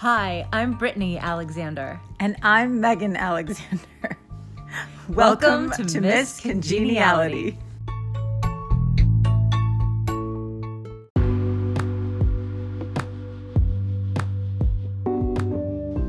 Hi, 0.00 0.46
I'm 0.50 0.78
Brittany 0.78 1.18
Alexander. 1.18 2.00
And 2.18 2.34
I'm 2.40 2.80
Megan 2.80 3.18
Alexander. 3.18 4.16
Welcome, 5.10 5.70
to, 5.72 6.00
Miss 6.00 6.40
Congeniality. 6.40 7.58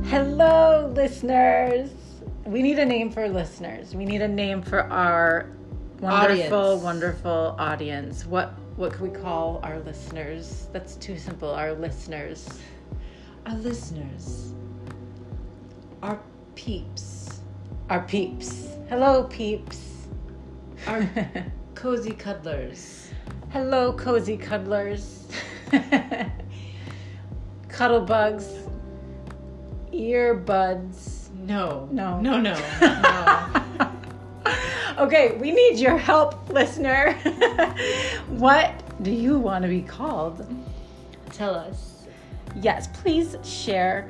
Hello, 0.06 0.90
listeners. 0.96 1.92
We 2.46 2.62
need 2.62 2.80
a 2.80 2.86
name 2.86 3.12
for 3.12 3.28
listeners. 3.28 3.94
We 3.94 4.06
need 4.06 4.22
a 4.22 4.28
name 4.30 4.62
for 4.62 4.84
our 4.84 5.52
wonderful, 6.00 6.58
Audience. 6.58 6.84
wonderful 6.84 7.56
audience. 7.60 8.26
What 8.26 8.54
what 8.78 8.94
can 8.94 9.12
we 9.12 9.20
call 9.20 9.60
our 9.64 9.80
listeners? 9.82 10.70
That's 10.72 10.96
too 10.96 11.18
simple. 11.18 11.50
Our 11.50 11.74
listeners. 11.74 12.48
Our 13.46 13.56
listeners, 13.58 14.54
our 16.04 16.20
peeps, 16.56 17.40
Our 17.90 18.02
peeps. 18.02 18.70
Hello, 18.90 19.24
peeps. 19.24 20.08
our 20.88 21.10
cozy 21.76 22.12
cuddlers, 22.12 23.10
Hello, 23.50 23.94
cozy 23.94 24.38
cuddlers. 24.38 25.28
Cuddle 27.68 28.02
bugs. 28.02 28.48
Earbuds. 29.94 31.30
no, 31.34 31.88
No. 31.92 32.20
no, 32.22 32.40
no, 32.40 32.54
no. 32.82 33.92
okay, 35.06 35.38
we 35.38 35.52
need 35.52 35.80
your 35.80 35.98
help, 35.98 36.50
listener. 36.50 37.14
what 38.28 38.72
do 39.04 39.12
you 39.12 39.38
want 39.40 39.64
to 39.64 39.70
be 39.70 39.82
called? 39.82 40.46
Tell 41.32 41.56
us. 41.56 41.91
Yes, 42.56 42.88
please 42.94 43.36
share. 43.44 44.10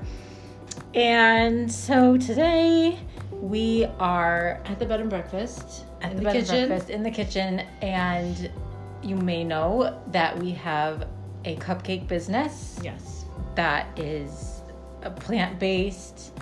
And 0.93 1.71
so 1.71 2.17
today 2.17 2.99
we 3.31 3.85
are 3.99 4.61
At 4.65 4.79
the 4.79 4.85
bed 4.85 4.99
and 4.99 5.09
breakfast, 5.09 5.85
at 6.01 6.11
in 6.11 6.17
the, 6.17 6.23
bed 6.23 6.35
and 6.35 6.45
kitchen. 6.45 6.67
breakfast 6.67 6.89
in 6.89 7.03
the 7.03 7.11
kitchen, 7.11 7.59
and 7.81 8.49
you 9.03 9.15
may 9.15 9.43
know 9.43 9.99
that 10.11 10.37
we 10.39 10.51
have 10.51 11.07
a 11.45 11.55
cupcake 11.57 12.07
business 12.07 12.79
Yes. 12.83 13.25
that 13.55 13.87
is 13.97 14.61
a 15.01 15.09
plant-based, 15.09 16.33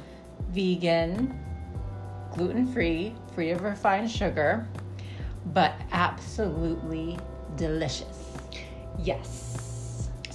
vegan, 0.50 1.40
gluten-free, 2.34 3.16
free 3.34 3.52
of 3.52 3.62
refined 3.62 4.12
sugar, 4.12 4.68
but 5.54 5.74
absolutely 5.92 7.18
delicious. 7.56 8.34
Yes. 9.02 9.69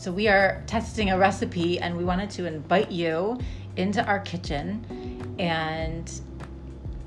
So 0.04 0.12
we 0.12 0.28
are 0.28 0.62
testing 0.66 1.08
a 1.12 1.16
recipe 1.16 1.78
and 1.78 1.96
we 1.96 2.04
wanted 2.04 2.28
to 2.32 2.44
invite 2.44 2.90
you 2.90 3.38
into 3.76 4.04
our 4.04 4.18
kitchen 4.18 4.84
and 5.38 6.20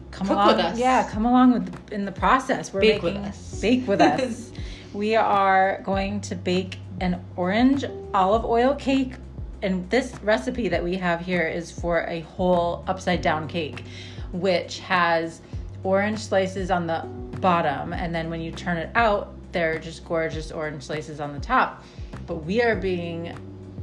come 0.09 0.25
Cook 0.25 0.35
along 0.35 0.47
with 0.47 0.65
us. 0.65 0.79
Yeah, 0.79 1.07
come 1.07 1.27
along 1.27 1.53
with 1.53 1.91
in 1.93 2.05
the 2.05 2.11
process. 2.11 2.73
We're 2.73 2.81
Bake 2.81 3.03
with 3.03 3.13
making 3.13 3.29
us. 3.29 3.61
bake 3.61 3.87
with 3.87 4.01
us. 4.01 4.51
we 4.95 5.15
are 5.15 5.79
going 5.83 6.21
to 6.21 6.33
bake 6.33 6.79
an 6.99 7.23
orange 7.35 7.85
olive 8.15 8.43
oil 8.43 8.73
cake 8.73 9.13
and 9.61 9.87
this 9.91 10.15
recipe 10.23 10.67
that 10.69 10.83
we 10.83 10.95
have 10.95 11.21
here 11.21 11.47
is 11.47 11.69
for 11.69 12.01
a 12.07 12.21
whole 12.21 12.83
upside 12.87 13.21
down 13.21 13.47
cake 13.47 13.83
which 14.31 14.79
has 14.79 15.41
orange 15.83 16.17
slices 16.17 16.71
on 16.71 16.87
the 16.87 17.05
bottom 17.41 17.93
and 17.93 18.15
then 18.15 18.31
when 18.31 18.41
you 18.41 18.51
turn 18.51 18.77
it 18.77 18.89
out 18.95 19.36
they're 19.51 19.79
just 19.79 20.03
gorgeous 20.05 20.51
orange 20.51 20.83
slices 20.83 21.19
on 21.19 21.33
the 21.33 21.39
top 21.39 21.83
but 22.25 22.35
we 22.45 22.61
are 22.61 22.75
being 22.75 23.35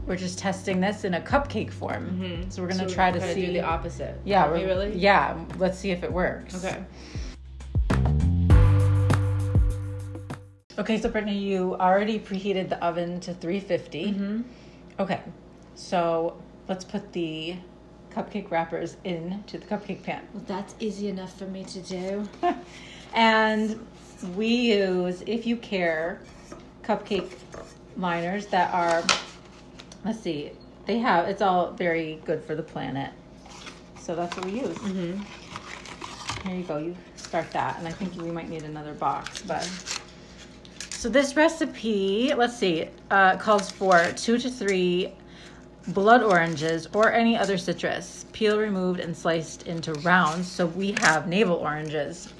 we're 0.07 0.17
just 0.17 0.39
testing 0.39 0.81
this 0.81 1.05
in 1.05 1.15
a 1.15 1.20
cupcake 1.20 1.70
form 1.70 2.45
so 2.51 2.61
we're 2.62 2.69
gonna 2.69 2.89
So 2.89 2.95
try 2.95 3.11
to 3.11 3.19
kinda 3.19 3.34
see 3.34 3.47
do 3.47 3.53
the 3.55 3.62
opposite. 3.62 4.20
yeah 4.25 4.47
we 4.51 4.58
we're- 4.58 4.67
really? 4.67 4.97
yeah 4.98 5.39
let's 5.58 5.79
see 5.79 5.91
if 5.91 6.02
it 6.05 6.13
works 6.13 6.63
Okay. 6.64 6.85
okay 10.79 11.01
so 11.01 11.08
brittany 11.08 11.39
you 11.39 11.75
already 11.77 12.19
preheated 12.19 12.69
the 12.69 12.83
oven 12.85 13.20
to 13.20 13.33
350 13.35 14.05
Mm-hmm. 14.13 14.42
okay 15.01 15.20
so 15.75 16.36
let's 16.69 16.85
put 16.85 17.13
the 17.13 17.57
cupcake 18.11 18.51
wrappers 18.51 18.96
into 19.05 19.58
the 19.58 19.67
cupcake 19.67 20.02
pan 20.02 20.23
Well, 20.33 20.45
that's 20.46 20.75
easy 20.79 21.08
enough 21.08 21.36
for 21.36 21.46
me 21.46 21.64
to 21.64 21.81
do. 21.81 22.29
and 23.14 23.85
we 24.36 24.47
use 24.47 25.23
if 25.27 25.47
you 25.47 25.57
care 25.57 26.20
cupcake 26.83 27.33
liners 27.97 28.47
that 28.47 28.73
are 28.75 29.02
let's 30.05 30.20
see 30.20 30.51
they 30.86 30.98
have 30.98 31.29
it's 31.29 31.42
all 31.42 31.73
very 31.73 32.20
good 32.25 32.42
for 32.45 32.55
the 32.55 32.63
planet. 32.63 33.11
So 33.98 34.14
that's 34.14 34.36
what 34.36 34.45
we 34.47 34.61
use. 34.61 34.77
Mm-hmm. 34.79 36.48
here 36.48 36.57
you 36.57 36.64
go 36.64 36.77
you 36.77 36.95
start 37.17 37.51
that 37.52 37.79
and 37.79 37.89
i 37.89 37.91
think 37.91 38.14
we 38.20 38.30
might 38.30 38.48
need 38.48 38.63
another 38.63 38.95
box 38.95 39.42
but. 39.42 39.63
So 40.91 41.11
this 41.11 41.36
recipe 41.36 42.33
let's 42.35 42.57
see 42.57 42.86
uh, 43.11 43.36
calls 43.36 43.70
for 43.70 44.13
two 44.13 44.39
to 44.39 44.48
three 44.48 45.13
blood 45.89 46.23
oranges 46.23 46.89
or 46.95 47.13
any 47.13 47.36
other 47.36 47.58
citrus 47.58 48.25
peel 48.33 48.58
removed 48.58 49.01
and 49.01 49.14
sliced 49.14 49.67
into 49.67 49.92
rounds. 49.95 50.51
So 50.51 50.67
we 50.67 50.95
have 51.01 51.29
navel 51.29 51.57
oranges 51.57 52.33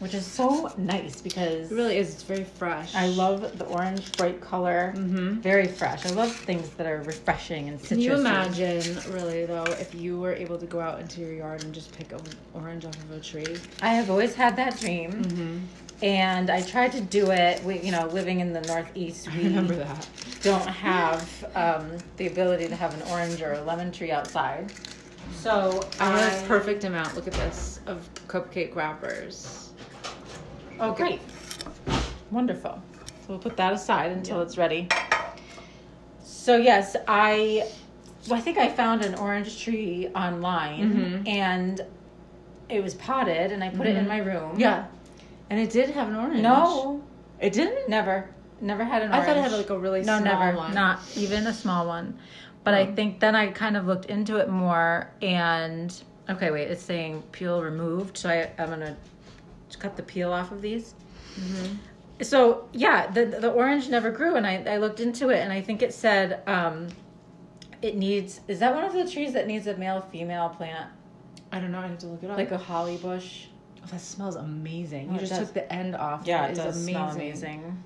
which 0.00 0.14
is 0.14 0.24
so 0.26 0.72
nice 0.78 1.20
because 1.20 1.70
It 1.70 1.74
really 1.74 1.96
is. 1.98 2.12
It's 2.14 2.22
very 2.22 2.44
fresh. 2.44 2.94
I 2.94 3.06
love 3.08 3.58
the 3.58 3.64
orange 3.66 4.16
bright 4.16 4.40
color. 4.40 4.92
Mhm. 4.96 5.40
Very 5.42 5.66
fresh. 5.66 6.06
I 6.06 6.10
love 6.10 6.32
things 6.32 6.68
that 6.70 6.86
are 6.86 7.02
refreshing 7.02 7.68
and 7.68 7.78
citrusy. 7.80 7.88
Can 7.88 8.00
you 8.00 8.14
imagine, 8.14 8.96
really 9.10 9.44
though, 9.46 9.64
if 9.80 9.94
you 9.94 10.18
were 10.20 10.32
able 10.34 10.58
to 10.58 10.66
go 10.66 10.80
out 10.80 11.00
into 11.00 11.20
your 11.20 11.32
yard 11.32 11.64
and 11.64 11.74
just 11.74 11.92
pick 11.96 12.12
an 12.12 12.20
orange 12.54 12.84
off 12.84 12.96
of 12.96 13.10
a 13.12 13.20
tree? 13.20 13.56
I 13.82 13.94
have 13.94 14.10
always 14.10 14.34
had 14.34 14.56
that 14.56 14.78
dream, 14.80 15.10
Mm-hmm. 15.12 15.58
and 16.04 16.48
I 16.50 16.62
tried 16.62 16.92
to 16.92 17.00
do 17.00 17.30
it. 17.32 17.62
We, 17.64 17.80
you 17.80 17.90
know, 17.90 18.06
living 18.06 18.40
in 18.40 18.52
the 18.52 18.60
Northeast, 18.62 19.28
I 19.28 19.36
we 19.36 19.44
remember 19.44 19.74
that. 19.74 20.06
don't 20.42 20.66
have 20.68 21.28
um, 21.56 21.90
the 22.18 22.28
ability 22.28 22.68
to 22.68 22.76
have 22.76 22.94
an 22.94 23.02
orange 23.10 23.42
or 23.42 23.54
a 23.54 23.62
lemon 23.62 23.90
tree 23.90 24.12
outside. 24.12 24.72
So 25.40 25.80
I 26.00 26.06
I 26.12 26.18
have 26.20 26.46
perfect 26.48 26.84
amount. 26.84 27.14
Look 27.16 27.26
at 27.26 27.34
this 27.34 27.80
of 27.86 28.08
cupcake 28.28 28.74
wrappers. 28.76 29.67
Oh, 30.80 30.92
great, 30.92 31.20
wonderful. 32.30 32.80
So 33.22 33.26
we'll 33.30 33.38
put 33.38 33.56
that 33.56 33.72
aside 33.72 34.12
until 34.12 34.38
Yeah. 34.38 34.42
it's 34.44 34.56
ready. 34.56 34.88
So 36.22 36.56
yes, 36.56 36.96
I, 37.06 37.66
well, 38.28 38.38
I 38.38 38.40
think 38.40 38.58
I 38.58 38.68
found 38.68 39.04
an 39.04 39.14
orange 39.16 39.62
tree 39.62 40.08
online, 40.14 41.22
Mhm. 41.24 41.28
and 41.28 41.80
it 42.68 42.82
was 42.82 42.94
potted, 42.94 43.50
and 43.52 43.62
I 43.64 43.70
put 43.70 43.86
it 43.86 43.96
in 43.96 44.04
Mhm. 44.04 44.08
my 44.08 44.18
room. 44.18 44.58
Yeah, 44.58 44.84
and 45.50 45.58
it 45.58 45.70
did 45.70 45.90
have 45.90 46.08
an 46.08 46.16
orange. 46.16 46.40
No, 46.42 47.02
it 47.40 47.52
didn't. 47.52 47.88
never, 47.88 48.26
never 48.60 48.84
had 48.84 49.02
an 49.02 49.08
orange. 49.10 49.22
I 49.24 49.26
thought 49.26 49.36
it 49.36 49.42
had 49.42 49.52
like 49.52 49.70
a 49.70 49.78
really 49.78 50.00
no, 50.02 50.18
small 50.20 50.24
never, 50.24 50.56
one. 50.56 50.74
not 50.74 51.00
even 51.16 51.46
a 51.46 51.52
small 51.54 51.86
one. 51.86 52.18
But 52.64 52.74
I 52.74 52.82
Oh. 52.82 52.94
think 52.94 53.20
then 53.20 53.34
I 53.34 53.48
kind 53.48 53.76
of 53.76 53.86
looked 53.86 54.06
into 54.06 54.36
it 54.36 54.48
more, 54.48 55.08
and 55.22 55.92
okay, 56.28 56.50
wait, 56.50 56.68
it's 56.70 56.82
saying 56.82 57.22
peel 57.32 57.62
removed, 57.62 58.18
so 58.18 58.28
I, 58.28 58.50
I'm 58.58 58.68
gonna 58.68 58.96
cut 59.76 59.96
the 59.96 60.02
peel 60.02 60.32
off 60.32 60.52
of 60.52 60.62
these. 60.62 60.94
Mm-hmm. 61.38 61.74
So 62.22 62.68
yeah, 62.72 63.10
the 63.10 63.26
the 63.26 63.50
orange 63.50 63.88
never 63.88 64.10
grew, 64.10 64.36
and 64.36 64.46
I, 64.46 64.62
I 64.66 64.76
looked 64.78 65.00
into 65.00 65.30
it, 65.30 65.38
and 65.38 65.52
I 65.52 65.60
think 65.60 65.82
it 65.82 65.94
said 65.94 66.42
um, 66.46 66.88
it 67.80 67.96
needs. 67.96 68.40
Is 68.48 68.58
that 68.58 68.74
one 68.74 68.84
of 68.84 68.92
the 68.92 69.08
trees 69.08 69.32
that 69.34 69.46
needs 69.46 69.66
a 69.66 69.76
male 69.76 70.00
female 70.00 70.48
plant, 70.48 70.90
I 71.52 71.60
don't 71.60 71.70
know. 71.70 71.78
I 71.78 71.86
have 71.86 71.98
to 71.98 72.06
look 72.06 72.22
it 72.22 72.30
up. 72.30 72.36
like 72.36 72.50
a 72.50 72.58
holly 72.58 72.96
bush? 72.96 73.46
oh, 73.82 73.86
that 73.86 74.00
smells 74.00 74.36
amazing. 74.36 75.08
Oh, 75.10 75.14
you 75.14 75.20
just 75.20 75.32
does. 75.32 75.46
took 75.46 75.54
the 75.54 75.72
end 75.72 75.94
off. 75.94 76.22
Yeah, 76.24 76.46
it 76.46 76.52
is 76.52 76.58
does 76.58 76.84
smell 76.84 77.10
amazing. 77.10 77.82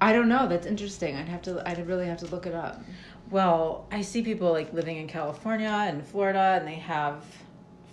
I 0.00 0.12
don't 0.12 0.28
know. 0.28 0.48
That's 0.48 0.66
interesting. 0.66 1.16
I'd 1.16 1.28
have 1.28 1.42
to. 1.42 1.62
I'd 1.68 1.86
really 1.86 2.06
have 2.06 2.18
to 2.18 2.26
look 2.26 2.46
it 2.46 2.54
up. 2.54 2.82
Well, 3.30 3.86
I 3.90 4.02
see 4.02 4.22
people 4.22 4.50
like 4.50 4.72
living 4.72 4.98
in 4.98 5.06
California 5.08 5.68
and 5.68 6.04
Florida, 6.04 6.58
and 6.58 6.66
they 6.66 6.74
have 6.74 7.24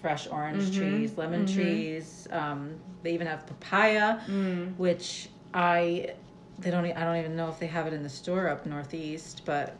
fresh 0.01 0.27
orange 0.27 0.63
Mhm, 0.63 0.77
trees, 0.77 1.17
lemon 1.17 1.45
mhm. 1.45 1.53
trees. 1.53 2.27
Um, 2.31 2.75
they 3.03 3.13
even 3.13 3.27
have 3.27 3.45
papaya, 3.45 4.19
Mm. 4.27 4.75
which 4.77 5.29
I 5.53 6.13
they 6.59 6.71
don't. 6.71 6.85
I 6.85 7.03
don't 7.05 7.15
even 7.17 7.35
know 7.37 7.47
if 7.49 7.57
they 7.59 7.67
have 7.67 7.87
it 7.87 7.93
in 7.93 8.03
the 8.03 8.09
store 8.09 8.49
up 8.49 8.65
northeast, 8.65 9.43
but 9.45 9.75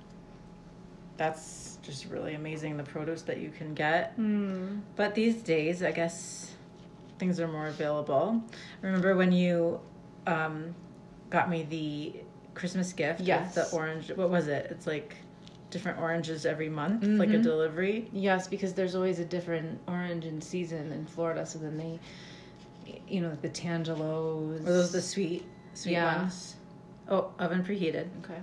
that's 1.17 1.77
just 1.81 2.05
really 2.05 2.35
amazing 2.35 2.77
the 2.77 2.83
produce 2.83 3.23
that 3.23 3.39
you 3.39 3.49
can 3.49 3.73
get. 3.73 4.17
Mm. 4.17 4.81
But 4.95 5.15
these 5.15 5.41
days, 5.41 5.83
I 5.83 5.91
guess 5.91 6.55
things 7.17 7.39
are 7.39 7.47
more 7.47 7.67
available. 7.67 8.41
Remember 8.81 9.15
when 9.15 9.31
you 9.31 9.81
um, 10.27 10.73
got 11.29 11.49
me 11.49 11.63
the 11.63 12.13
Christmas 12.55 12.93
gift? 12.93 13.19
with 13.19 13.27
Yes. 13.27 13.55
the 13.55 13.69
orange. 13.71 14.11
What 14.15 14.29
was 14.29 14.47
it? 14.47 14.67
It's 14.71 14.87
like 14.87 15.15
different 15.69 15.99
oranges 15.99 16.45
every 16.45 16.69
month, 16.69 17.03
like 17.03 17.29
a 17.29 17.33
Mhm. 17.33 17.43
delivery. 17.43 18.09
Yes, 18.11 18.47
because 18.47 18.73
there's 18.73 18.95
always 18.95 19.19
a 19.19 19.25
different 19.25 19.79
orange 19.87 20.25
in 20.25 20.41
season 20.41 20.91
in 20.91 21.05
Florida. 21.05 21.45
So 21.45 21.59
then 21.59 21.77
they, 21.77 21.99
you 23.07 23.21
know, 23.21 23.29
like 23.29 23.41
the 23.41 23.49
tangelos. 23.49 24.63
Were 24.63 24.71
those 24.71 24.91
the 24.91 25.01
sweet, 25.01 25.45
sweet 25.75 25.91
Yeah. 25.93 26.17
ones? 26.21 26.55
Oh, 27.07 27.31
oven 27.39 27.63
preheated. 27.63 28.07
Okay. 28.23 28.39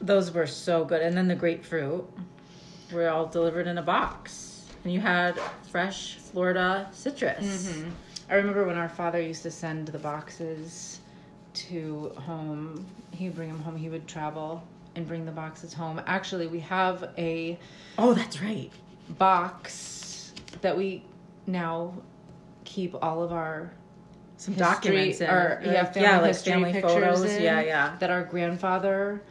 Those 0.00 0.30
were 0.32 0.46
so 0.46 0.84
good. 0.84 1.02
And 1.02 1.16
then 1.16 1.28
the 1.28 1.34
grapefruit. 1.34 2.04
were 2.90 3.06
all 3.10 3.26
delivered 3.26 3.66
in 3.66 3.76
a 3.76 3.82
box, 3.82 4.64
and 4.82 4.90
you 4.90 4.98
had 4.98 5.38
fresh 5.70 6.14
Florida 6.16 6.88
citrus. 6.90 7.66
Mhm. 7.68 7.90
I 8.30 8.36
remember 8.36 8.64
when 8.66 8.76
our 8.78 8.88
father 8.88 9.20
used 9.20 9.42
to 9.42 9.50
send 9.50 9.88
the 9.88 9.98
boxes 9.98 11.00
to 11.52 12.10
home. 12.16 12.86
He 13.10 13.26
would 13.26 13.34
bring 13.36 13.48
them 13.48 13.60
home. 13.60 13.76
He 13.76 13.90
would 13.90 14.06
travel 14.08 14.62
and 14.98 15.08
bring 15.08 15.24
the 15.24 15.32
boxes 15.32 15.72
home. 15.72 16.00
Actually, 16.06 16.46
we 16.48 16.60
have 16.60 17.08
a 17.16 17.58
Oh, 17.96 18.12
that's 18.12 18.42
right. 18.42 18.70
box 19.16 20.32
that 20.60 20.76
we 20.76 21.02
now 21.46 21.94
keep 22.64 22.94
all 23.02 23.22
of 23.22 23.32
our 23.32 23.70
Some 24.36 24.54
history- 24.54 24.74
documents 24.74 25.20
in, 25.22 25.30
or 25.30 25.62
yeah, 25.64 25.84
family 25.84 26.00
yeah, 26.08 26.18
like 26.18 26.26
history 26.28 26.52
family 26.52 26.72
pictures 26.72 26.92
photos. 26.92 27.24
in 27.24 27.42
Yeah, 27.42 27.60
yeah. 27.62 27.96
That 28.00 28.10
our 28.10 28.24
grandfather 28.24 29.22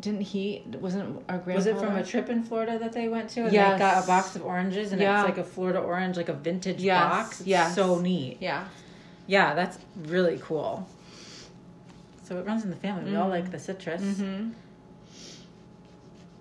didn't 0.00 0.22
he 0.22 0.62
wasn't 0.80 1.22
our 1.28 1.38
grandfather 1.38 1.54
Was 1.54 1.66
it 1.66 1.76
from 1.78 1.96
a 1.96 2.02
trip 2.04 2.30
in 2.30 2.42
Florida 2.42 2.78
that 2.78 2.92
they 2.92 3.08
went 3.08 3.28
to? 3.30 3.42
And 3.44 3.52
Yes. 3.52 3.72
they 3.74 3.78
got 3.78 4.04
a 4.04 4.06
box 4.06 4.34
of 4.36 4.44
oranges, 4.44 4.92
and 4.92 5.00
Yeah. 5.00 5.20
it's 5.20 5.28
like 5.28 5.38
a 5.38 5.44
Florida 5.44 5.78
orange, 5.78 6.16
like 6.16 6.28
a 6.30 6.32
vintage 6.34 6.80
Yes, 6.80 7.02
box. 7.10 7.40
It's 7.40 7.46
yes. 7.48 7.74
so 7.74 7.98
neat. 7.98 8.38
Yeah. 8.40 8.64
Yeah, 9.26 9.54
that's 9.54 9.78
really 10.06 10.38
cool. 10.42 10.86
So 12.30 12.38
it 12.38 12.46
runs 12.46 12.62
in 12.62 12.70
the 12.70 12.76
family. 12.76 13.10
We 13.10 13.16
all 13.16 13.28
like 13.28 13.50
the 13.50 13.58
citrus. 13.58 14.00
Mm-hmm. 14.00 14.50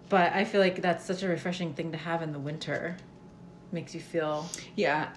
But 0.07 0.33
I 0.33 0.45
feel 0.45 0.61
like 0.61 0.83
that's 0.83 1.03
such 1.03 1.23
a 1.23 1.27
refreshing 1.27 1.73
thing 1.73 1.91
to 1.93 1.97
have 1.97 2.21
in 2.21 2.31
the 2.31 2.37
winter. 2.37 2.95
Makes 3.71 3.95
you 3.95 3.99
feel 3.99 4.47
Yeah. 4.75 5.09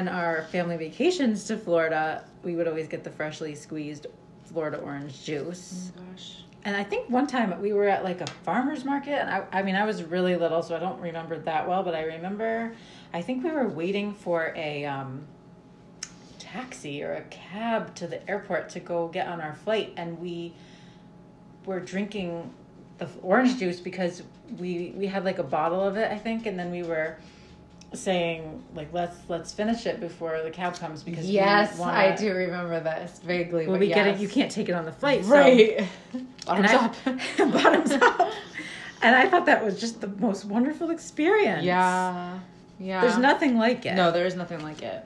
On 0.00 0.08
our 0.08 0.42
family 0.44 0.76
vacations 0.76 1.44
to 1.44 1.56
Florida, 1.56 2.24
we 2.42 2.56
would 2.56 2.66
always 2.66 2.88
get 2.88 3.04
the 3.04 3.10
freshly 3.10 3.54
squeezed 3.54 4.06
Florida 4.44 4.78
orange 4.78 5.24
juice. 5.24 5.92
gosh. 5.94 6.38
And 6.64 6.76
I 6.76 6.84
think 6.84 7.08
one 7.08 7.26
time 7.26 7.58
we 7.60 7.72
were 7.72 7.86
at 7.86 8.02
like 8.04 8.20
a 8.20 8.26
farmer's 8.26 8.84
market, 8.84 9.20
and 9.20 9.30
I, 9.30 9.44
I 9.52 9.62
mean, 9.62 9.76
I 9.76 9.84
was 9.84 10.02
really 10.02 10.36
little, 10.36 10.62
so 10.62 10.76
I 10.76 10.78
don't 10.78 11.00
remember 11.00 11.38
that 11.38 11.68
well, 11.68 11.82
but 11.82 11.94
I 11.94 12.04
remember, 12.04 12.74
I 13.12 13.22
think 13.22 13.44
we 13.44 13.50
were 13.50 13.68
waiting 13.68 14.14
for 14.14 14.52
a 14.56 14.84
um, 14.84 15.26
taxi 16.38 17.02
or 17.02 17.14
a 17.14 17.22
cab 17.22 17.94
to 17.96 18.06
the 18.06 18.28
airport 18.28 18.70
to 18.70 18.80
go 18.80 19.08
get 19.08 19.26
on 19.26 19.40
our 19.40 19.54
flight, 19.54 19.92
and 19.96 20.18
we 20.18 20.54
were 21.66 21.80
drinking 21.80 22.52
the 22.98 23.08
orange 23.22 23.58
juice 23.58 23.80
because 23.80 24.22
we 24.58 24.92
we 24.96 25.06
had 25.06 25.24
like 25.24 25.38
a 25.38 25.42
bottle 25.42 25.82
of 25.82 25.96
it, 25.96 26.10
I 26.10 26.18
think, 26.18 26.46
and 26.46 26.58
then 26.58 26.70
we 26.70 26.82
were 26.82 27.16
saying 27.92 28.62
like 28.74 28.92
let's 28.92 29.16
let's 29.28 29.52
finish 29.52 29.84
it 29.86 29.98
before 30.00 30.40
the 30.44 30.50
cab 30.50 30.74
comes 30.78 31.02
because 31.02 31.26
we 31.26 31.32
Yes, 31.32 31.76
wanna- 31.76 31.92
I 31.92 32.14
do 32.14 32.32
remember 32.32 32.78
this 32.80 33.18
vaguely. 33.24 33.66
We'll 33.66 33.78
be 33.80 33.88
yes. 33.88 33.96
getting 33.96 34.20
you 34.20 34.28
can't 34.28 34.50
take 34.50 34.68
it 34.68 34.72
on 34.72 34.84
the 34.84 34.92
flight, 34.92 35.24
so- 35.24 35.30
right. 35.34 35.86
and 36.12 36.26
Bottoms 36.46 36.70
I- 36.70 36.76
up. 36.76 36.94
bottoms 37.52 37.90
up. 37.92 38.30
And 39.02 39.16
I 39.16 39.28
thought 39.28 39.46
that 39.46 39.64
was 39.64 39.80
just 39.80 40.00
the 40.00 40.08
most 40.08 40.44
wonderful 40.44 40.90
experience. 40.90 41.64
Yeah. 41.64 42.38
Yeah. 42.78 43.00
There's 43.00 43.18
nothing 43.18 43.56
like 43.58 43.84
it. 43.86 43.94
No, 43.94 44.10
there 44.12 44.26
is 44.26 44.36
nothing 44.36 44.62
like 44.62 44.82
it. 44.82 45.04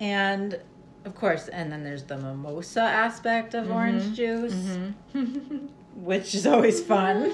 And 0.00 0.58
of 1.04 1.14
course, 1.14 1.48
and 1.48 1.72
then 1.72 1.82
there's 1.82 2.04
the 2.04 2.16
mimosa 2.18 2.82
aspect 2.82 3.54
of 3.54 3.64
Mm-hmm. 3.64 3.72
orange 3.72 4.16
juice, 4.16 4.78
which 5.94 6.34
is 6.34 6.46
always 6.46 6.80
fun. 6.82 7.32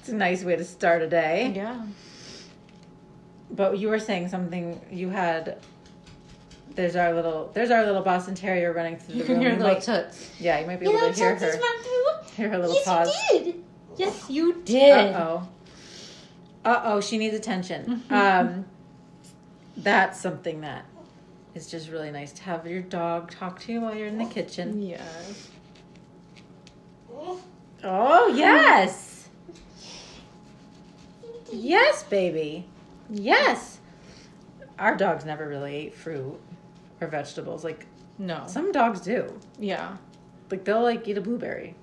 It's 0.00 0.08
a 0.08 0.14
nice 0.14 0.42
way 0.42 0.56
to 0.56 0.64
start 0.64 1.02
a 1.02 1.06
day. 1.08 1.52
yeah. 1.54 1.82
But 3.50 3.78
you 3.78 3.88
were 3.88 3.98
saying 3.98 4.28
something 4.28 4.80
you 4.90 5.08
had 5.10 5.58
there's 6.74 6.94
our 6.96 7.12
little 7.12 7.50
there's 7.54 7.70
our 7.70 7.84
little 7.84 8.02
Boston 8.02 8.34
Terrier 8.34 8.72
running 8.72 8.96
through 8.98 9.16
You 9.16 9.20
the 9.22 9.26
can 9.26 9.34
room. 9.36 9.42
hear 9.42 9.50
You 9.52 9.56
little 9.58 9.74
might- 9.74 9.82
toots. 9.82 10.30
yeah, 10.38 10.60
you 10.60 10.66
might 10.66 10.78
be 10.80 10.86
able 10.86 10.98
to 11.00 11.12
hear 11.12 11.34
her 11.36 11.52
hear 12.36 12.48
her 12.50 12.58
little 12.58 12.74
yes, 12.74 12.84
paws. 12.84 13.16
you 13.32 13.38
did. 13.44 13.64
Yes, 13.96 14.30
you 14.30 14.62
did. 14.64 15.14
Uh 15.14 15.18
oh. 15.18 15.48
Uh 16.64 16.80
oh, 16.84 17.00
she 17.00 17.18
needs 17.18 17.34
attention. 17.34 18.02
um, 18.10 18.64
that's 19.76 20.20
something 20.20 20.60
that 20.60 20.84
is 21.54 21.68
just 21.70 21.88
really 21.90 22.10
nice 22.10 22.30
to 22.32 22.42
have 22.42 22.66
your 22.66 22.82
dog 22.82 23.30
talk 23.30 23.58
to 23.60 23.72
you 23.72 23.80
while 23.80 23.94
you're 23.94 24.06
in 24.06 24.18
the 24.18 24.26
kitchen. 24.26 24.80
Yes. 24.82 25.48
Oh, 27.84 28.32
yes. 28.36 29.28
Yes, 31.52 32.02
baby. 32.04 32.66
Yes. 33.10 33.78
Our 34.78 34.96
dogs 34.96 35.24
never 35.24 35.48
really 35.48 35.74
ate 35.74 35.94
fruit 35.94 36.38
or 37.00 37.08
vegetables. 37.08 37.64
Like 37.64 37.86
No. 38.18 38.44
some 38.46 38.72
dogs 38.72 39.00
do. 39.00 39.38
yeah. 39.58 39.96
Like 40.50 40.64
they'll 40.64 40.82
like 40.82 41.06
eat 41.08 41.18
a 41.18 41.20
blueberry. 41.20 41.74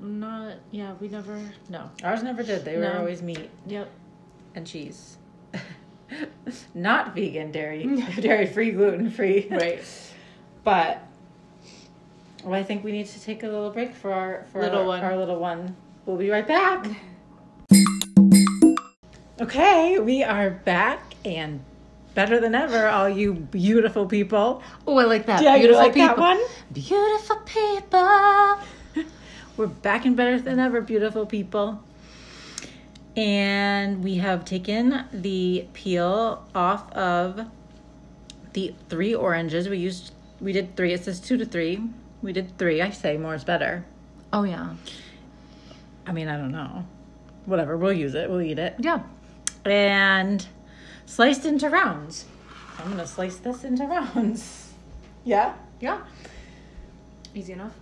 Not. 0.00 0.56
Yeah. 0.70 0.94
We 1.00 1.08
never. 1.08 1.38
No. 1.68 1.90
Ours 2.02 2.22
never 2.22 2.42
did. 2.42 2.64
They 2.64 2.76
were 2.76 2.96
always 2.98 3.22
meat. 3.22 3.50
Yep. 3.66 3.90
and 4.54 4.66
cheese. 4.66 5.16
Not 6.74 7.14
vegan, 7.14 7.50
dairy, 7.52 7.84
dairy 8.20 8.46
free, 8.46 8.70
gluten 8.72 9.10
free. 9.10 9.46
Right. 9.50 9.84
But 10.64 11.02
well, 12.44 12.54
I 12.54 12.62
think 12.62 12.82
we 12.84 12.92
need 12.92 13.06
to 13.08 13.20
take 13.20 13.42
a 13.42 13.46
little 13.46 13.70
break 13.70 13.94
for 13.94 14.12
our 14.12 14.44
for 14.52 14.60
Little 14.62 14.80
our, 14.80 14.86
one. 14.86 15.00
our 15.04 15.16
little 15.16 15.38
one. 15.38 15.76
We'll 16.06 16.16
be 16.16 16.30
right 16.30 16.46
back. 16.46 16.86
Okay, 19.40 20.00
we 20.00 20.24
are 20.24 20.50
back 20.50 21.14
and 21.24 21.60
better 22.12 22.40
than 22.40 22.56
ever, 22.56 22.88
all 22.88 23.08
you 23.08 23.34
beautiful 23.34 24.06
people. 24.06 24.64
Oh, 24.84 24.98
I 24.98 25.04
like 25.04 25.26
that. 25.26 25.40
Yeah, 25.40 25.54
you 25.54 25.68
Beautiful 25.68 25.82
like 25.84 25.94
people. 25.94 26.08
that 26.08 26.18
one? 26.18 26.40
Beautiful 26.72 27.36
people. 27.44 28.58
We're 29.56 29.68
back 29.68 30.04
and 30.06 30.16
better 30.16 30.40
than 30.40 30.58
ever, 30.58 30.80
beautiful 30.80 31.24
people. 31.24 31.80
And 33.16 34.02
we 34.02 34.16
have 34.16 34.44
taken 34.44 35.04
the 35.12 35.68
peel 35.72 36.44
off 36.52 36.92
of 36.92 37.46
the 38.54 38.74
three 38.88 39.14
oranges. 39.14 39.68
We 39.68 39.78
used 39.78 40.14
we 40.40 40.52
did 40.52 40.76
three. 40.76 40.92
It 40.92 41.04
says 41.04 41.20
two 41.20 41.36
to 41.36 41.46
three. 41.46 41.80
We 42.22 42.32
did 42.32 42.58
three. 42.58 42.82
I 42.82 42.90
say 42.90 43.16
more 43.16 43.36
is 43.36 43.44
better. 43.44 43.84
Oh 44.32 44.42
yeah. 44.42 44.74
I 46.08 46.10
mean, 46.10 46.26
I 46.26 46.36
don't 46.36 46.50
know. 46.50 46.84
Whatever. 47.46 47.76
We'll 47.76 47.92
use 47.92 48.16
it. 48.16 48.28
We'll 48.28 48.40
eat 48.40 48.58
it. 48.58 48.74
Yeah. 48.80 49.02
And 49.64 50.46
sliced 51.06 51.44
into 51.44 51.68
rounds. 51.68 52.24
I'm 52.78 52.90
gonna 52.90 53.06
slice 53.06 53.36
this 53.36 53.64
into 53.64 53.84
rounds. 53.86 54.72
Yeah. 55.24 55.54
Yeah. 55.80 56.00
Easy 57.34 57.52
enough. 57.52 57.74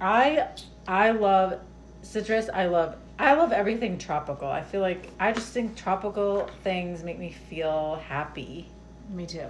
I 0.00 0.48
I 0.86 1.10
love 1.10 1.60
citrus. 2.02 2.48
I 2.52 2.66
love 2.66 2.96
I 3.18 3.34
love 3.34 3.52
everything 3.52 3.98
tropical. 3.98 4.48
I 4.48 4.62
feel 4.62 4.80
like 4.80 5.10
I 5.18 5.32
just 5.32 5.52
think 5.52 5.76
tropical 5.76 6.48
things 6.64 7.02
make 7.02 7.18
me 7.18 7.30
feel 7.32 7.96
happy, 8.08 8.68
Me 9.10 9.26
too. 9.26 9.48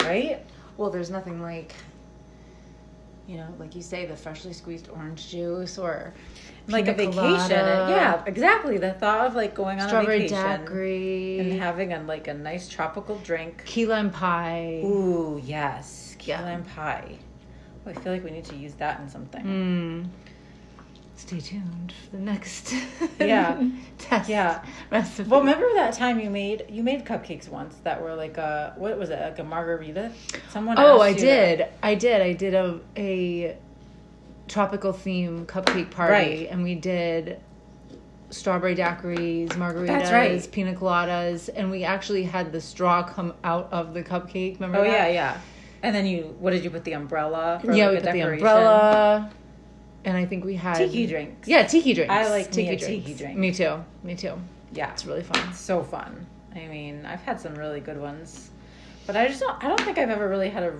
right? 0.00 0.40
Well, 0.78 0.88
there's 0.90 1.10
nothing 1.10 1.42
like, 1.42 1.74
you 3.26 3.36
know, 3.36 3.48
like 3.58 3.74
you 3.76 3.82
say, 3.82 4.06
the 4.06 4.16
freshly 4.16 4.52
squeezed 4.54 4.88
orange 4.88 5.28
juice 5.30 5.76
or 5.76 6.14
Like 6.66 6.88
a 6.88 6.94
vacation. 6.94 7.12
colada, 7.14 7.86
Yeah, 7.90 8.22
exactly. 8.26 8.78
The 8.78 8.92
thought 8.94 9.26
of 9.26 9.34
like 9.34 9.54
going 9.54 9.80
on 9.80 9.88
strawberry 9.88 10.16
a 10.16 10.28
vacation 10.28 10.60
daiquiri, 10.60 11.38
and 11.40 11.52
having 11.60 11.92
a 11.92 12.02
like 12.02 12.26
a 12.28 12.34
nice 12.34 12.68
tropical 12.68 13.16
drink. 13.18 13.62
key 13.66 13.84
lime 13.86 14.10
pie. 14.10 14.80
Ooh, 14.84 15.40
yes. 15.44 16.16
Key 16.18 16.30
Yeah. 16.30 16.42
lime 16.42 16.64
pie. 16.64 17.18
Oh, 17.86 17.90
I 17.90 17.92
feel 17.92 18.12
like 18.14 18.24
we 18.24 18.30
need 18.30 18.46
to 18.46 18.56
use 18.56 18.72
that 18.74 18.98
in 19.00 19.08
something. 19.10 19.44
Mm. 19.44 20.08
Stay 21.16 21.38
tuned 21.38 21.92
for 22.10 22.16
the 22.16 22.22
next 22.22 22.74
Yeah. 23.20 23.62
test 23.98 24.28
Yeah. 24.28 24.64
recipe. 24.90 25.28
Well, 25.28 25.40
remember 25.40 25.66
that 25.74 25.92
time 25.94 26.18
you 26.18 26.28
made 26.30 26.64
you 26.70 26.82
made 26.82 27.04
cupcakes 27.04 27.48
once 27.48 27.76
that 27.84 28.02
were 28.02 28.14
like 28.14 28.36
a 28.38 28.72
what 28.76 28.98
was 28.98 29.10
it 29.10 29.20
like 29.20 29.38
a 29.38 29.44
margarita? 29.44 30.12
Someone 30.50 30.76
Oh, 30.78 31.00
I 31.00 31.12
did. 31.12 31.66
I 31.82 31.94
did. 31.94 32.20
I 32.22 32.32
did 32.32 32.54
a 32.54 32.80
a 32.96 33.56
tropical 34.54 34.92
theme 34.92 35.44
cupcake 35.46 35.90
party, 35.90 36.12
Right. 36.12 36.48
and 36.48 36.62
we 36.62 36.76
did 36.76 37.40
strawberry 38.30 38.76
daiquiris, 38.76 39.48
margaritas, 39.48 40.12
right. 40.12 40.48
pina 40.52 40.72
coladas, 40.74 41.50
and 41.56 41.72
we 41.72 41.82
actually 41.82 42.22
had 42.22 42.52
the 42.52 42.60
straw 42.60 43.02
come 43.02 43.34
out 43.42 43.68
of 43.72 43.94
the 43.94 44.02
cupcake. 44.04 44.54
Remember? 44.60 44.78
Oh 44.78 44.84
that? 44.84 44.92
yeah, 44.92 45.08
yeah. 45.08 45.40
And 45.82 45.92
then 45.92 46.06
you, 46.06 46.36
what 46.38 46.52
did 46.52 46.62
you 46.62 46.70
put 46.70 46.84
the 46.84 46.92
umbrella? 46.92 47.58
For 47.64 47.72
yeah. 47.72 47.86
like 47.88 47.94
We 47.96 48.00
put 48.06 48.12
the 48.12 48.20
umbrella, 48.20 49.30
and 50.04 50.16
I 50.16 50.24
think 50.24 50.44
we 50.44 50.54
had 50.54 50.76
Tiki 50.76 51.08
drinks. 51.08 51.48
Yeah, 51.48 51.64
tiki 51.66 51.92
drinks. 51.92 52.14
I 52.14 52.28
like 52.30 52.52
tiki 52.52 52.68
drinks. 52.76 52.86
tiki 52.86 53.14
drink. 53.14 53.36
Me 53.36 53.50
too. 53.52 53.82
Me 54.04 54.14
too. 54.14 54.34
Yeah, 54.72 54.92
It's 54.92 55.04
really 55.04 55.24
fun. 55.24 55.52
so 55.52 55.82
fun. 55.82 56.26
I 56.54 56.68
mean, 56.68 57.04
I've 57.04 57.22
had 57.22 57.40
some 57.40 57.56
really 57.56 57.80
good 57.80 58.00
ones, 58.00 58.50
but 59.04 59.16
I 59.16 59.26
just 59.26 59.40
don't. 59.40 59.62
I 59.64 59.66
don't 59.66 59.80
think 59.80 59.98
I've 59.98 60.10
ever 60.10 60.28
really 60.28 60.48
had 60.48 60.62
a. 60.62 60.72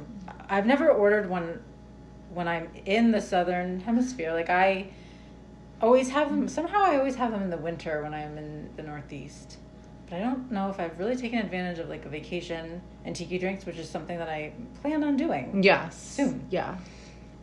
I've 0.49 0.65
never 0.67 0.91
ordered 0.91 1.29
one 1.29 1.61
when 2.35 2.49
I'm 2.49 2.69
in 2.87 3.11
the 3.13 3.21
southern 3.21 3.81
hemisphere. 3.81 4.33
Like 4.33 4.51
I, 4.51 4.89
always 5.85 6.09
have 6.11 6.31
them. 6.31 6.49
Somehow 6.49 6.83
I 6.83 6.97
always 6.97 7.15
have 7.17 7.31
them 7.31 7.43
in 7.43 7.51
the 7.51 7.57
winter 7.59 8.03
when 8.03 8.15
I'm 8.15 8.37
in 8.39 8.71
the 8.77 8.83
Northeast. 8.83 9.59
But 10.09 10.17
I 10.17 10.21
don't 10.21 10.51
know 10.51 10.69
if 10.71 10.79
I've 10.81 10.99
really 10.99 11.17
taken 11.17 11.39
advantage 11.39 11.79
of 11.79 11.89
like 11.89 12.05
a 12.05 12.09
vacation 12.09 12.81
and 13.05 13.15
tiki 13.15 13.39
drinks, 13.39 13.67
which 13.67 13.77
is 13.77 13.89
something 13.89 14.19
that 14.19 14.29
I 14.29 14.53
plan 14.81 15.05
on 15.05 15.17
doing. 15.17 15.63
Yes. 15.63 15.97
Soon. 16.01 16.47
Yeah. 16.51 16.77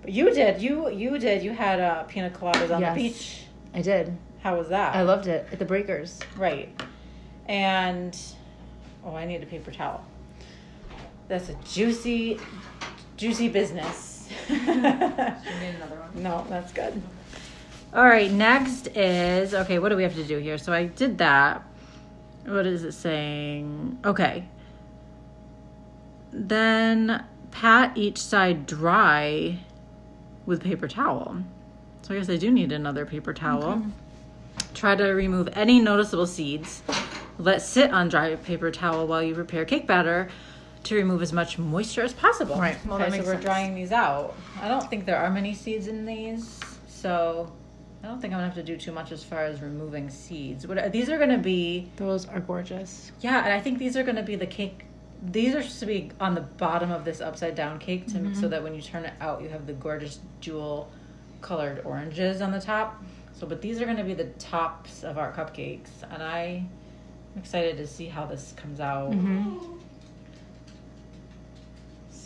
But 0.02 0.12
you 0.12 0.34
did. 0.34 0.62
You 0.62 0.90
you 0.90 1.18
did. 1.18 1.44
You 1.44 1.52
had 1.52 1.80
uh, 1.80 2.04
pina 2.04 2.30
coladas 2.30 2.74
on 2.74 2.82
Yes. 2.82 2.96
the 2.96 3.04
beach. 3.10 3.44
I 3.74 3.82
did. 3.82 4.18
How 4.42 4.58
was 4.58 4.70
that? 4.70 4.96
I 4.96 5.04
loved 5.04 5.28
it 5.28 5.48
at 5.52 5.60
the 5.60 5.66
Breakers. 5.66 6.20
Right. 6.36 6.70
And 7.48 8.18
oh, 9.06 9.16
I 9.16 9.26
need 9.26 9.44
a 9.44 9.46
paper 9.46 9.72
towel. 9.72 10.04
That's 11.28 11.50
a 11.50 11.54
juicy, 11.64 12.40
juicy 13.18 13.48
business. 13.48 14.11
another 14.50 15.96
one. 15.96 16.24
no, 16.24 16.46
that's 16.50 16.72
good. 16.72 17.02
All 17.94 18.06
right, 18.06 18.32
next 18.32 18.88
is 18.96 19.54
okay, 19.54 19.78
what 19.80 19.90
do 19.90 19.98
we 19.98 20.04
have 20.04 20.16
to 20.16 20.24
do 20.24 20.38
here? 20.38 20.58
So 20.58 20.72
I 20.72 20.86
did 20.86 21.18
that. 21.18 21.64
What 22.46 22.66
is 22.66 22.84
it 22.84 22.94
saying? 22.94 24.00
Okay. 24.06 24.48
Then 26.32 27.26
pat 27.52 27.98
each 27.98 28.18
side 28.18 28.66
dry 28.66 29.60
with 30.46 30.64
paper 30.64 30.88
towel. 30.88 31.44
So 32.02 32.16
I 32.16 32.18
guess 32.18 32.30
I 32.30 32.38
do 32.38 32.50
need 32.50 32.72
another 32.72 33.06
paper 33.06 33.34
towel. 33.34 33.86
Try 34.74 34.96
to 34.96 35.08
remove 35.08 35.50
any 35.54 35.80
noticeable 35.80 36.28
seeds. 36.28 36.82
Let 37.38 37.62
sit 37.62 37.92
on 37.92 38.08
dry 38.08 38.36
paper 38.36 38.72
towel 38.72 39.06
while 39.06 39.22
you 39.22 39.36
prepare 39.36 39.66
cake 39.66 39.86
batter 39.86 40.30
to 40.84 40.96
remove 40.96 41.22
as 41.22 41.32
much 41.32 41.58
moisture 41.58 42.02
as 42.04 42.14
possible. 42.14 42.58
Right. 42.58 42.78
Well, 42.86 43.02
okay, 43.02 43.12
so 43.12 43.18
we're 43.20 43.34
sense. 43.34 43.44
drying 43.44 43.76
these 43.76 43.92
out. 43.92 44.36
I 44.62 44.68
don't 44.68 44.90
think 44.90 45.06
there 45.06 45.18
are 45.18 45.30
many 45.30 45.54
seeds 45.54 45.88
in 45.88 46.06
these, 46.06 46.60
so 46.88 47.52
I 48.04 48.08
don't 48.08 48.20
think 48.20 48.34
I'm 48.34 48.40
gonna 48.40 48.48
have 48.48 48.56
to 48.56 48.64
do 48.64 48.78
too 48.78 48.92
much 48.92 49.12
as 49.12 49.24
far 49.24 49.44
as 49.44 49.62
removing 49.62 50.10
seeds. 50.10 50.66
What 50.66 50.92
these 50.92 51.10
are 51.10 51.20
gonna 51.20 51.38
be? 51.38 51.92
Those 51.98 52.28
are 52.28 52.40
gorgeous. 52.40 53.12
Yeah, 53.22 53.44
and 53.44 53.54
I 53.54 53.60
think 53.60 53.78
these 53.78 53.96
are 53.96 54.04
gonna 54.04 54.24
be 54.24 54.36
the 54.36 54.48
cake. 54.48 54.86
These 55.24 55.54
are 55.54 55.62
supposed 55.62 55.80
to 55.82 55.86
be 55.86 56.12
on 56.20 56.34
the 56.34 56.42
bottom 56.42 56.92
of 56.92 57.06
this 57.06 57.22
upside 57.22 57.54
down 57.54 57.78
cake 57.78 58.08
to 58.08 58.14
Mm-hmm. 58.14 58.42
so 58.42 58.48
that 58.48 58.64
when 58.64 58.74
you 58.74 58.82
turn 58.82 59.06
it 59.06 59.14
out, 59.22 59.44
you 59.44 59.50
have 59.50 59.68
the 59.68 59.74
gorgeous 59.74 60.20
jewel 60.40 60.92
colored 61.42 61.82
oranges 61.86 62.42
on 62.42 62.52
the 62.52 62.60
top. 62.60 63.04
So, 63.34 63.48
but 63.48 63.62
these 63.62 63.82
are 63.82 63.96
to 63.96 64.04
be 64.04 64.14
the 64.14 64.26
tops 64.40 65.04
of 65.04 65.18
our 65.18 65.32
cupcakes, 65.32 65.90
and 66.12 66.22
I, 66.22 66.64
I'm 67.34 67.40
excited 67.42 67.78
to 67.78 67.88
see 67.88 68.06
how 68.06 68.26
this 68.26 68.54
comes 68.56 68.80
out. 68.80 69.12
Mm-hmm. 69.12 69.78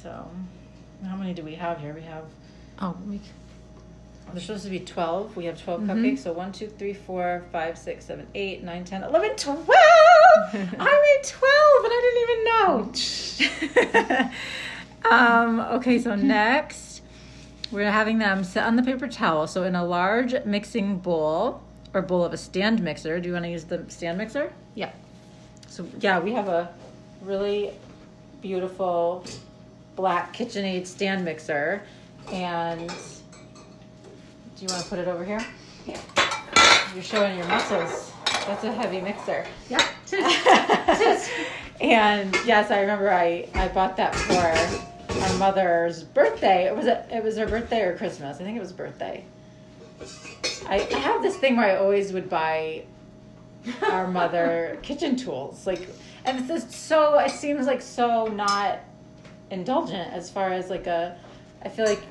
So, 0.05 0.29
how 1.03 1.15
many 1.15 1.33
do 1.33 1.41
we 1.41 1.55
have 1.55 1.79
here? 1.79 1.91
We 1.91 2.03
have 2.03 2.25
Oh, 2.79 2.95
we, 3.09 3.19
there's 4.31 4.45
supposed 4.45 4.65
to 4.65 4.69
be 4.69 4.79
12. 4.81 5.35
We 5.35 5.45
have 5.45 5.59
12 5.59 5.81
Mhm. 5.81 5.87
cupcakes. 5.87 6.19
So 6.19 6.31
1, 6.31 6.51
2, 6.51 6.67
3, 6.67 6.93
4, 6.93 7.43
5, 7.51 7.75
6, 7.75 8.05
7, 8.05 8.27
8, 8.35 8.63
9, 8.63 8.83
10, 8.83 9.01
11, 9.03 9.35
12! 9.35 9.67
I 9.67 10.53
made 10.53 11.23
12 11.23 11.85
and 11.85 11.91
I 11.91 12.01
didn't 12.05 12.23
even 12.23 12.39
know. 14.21 14.29
um, 15.11 15.59
okay, 15.79 15.97
so 15.99 16.13
next, 16.13 17.01
we're 17.71 17.89
having 17.89 18.19
them 18.19 18.43
sit 18.43 18.61
on 18.61 18.75
the 18.75 18.83
paper 18.83 19.07
towel. 19.07 19.47
So 19.47 19.63
in 19.63 19.73
a 19.73 19.83
large 19.83 20.35
mixing 20.45 20.99
bowl 20.99 21.61
or 21.95 22.03
bowl 22.03 22.23
of 22.23 22.31
a 22.31 22.37
stand 22.37 22.83
mixer. 22.83 23.19
Do 23.19 23.25
you 23.29 23.33
want 23.33 23.45
to 23.45 23.49
use 23.51 23.63
the 23.63 23.83
stand 23.87 24.19
mixer? 24.19 24.53
yeah. 24.75 24.91
So 25.67 25.83
yeah, 25.99 26.19
we 26.19 26.31
have 26.33 26.47
a 26.47 26.69
really 27.23 27.71
beautiful 28.41 29.25
black 29.95 30.35
KitchenAid 30.35 30.85
stand 30.85 31.23
mixer, 31.25 31.81
and 32.31 32.87
do 32.89 34.61
you 34.61 34.67
want 34.67 34.83
to 34.83 34.89
put 34.89 34.99
it 34.99 35.07
over 35.07 35.23
here? 35.23 35.45
Yeah. 35.85 35.99
You're 36.93 37.03
showing 37.03 37.37
your 37.37 37.47
muscles. 37.47 38.11
That's 38.25 38.63
a 38.63 38.71
heavy 38.71 39.01
mixer. 39.01 39.45
Yeah. 39.69 39.85
and 41.81 42.33
yes, 42.45 42.71
I 42.71 42.81
remember 42.81 43.11
I 43.11 43.49
I 43.53 43.67
bought 43.69 43.97
that 43.97 44.15
for 44.15 45.21
our 45.21 45.37
mother's 45.37 46.03
birthday. 46.03 46.65
It 46.65 46.75
was 46.75 46.87
a, 46.87 47.05
it 47.15 47.23
was 47.23 47.37
her 47.37 47.47
birthday 47.47 47.81
or 47.81 47.97
Christmas. 47.97 48.39
I 48.39 48.43
think 48.43 48.57
it 48.57 48.61
was 48.61 48.71
birthday. 48.71 49.25
I, 50.67 50.87
I 50.91 50.97
have 50.99 51.21
this 51.21 51.37
thing 51.37 51.57
where 51.57 51.65
I 51.65 51.77
always 51.77 52.13
would 52.13 52.29
buy 52.29 52.85
our 53.83 54.07
mother 54.07 54.77
kitchen 54.83 55.15
tools 55.15 55.65
like 55.65 55.87
and 56.23 56.39
it's 56.39 56.47
just 56.47 56.71
so 56.71 57.17
it 57.19 57.31
seems 57.31 57.65
like 57.65 57.81
so 57.81 58.27
not 58.27 58.79
indulgent 59.51 60.11
as 60.13 60.29
far 60.29 60.51
as 60.51 60.69
like 60.69 60.87
a 60.87 61.17
i 61.63 61.69
feel 61.69 61.85
like 61.85 62.03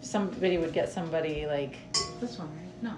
somebody 0.00 0.58
would 0.58 0.72
get 0.72 0.88
somebody 0.88 1.46
like 1.46 1.76
This 2.20 2.38
one, 2.38 2.48
right? 2.48 2.82
No. 2.82 2.92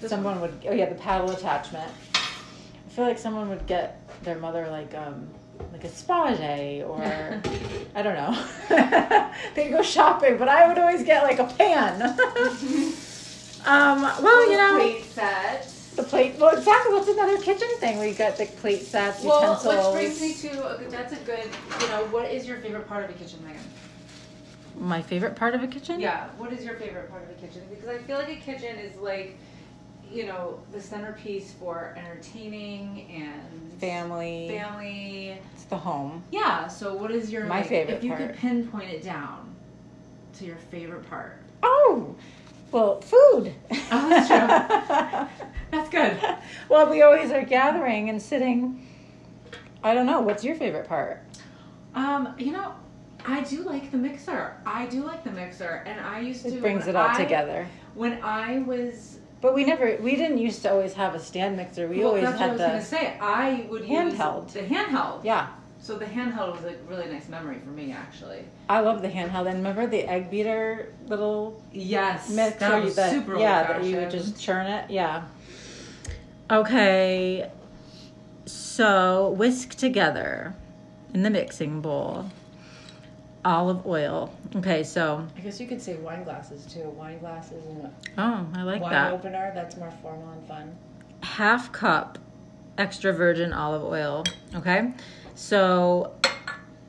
This 0.00 0.10
someone 0.10 0.40
would 0.40 0.54
oh 0.68 0.72
yeah 0.72 0.88
the 0.88 0.94
paddle 0.96 1.30
attachment 1.30 1.90
i 2.14 2.88
feel 2.90 3.04
like 3.04 3.18
someone 3.18 3.48
would 3.48 3.66
get 3.66 4.00
their 4.22 4.38
mother 4.38 4.68
like 4.70 4.94
um 4.94 5.28
like 5.72 5.84
a 5.84 5.88
spa 5.88 6.34
day 6.34 6.82
or 6.82 7.02
i 7.94 8.02
don't 8.02 8.14
know 8.14 9.32
they'd 9.54 9.70
go 9.70 9.82
shopping 9.82 10.36
but 10.38 10.48
i 10.48 10.66
would 10.66 10.78
always 10.78 11.02
get 11.04 11.22
like 11.22 11.38
a 11.38 11.44
pan 11.44 12.02
um 13.66 14.02
well 14.22 14.50
you 14.50 14.56
know 14.56 14.76
Plate 14.78 15.04
set. 15.04 15.79
The 16.02 16.08
plate. 16.08 16.34
Well, 16.38 16.56
exactly. 16.56 16.94
What's 16.94 17.08
another 17.08 17.38
kitchen 17.38 17.68
thing? 17.78 17.98
We 17.98 18.12
got 18.12 18.36
the 18.36 18.46
plate 18.46 18.82
sets, 18.82 19.22
Well, 19.24 19.40
utensils. 19.40 19.94
which 19.94 20.18
brings 20.18 20.20
me 20.20 20.50
to 20.50 20.66
a 20.66 20.90
that's 20.90 21.12
a 21.12 21.16
good. 21.16 21.44
You 21.82 21.88
know, 21.88 22.06
what 22.10 22.30
is 22.30 22.46
your 22.46 22.58
favorite 22.58 22.88
part 22.88 23.04
of 23.04 23.10
a 23.10 23.12
kitchen, 23.14 23.40
Megan? 23.44 23.60
My 24.78 25.02
favorite 25.02 25.36
part 25.36 25.54
of 25.54 25.62
a 25.62 25.66
kitchen. 25.66 26.00
Yeah. 26.00 26.28
What 26.38 26.52
is 26.52 26.64
your 26.64 26.74
favorite 26.74 27.10
part 27.10 27.24
of 27.24 27.30
a 27.30 27.34
kitchen? 27.34 27.62
Because 27.68 27.88
I 27.88 27.98
feel 27.98 28.16
like 28.16 28.28
a 28.30 28.36
kitchen 28.36 28.78
is 28.78 28.96
like, 28.96 29.36
you 30.10 30.26
know, 30.26 30.60
the 30.72 30.80
centerpiece 30.80 31.52
for 31.52 31.94
entertaining 31.96 33.06
and 33.12 33.80
Family. 33.80 34.48
Family. 34.48 35.38
It's 35.54 35.64
the 35.64 35.76
home. 35.76 36.22
Yeah. 36.30 36.66
So, 36.68 36.94
what 36.94 37.10
is 37.10 37.30
your 37.32 37.44
My 37.44 37.60
like, 37.60 37.68
favorite 37.68 37.94
If 37.98 38.04
you 38.04 38.10
part. 38.10 38.20
could 38.28 38.36
pinpoint 38.36 38.90
it 38.90 39.02
down 39.02 39.54
to 40.38 40.44
your 40.44 40.56
favorite 40.56 41.08
part. 41.08 41.36
Oh, 41.62 42.14
well, 42.72 43.00
food. 43.00 43.54
Oh, 43.92 44.08
that's 44.08 44.28
true. 44.28 45.46
That's 45.70 45.88
good. 45.88 46.18
well, 46.68 46.90
we 46.90 47.02
always 47.02 47.30
are 47.30 47.44
gathering 47.44 48.08
and 48.08 48.20
sitting. 48.20 48.84
I 49.84 49.94
don't 49.94 50.04
know. 50.06 50.20
What's 50.20 50.42
your 50.42 50.56
favorite 50.56 50.88
part? 50.88 51.22
Um, 51.94 52.34
you 52.38 52.50
know, 52.50 52.74
I 53.24 53.42
do 53.42 53.62
like 53.62 53.92
the 53.92 53.96
mixer. 53.96 54.56
I 54.66 54.86
do 54.86 55.04
like 55.04 55.22
the 55.22 55.30
mixer, 55.30 55.84
and 55.86 56.00
I 56.00 56.18
used 56.20 56.42
to. 56.42 56.48
It 56.48 56.60
brings 56.60 56.88
it 56.88 56.96
all 56.96 57.08
I- 57.10 57.16
together. 57.22 57.68
When 57.94 58.20
I 58.22 58.58
was 58.62 59.18
But 59.40 59.54
we 59.54 59.64
never. 59.64 59.96
We 60.00 60.16
didn't 60.16 60.38
used 60.38 60.62
to 60.62 60.72
always 60.72 60.92
have 60.94 61.14
a 61.14 61.20
stand 61.20 61.56
mixer. 61.56 61.86
We 61.86 61.98
well, 61.98 62.08
always 62.08 62.24
that's 62.24 62.40
what 62.40 62.42
I 62.42 62.46
had 62.46 62.52
was 62.52 62.60
the. 62.60 62.66
gonna 62.66 62.82
say. 62.84 63.18
I 63.20 63.66
would 63.70 63.82
handheld. 63.82 64.44
use 64.46 64.54
the 64.54 64.74
handheld. 64.74 65.22
Yeah, 65.24 65.48
So 65.90 65.98
the 65.98 66.04
handheld 66.04 66.52
was 66.54 66.62
a 66.62 66.76
really 66.88 67.10
nice 67.10 67.28
memory 67.28 67.58
for 67.58 67.70
me, 67.70 67.90
actually. 67.90 68.44
I 68.68 68.78
love 68.78 69.02
the 69.02 69.08
handheld. 69.08 69.48
And 69.48 69.56
remember 69.56 69.88
the 69.88 70.08
egg 70.08 70.30
beater 70.30 70.94
little 71.08 71.60
Yes, 71.72 72.30
mixer 72.30 72.58
that 72.60 72.84
was 72.84 72.94
that, 72.94 73.10
super 73.10 73.36
yeah 73.36 73.72
that 73.72 73.82
you 73.82 73.96
would 73.96 74.08
just 74.12 74.40
churn 74.40 74.68
it 74.68 74.88
yeah 74.88 75.24
okay 76.48 77.50
so 78.46 79.30
whisk 79.30 79.70
together 79.70 80.54
in 81.12 81.24
the 81.24 81.30
mixing 81.30 81.80
bowl 81.80 82.30
olive 83.44 83.84
oil 83.84 84.32
okay 84.54 84.84
so 84.84 85.26
I 85.36 85.40
guess 85.40 85.58
you 85.60 85.66
could 85.66 85.82
say 85.82 85.96
wine 85.96 86.22
glasses 86.22 86.72
too. 86.72 86.88
Wine 86.90 87.18
glasses 87.18 87.66
and 87.66 87.86
a 87.86 87.92
oh 88.16 88.46
i 88.54 88.62
like 88.62 88.80
wine 88.80 88.92
that 88.92 89.12
opener. 89.12 89.50
That's 89.56 89.76
more 89.76 89.90
formal 90.02 90.30
and 90.30 90.46
fun. 90.46 90.78
half 91.24 91.72
cup 91.72 92.16
extra 92.78 93.12
virgin 93.12 93.52
olive 93.52 93.82
oil 93.82 94.22
okay 94.54 94.92
so 95.40 96.12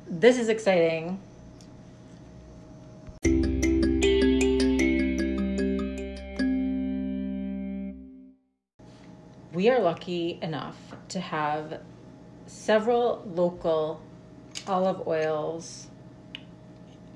this 0.09 0.37
is 0.37 0.49
exciting 0.49 1.17
we 9.53 9.69
are 9.69 9.79
lucky 9.79 10.37
enough 10.41 10.75
to 11.07 11.21
have 11.21 11.79
several 12.45 13.23
local 13.33 14.01
olive 14.67 15.07
oils 15.07 15.87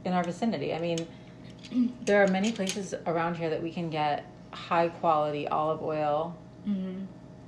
in 0.06 0.14
our 0.14 0.24
vicinity. 0.24 0.74
I 0.74 0.80
mean, 0.80 1.06
there 2.06 2.24
are 2.24 2.28
many 2.30 2.54
places 2.54 2.94
around 3.06 3.36
here 3.36 3.50
that 3.50 3.62
we 3.62 3.72
can 3.74 3.90
get 3.90 4.26
high 4.52 4.88
quality 4.88 5.50
olive 5.50 5.84
oil. 5.84 6.38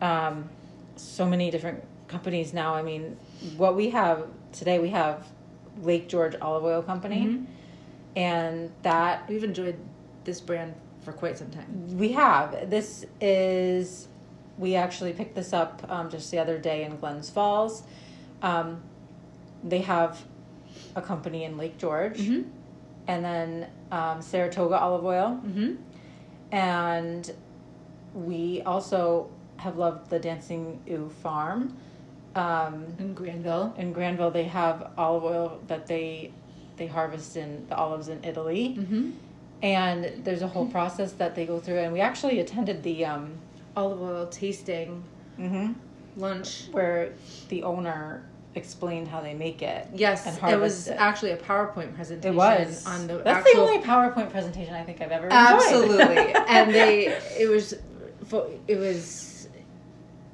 Um, 0.02 0.50
so 0.98 1.26
many 1.26 1.50
different 1.52 1.86
companies 2.10 2.54
now. 2.54 2.76
I 2.76 2.82
mean, 2.82 3.18
what 3.58 3.76
we 3.76 3.90
have 3.92 4.28
today, 4.52 4.80
we 4.80 4.90
have 4.90 5.26
Lake 5.82 6.08
George 6.10 6.36
Olive 6.42 6.64
Oil 6.64 6.82
Company, 6.82 7.26
Mhm. 7.26 7.46
and 8.16 8.72
that 8.82 9.28
We've 9.30 9.44
enjoyed 9.44 9.78
this 10.24 10.42
brand 10.42 10.74
for 11.02 11.12
quite 11.14 11.38
some 11.38 11.50
time. 11.52 11.98
we 11.98 12.14
have. 12.14 12.70
This 12.70 13.06
is, 13.22 14.08
we 14.58 14.76
actually 14.76 15.14
picked 15.14 15.36
this 15.36 15.54
up 15.54 15.82
um, 15.90 16.10
just 16.10 16.32
the 16.32 16.40
other 16.40 16.58
day 16.58 16.84
in 16.84 16.98
Glens 16.98 17.30
Falls. 17.30 17.84
Um, 18.42 18.82
they 19.64 19.80
have 19.80 20.24
a 20.96 21.02
company 21.02 21.44
in 21.44 21.58
Lake 21.58 21.78
George, 21.78 22.18
Mm-hmm. 22.20 22.50
and 23.08 23.24
then 23.26 23.68
um, 23.92 24.22
Saratoga 24.22 24.78
Olive 24.80 25.06
Oil, 25.06 25.40
Mm-hmm. 25.46 25.76
and 26.52 27.32
we 28.14 28.62
also 28.64 29.30
have 29.58 29.78
loved 29.78 30.10
the 30.10 30.20
Dancing 30.20 30.82
Ewe 30.88 31.10
Farm. 31.22 31.78
Um, 32.38 32.86
In 33.00 33.14
Granville. 33.14 33.74
in 33.78 33.92
Granville, 33.94 34.32
they 34.32 34.44
have 34.46 34.92
olive 34.98 35.24
oil 35.24 35.60
that 35.68 35.88
they 35.88 36.32
they 36.78 36.86
harvest 36.88 37.36
in 37.38 37.66
the 37.70 37.76
olives 37.76 38.08
in 38.08 38.24
Italy, 38.24 38.76
Mm-hmm. 38.80 39.10
and 39.64 40.12
there's 40.24 40.44
a 40.44 40.48
whole 40.48 40.68
process 40.68 41.14
that 41.14 41.34
they 41.34 41.46
go 41.48 41.60
through. 41.60 41.80
And 41.80 41.92
we 41.92 42.00
actually 42.02 42.40
attended 42.40 42.84
the 42.84 43.04
um, 43.06 43.32
Olive 43.76 44.02
oil 44.02 44.28
tasting 44.28 45.04
lunch. 46.16 46.68
where 46.72 47.14
the 47.50 47.64
owner 47.64 48.24
explained 48.56 49.08
how 49.08 49.22
they 49.22 49.34
make 49.34 49.62
it. 49.62 49.88
Yes, 49.94 50.26
and 50.28 50.52
it 50.52 50.60
was 50.60 50.88
it. 50.88 50.98
actually 51.00 51.32
a 51.32 51.38
PowerPoint 51.38 51.96
presentation. 51.96 52.34
It 52.34 52.38
was 52.38 52.86
on 52.86 53.08
the 53.08 53.18
That's 53.20 53.48
actual 53.48 53.66
the 53.66 53.72
only 53.72 53.84
PowerPoint 53.86 54.30
presentation 54.32 54.74
I 54.74 54.84
think 54.84 55.02
I've 55.02 55.12
ever 55.12 55.26
enjoyed. 55.26 55.40
absolutely 55.40 56.18
and 56.48 56.74
they 56.74 57.08
it 57.40 57.50
was 57.50 57.74
it 58.68 58.78
was 58.78 59.37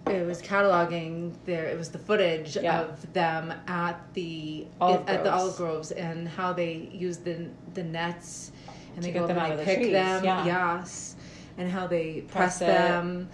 it 0.07 0.25
was 0.25 0.41
cataloging 0.41 1.33
there 1.45 1.65
it 1.65 1.77
was 1.77 1.89
the 1.89 1.97
footage 1.97 2.57
Yeah. 2.57 2.81
of 2.81 3.13
them 3.13 3.53
at 3.67 4.01
the 4.13 4.67
Olive 4.81 5.01
at 5.07 5.23
the 5.23 5.29
groves. 5.29 5.41
olive 5.43 5.55
groves 5.55 5.91
and 5.91 6.27
how 6.27 6.51
they 6.53 6.89
use 6.91 7.17
the 7.17 7.47
the 7.73 7.83
nets 7.83 8.51
and 8.95 8.95
To 8.97 9.01
they 9.07 9.13
get 9.13 9.19
go 9.19 9.27
them 9.27 9.37
and 9.37 9.51
of 9.53 9.57
they 9.59 9.63
the 9.63 9.69
pick 9.69 9.77
trees, 9.79 9.91
them 9.93 10.23
yeah. 10.25 10.45
yes 10.45 11.15
and 11.57 11.71
how 11.71 11.87
they 11.87 12.21
Press 12.27 12.57
press, 12.57 12.59
them 12.59 13.29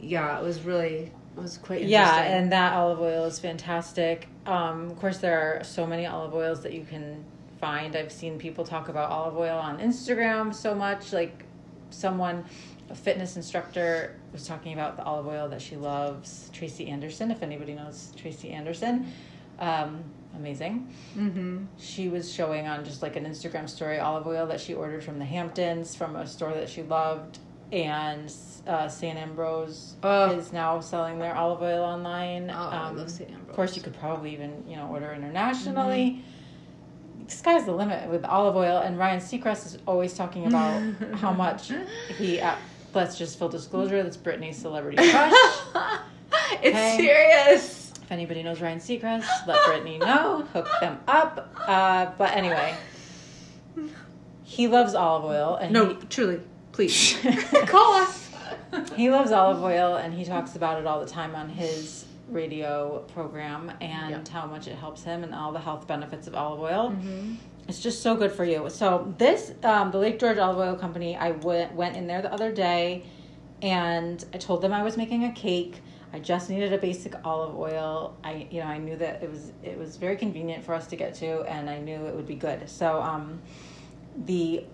yeah 0.00 0.38
it 0.38 0.42
was 0.42 0.62
really 0.62 1.12
it 1.36 1.40
was 1.40 1.58
quite 1.58 1.82
interesting 1.82 1.90
Yeah, 1.90 2.22
and 2.22 2.52
that 2.52 2.74
olive 2.74 3.00
oil 3.00 3.24
is 3.24 3.38
fantastic. 3.40 4.28
Um, 4.46 4.88
of 4.90 4.96
course, 5.00 5.18
there 5.18 5.58
are 5.58 5.64
so 5.64 5.84
many 5.84 6.06
olive 6.06 6.32
oils 6.32 6.62
that 6.62 6.72
you 6.72 6.84
can 6.84 7.24
find. 7.60 7.96
I've 7.96 8.12
seen 8.12 8.38
people 8.38 8.64
talk 8.64 8.88
about 8.88 9.10
olive 9.10 9.36
oil 9.36 9.58
on 9.58 9.78
Instagram 9.80 10.54
so 10.54 10.76
much. 10.76 11.12
Like 11.12 11.44
someone, 11.90 12.44
a 12.94 12.96
fitness 12.96 13.36
instructor, 13.36 14.16
was 14.32 14.46
talking 14.46 14.72
about 14.72 14.96
the 14.96 15.02
olive 15.02 15.26
oil 15.26 15.48
that 15.48 15.60
she 15.60 15.76
loves. 15.76 16.48
Tracy 16.52 16.88
Anderson, 16.88 17.30
if 17.30 17.42
anybody 17.42 17.74
knows 17.74 18.12
Tracy 18.16 18.50
Anderson, 18.50 19.12
um, 19.58 20.02
amazing. 20.36 20.88
mm-hmm. 21.16 21.64
She 21.78 22.08
was 22.08 22.32
showing 22.32 22.66
on 22.68 22.84
just 22.84 23.02
like 23.02 23.16
an 23.16 23.24
Instagram 23.26 23.68
story 23.68 23.98
olive 23.98 24.26
oil 24.26 24.46
that 24.46 24.60
she 24.60 24.74
ordered 24.74 25.02
from 25.02 25.18
the 25.18 25.24
Hamptons 25.24 25.94
from 25.96 26.16
a 26.16 26.26
store 26.26 26.52
that 26.54 26.68
she 26.68 26.82
loved. 26.84 27.38
And 27.72 28.32
uh, 28.68 28.88
St. 28.88 29.18
Ambrose 29.18 29.96
Oh. 30.04 30.30
is 30.30 30.52
now 30.52 30.78
selling 30.80 31.18
their 31.18 31.34
olive 31.34 31.62
oil 31.62 31.82
online. 31.82 32.48
oh 32.50 32.54
I 32.54 32.88
Um, 32.88 32.96
love 32.96 33.10
St. 33.10 33.28
Of 33.30 33.52
course, 33.52 33.74
you 33.76 33.82
could 33.82 33.98
probably 33.98 34.32
even 34.32 34.62
you 34.68 34.76
know 34.76 34.86
order 34.86 35.12
internationally. 35.12 36.22
Sky's 37.26 37.64
the 37.64 37.72
limit 37.72 38.08
with 38.10 38.24
olive 38.26 38.54
oil, 38.54 38.78
and 38.78 38.98
Ryan 38.98 39.18
Seacrest 39.18 39.66
is 39.66 39.78
always 39.86 40.12
talking 40.14 40.46
about 40.46 40.82
how 41.14 41.32
much 41.32 41.72
he. 42.18 42.40
Let's 42.94 43.18
just 43.18 43.38
full 43.38 43.48
disclosure. 43.48 44.02
That's 44.02 44.16
Brittany's 44.16 44.56
celebrity 44.56 44.96
crush. 45.10 45.32
it's 46.62 46.76
Okay. 46.76 46.96
serious 46.96 47.92
if 48.02 48.12
anybody 48.12 48.42
knows 48.42 48.60
Ryan 48.60 48.78
Seacrest, 48.78 49.26
let 49.46 49.64
Brittany 49.66 49.98
know. 49.98 50.42
Hook 50.52 50.68
them 50.80 50.98
up. 51.08 51.50
Uh, 51.66 52.12
but 52.18 52.32
anyway, 52.32 52.74
he 54.42 54.68
loves 54.68 54.94
olive 54.94 55.24
oil, 55.24 55.56
and 55.56 55.72
no 55.72 55.88
he, 55.88 55.94
truly 56.10 56.40
please 56.72 57.16
call 57.66 57.94
us 57.94 58.30
he 58.96 59.08
loves 59.08 59.30
olive 59.30 59.62
oil 59.62 59.94
and 59.96 60.12
he 60.12 60.24
talks 60.24 60.56
about 60.56 60.80
it 60.80 60.86
all 60.86 61.00
the 61.00 61.06
time 61.10 61.34
on 61.36 61.48
his 61.48 62.04
radio 62.28 62.98
program 63.14 63.70
and 63.80 64.10
Yeah. 64.10 64.32
how 64.32 64.46
much 64.46 64.66
it 64.66 64.74
helps 64.74 65.02
him 65.04 65.22
and 65.22 65.32
all 65.34 65.52
the 65.52 65.60
health 65.60 65.86
benefits 65.86 66.26
of 66.26 66.34
olive 66.34 66.60
oil. 66.60 66.90
Mm-hmm. 66.90 67.34
It's 67.66 67.80
just 67.80 68.02
so 68.02 68.14
good 68.14 68.32
for 68.32 68.44
you. 68.44 68.68
So 68.68 69.14
this, 69.16 69.52
um, 69.62 69.90
the 69.90 69.98
Lake 69.98 70.18
George 70.18 70.36
Olive 70.36 70.58
Oil 70.58 70.76
Company, 70.76 71.16
I 71.16 71.30
went 71.30 71.74
went 71.74 71.96
in 71.96 72.06
there 72.06 72.20
the 72.20 72.32
other 72.32 72.52
day, 72.52 73.04
and 73.62 74.22
I 74.34 74.38
told 74.38 74.60
them 74.60 74.72
I 74.72 74.82
was 74.82 74.96
making 74.96 75.24
a 75.24 75.32
cake. 75.32 75.80
I 76.12 76.18
just 76.20 76.50
needed 76.50 76.72
a 76.72 76.78
basic 76.78 77.14
olive 77.24 77.56
oil. 77.56 78.14
I, 78.22 78.46
you 78.50 78.60
know, 78.60 78.66
I 78.66 78.78
knew 78.78 78.96
that 78.96 79.22
it 79.22 79.30
was 79.30 79.52
it 79.62 79.78
was 79.78 79.96
very 79.96 80.16
convenient 80.16 80.62
for 80.62 80.74
us 80.74 80.86
to 80.88 80.96
get 80.96 81.14
to, 81.16 81.40
and 81.42 81.70
I 81.70 81.78
knew 81.80 82.06
it 82.06 82.14
would 82.14 82.26
be 82.26 82.34
good. 82.34 82.68
So, 82.68 83.00
um, 83.00 83.40
the 84.26 84.64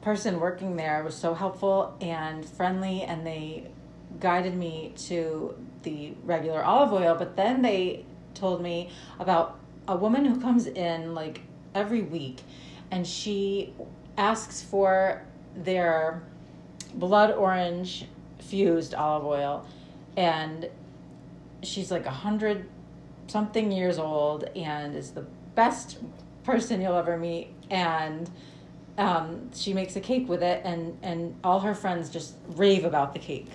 person 0.00 0.38
working 0.38 0.76
there 0.76 1.02
was 1.02 1.16
so 1.16 1.34
helpful 1.34 1.96
and 2.00 2.46
friendly, 2.46 3.02
and 3.02 3.26
they 3.26 3.66
guided 4.20 4.54
me 4.54 4.94
to 5.08 5.54
the 5.82 6.14
regular 6.22 6.64
olive 6.64 6.92
oil. 6.92 7.16
But 7.16 7.36
then 7.36 7.60
they 7.60 8.04
told 8.34 8.62
me 8.62 8.90
about 9.18 9.58
a 9.88 9.96
woman 9.96 10.24
who 10.24 10.40
comes 10.40 10.66
in 10.66 11.14
like 11.14 11.42
every 11.76 12.02
week, 12.02 12.40
and 12.90 13.06
she 13.06 13.72
asks 14.16 14.62
for 14.62 15.22
their 15.54 16.22
blood 16.94 17.30
orange 17.32 18.06
fused 18.38 18.94
olive 18.94 19.24
oil, 19.24 19.66
and 20.16 20.68
she's 21.62 21.90
like 21.90 22.06
a 22.06 22.10
hundred 22.10 22.68
something 23.28 23.72
years 23.72 23.98
old 23.98 24.44
and 24.54 24.94
is 24.94 25.10
the 25.10 25.26
best 25.54 25.98
person 26.44 26.80
you'll 26.80 26.96
ever 26.96 27.16
meet 27.16 27.48
and 27.70 28.30
um, 28.98 29.50
she 29.54 29.74
makes 29.74 29.96
a 29.96 30.00
cake 30.00 30.28
with 30.28 30.42
it 30.42 30.62
and 30.64 30.96
and 31.02 31.34
all 31.44 31.60
her 31.60 31.74
friends 31.74 32.08
just 32.08 32.34
rave 32.54 32.84
about 32.84 33.12
the 33.12 33.18
cake. 33.18 33.50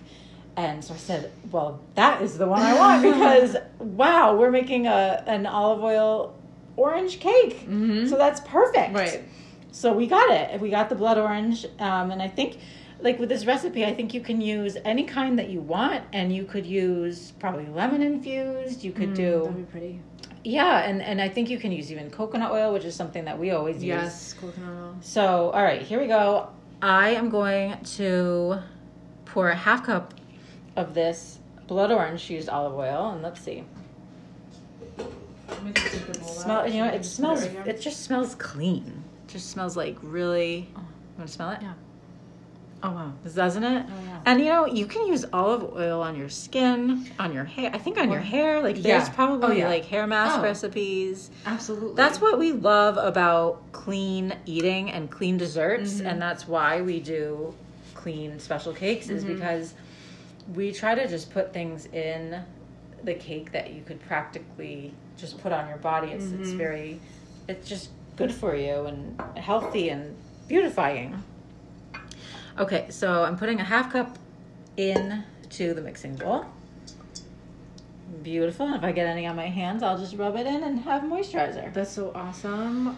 And 0.58 0.84
so 0.84 0.94
i 0.94 0.98
said 0.98 1.32
well 1.50 1.80
that 1.96 2.22
is 2.22 2.38
the 2.38 2.46
one 2.46 2.62
i 2.62 2.78
want 2.78 3.02
because 3.14 3.56
wow 3.80 4.36
we're 4.36 4.52
making 4.52 4.86
a 4.86 5.24
an 5.26 5.46
olive 5.46 5.82
oil 5.82 6.36
orange 6.78 7.20
cake 7.20 7.68
Mhm. 7.68 8.10
so 8.10 8.18
that's 8.18 8.40
perfect 8.42 8.94
Right. 8.96 9.24
so 9.72 9.94
we 9.94 10.08
got 10.08 10.30
it 10.32 10.60
we 10.62 10.70
got 10.70 10.90
the 10.90 10.96
blood 10.96 11.18
orange 11.18 11.66
um, 11.80 12.12
and 12.12 12.22
i 12.22 12.28
think 12.28 12.58
like 13.02 13.20
with 13.20 13.30
this 13.30 13.46
recipe 13.46 13.86
i 13.86 13.94
think 13.94 14.14
you 14.14 14.22
can 14.22 14.40
use 14.42 14.78
any 14.86 15.04
kind 15.04 15.38
that 15.40 15.50
you 15.50 15.60
want 15.62 16.04
and 16.14 16.34
you 16.34 16.44
could 16.46 16.66
use 16.66 17.32
probably 17.40 17.66
lemon 17.68 18.02
infused 18.02 18.84
you 18.84 18.92
could 18.92 19.14
do 19.14 19.42
that'd 19.44 19.58
be 19.58 19.64
pretty 19.64 20.00
yeah, 20.44 20.80
and, 20.90 21.04
and 21.04 21.22
I 21.22 21.30
think 21.30 21.52
you 21.52 21.60
can 21.60 21.72
use 21.72 21.92
even 21.92 22.10
coconut 22.10 22.52
oil, 22.52 22.74
which 22.74 22.84
is 22.84 22.96
something 22.96 23.26
that 23.26 23.38
we 23.38 23.52
always 23.52 23.76
use. 23.76 23.84
yes 23.84 24.34
coconut 24.34 24.74
oil 24.74 24.96
So, 25.02 25.52
all 25.52 25.62
right, 25.62 25.84
here 25.84 26.02
we 26.02 26.08
go. 26.08 26.50
I 26.82 27.10
am 27.10 27.30
going 27.30 27.78
to 27.98 28.58
pour 29.26 29.50
a 29.52 29.56
half 29.56 29.86
cup 29.86 30.16
of 30.76 30.96
this 30.96 31.38
blood 31.68 31.92
orange 31.92 32.24
fused 32.24 32.50
olive 32.50 32.74
oil, 32.74 33.12
and 33.12 33.22
let's 33.22 33.40
see. 33.40 33.64
Smell, 36.24 36.68
you 36.68 36.82
know, 36.84 36.88
it 36.92 37.06
smells. 37.06 37.44
It 37.44 37.80
just 37.82 38.02
smells 38.04 38.36
clean. 38.36 39.04
It 39.28 39.32
just 39.32 39.50
smells 39.52 39.78
like 39.78 39.98
really. 40.02 40.70
You 40.76 41.18
want 41.18 41.28
to 41.28 41.34
smell 41.34 41.52
it? 41.52 41.60
Yeah. 41.62 41.74
Oh 42.84 42.92
wow, 42.92 43.14
doesn't 43.36 43.64
it? 43.64 43.86
Oh, 43.88 43.94
yeah. 44.08 44.20
And 44.26 44.40
you 44.40 44.46
know, 44.48 44.66
you 44.66 44.88
can 44.88 45.06
use 45.08 45.24
olive 45.32 45.72
oil 45.76 46.02
on 46.02 46.16
your 46.16 46.30
skin, 46.30 47.08
on 47.20 47.32
your 47.32 47.44
hair. 47.44 47.70
I 47.74 47.78
think 47.78 48.00
on 48.00 48.10
your 48.10 48.22
hair. 48.22 48.62
Like 48.64 48.78
yeah. 48.78 48.98
there's 48.98 49.10
probably 49.10 49.48
Oh, 49.48 49.52
yeah. 49.60 49.68
like 49.68 49.86
hair 49.86 50.08
mask 50.08 50.40
Oh. 50.40 50.44
recipes. 50.44 51.30
absolutely 51.46 51.94
That's 51.96 52.20
what 52.20 52.40
we 52.40 52.54
love 52.54 52.98
about 52.98 53.72
clean 53.72 54.36
eating 54.48 54.90
and 54.92 55.12
clean 55.12 55.38
desserts, 55.38 55.96
Mm-hmm. 55.96 56.08
and 56.08 56.22
that's 56.22 56.48
why 56.48 56.82
we 56.82 57.00
do 57.00 57.54
clean 57.94 58.40
special 58.40 58.74
cakes. 58.74 59.10
Is 59.10 59.24
Mm-hmm. 59.24 59.34
because 59.36 59.76
we 60.56 60.72
try 60.72 60.96
to 60.96 61.08
just 61.08 61.32
put 61.32 61.54
things 61.54 61.86
in 61.88 62.42
the 63.04 63.14
cake 63.14 63.52
that 63.52 63.74
you 63.74 63.84
could 63.84 64.00
practically 64.08 64.94
just 65.22 65.42
put 65.42 65.52
on 65.52 65.68
your 65.70 65.78
body. 65.78 66.12
It's 66.12 66.26
Mm-hmm. 66.26 66.42
it's 66.42 66.52
very, 66.52 67.00
it's 67.48 67.68
just 67.70 67.90
good 68.18 68.34
for 68.34 68.56
you 68.56 68.86
and 68.86 69.22
healthy 69.38 69.90
and 69.90 70.16
beautifying. 70.48 71.24
Okay, 72.60 72.88
so 72.90 73.24
I'm 73.24 73.38
putting 73.38 73.60
a 73.60 73.64
half 73.64 73.92
cup 73.92 74.18
in 74.76 75.24
to 75.52 75.74
the 75.74 75.82
mixing 75.82 76.16
bowl. 76.16 76.46
Beautiful. 78.24 78.66
And 78.68 78.76
if 78.76 78.84
I 78.84 78.92
get 78.92 79.08
any 79.08 79.26
on 79.26 79.36
my 79.36 79.48
hands, 79.48 79.84
I'll 79.84 79.98
just 79.98 80.16
rub 80.18 80.36
it 80.36 80.46
in 80.46 80.64
and 80.64 80.80
have 80.82 81.04
moisturizer. 81.04 81.74
that's 81.74 81.92
so 81.92 82.12
awesome 82.14 82.98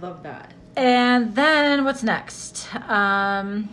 love 0.00 0.22
that 0.22 0.52
And 0.76 1.34
then 1.34 1.84
what's 1.84 2.02
next? 2.02 2.74
Um, 2.88 3.68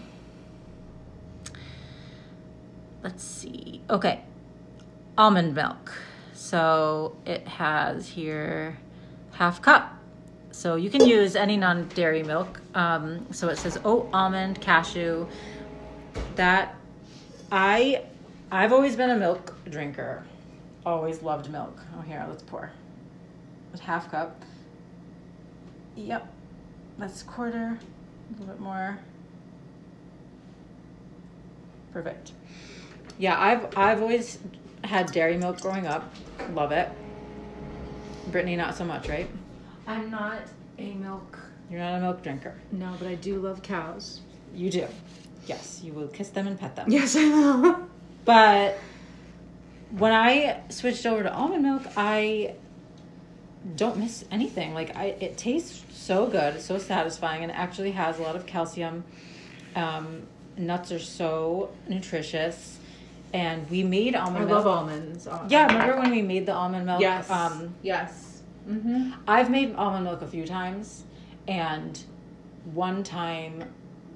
let's 3.04 3.24
see. 3.24 3.82
Okay, 3.90 4.22
almond 5.18 5.56
milk. 5.56 5.94
So 6.42 7.16
it 7.24 7.48
has 7.48 8.10
here 8.10 8.76
half 9.32 9.62
cup. 9.62 9.96
So 10.50 10.76
you 10.76 10.90
can 10.90 11.08
use 11.08 11.36
any 11.36 11.56
non-dairy 11.56 12.24
milk. 12.24 12.60
Um, 12.74 13.32
so 13.32 13.48
it 13.50 13.58
says 13.58 13.80
oat, 13.86 14.10
almond, 14.12 14.60
cashew. 14.60 15.28
That 16.36 16.76
I 17.52 18.06
I've 18.52 18.74
always 18.74 18.96
been 18.96 19.12
a 19.12 19.18
milk 19.18 19.56
drinker. 19.70 20.24
Always 20.84 21.22
loved 21.22 21.50
milk. 21.52 21.78
Oh 21.96 22.02
here, 22.02 22.26
let's 22.28 22.44
pour. 22.44 22.72
Half 23.80 24.10
cup. 24.10 24.42
Yep. 25.96 26.28
That's 26.98 27.22
quarter, 27.22 27.78
a 27.78 28.32
little 28.32 28.48
bit 28.48 28.60
more. 28.60 28.98
Perfect. 31.94 32.32
Yeah, 33.20 33.40
I've 33.40 33.78
I've 33.78 34.02
always 34.02 34.40
had 34.84 35.12
dairy 35.12 35.38
milk 35.38 35.62
growing 35.62 35.88
up. 35.88 36.14
Love 36.54 36.72
it. 36.72 36.90
Brittany, 38.32 38.56
not 38.56 38.76
so 38.76 38.86
much, 38.86 39.08
right? 39.10 39.30
i'm 39.88 40.12
not 40.12 40.38
a 40.78 40.94
milk 40.94 41.40
You're 41.70 41.80
not 41.80 41.96
a 41.98 42.00
milk 42.02 42.22
drinker. 42.22 42.54
no 42.72 42.94
but 43.00 43.08
i 43.08 43.16
do 43.16 43.40
love 43.40 43.64
cows 43.64 44.22
You 44.54 44.70
do. 44.70 44.88
Yes, 45.48 45.82
you 45.84 45.92
will 45.94 46.08
kiss 46.08 46.30
them 46.30 46.46
and 46.48 46.58
pet 46.60 46.76
them. 46.76 46.86
Yes, 46.92 47.16
I 47.16 47.28
will. 47.30 47.88
But 48.26 48.78
when 49.98 50.14
I 50.14 50.62
switched 50.70 51.06
over 51.08 51.24
to 51.24 51.34
almond 51.34 51.64
milk, 51.64 51.82
I 51.98 52.54
don't 53.76 53.98
miss 53.98 54.24
anything. 54.30 54.76
Like 54.76 54.96
I, 54.96 55.06
it 55.20 55.38
tastes 55.38 55.84
so 55.92 56.28
good, 56.28 56.56
it's 56.56 56.66
so 56.66 56.78
satisfying, 56.78 57.42
and 57.44 57.52
actually 57.52 57.92
has 57.92 58.20
a 58.20 58.22
lot 58.22 58.36
of 58.36 58.46
calcium. 58.46 59.04
Um, 59.76 60.28
nuts 60.58 60.92
are 60.92 61.00
so 61.00 61.72
nutritious, 61.88 62.78
and 63.34 63.70
we 63.70 63.84
made 63.84 64.16
almond 64.16 64.38
I 64.38 64.42
almond 64.42 64.52
love 64.52 64.64
milk. 64.66 64.78
almonds. 64.78 65.28
Yeah, 65.50 65.68
remember 65.68 66.00
when 66.02 66.12
we 66.12 66.22
made 66.22 66.46
the 66.46 66.54
almond 66.54 66.86
milk? 66.86 67.02
Yes. 67.02 67.30
Um, 67.30 67.74
yes. 67.82 68.42
Mm-hmm. 68.70 69.12
I've 69.28 69.50
made 69.50 69.76
almond 69.76 70.04
milk 70.06 70.22
a 70.22 70.28
few 70.28 70.46
times, 70.46 71.04
and 71.48 72.00
one 72.74 73.04
time, 73.04 73.64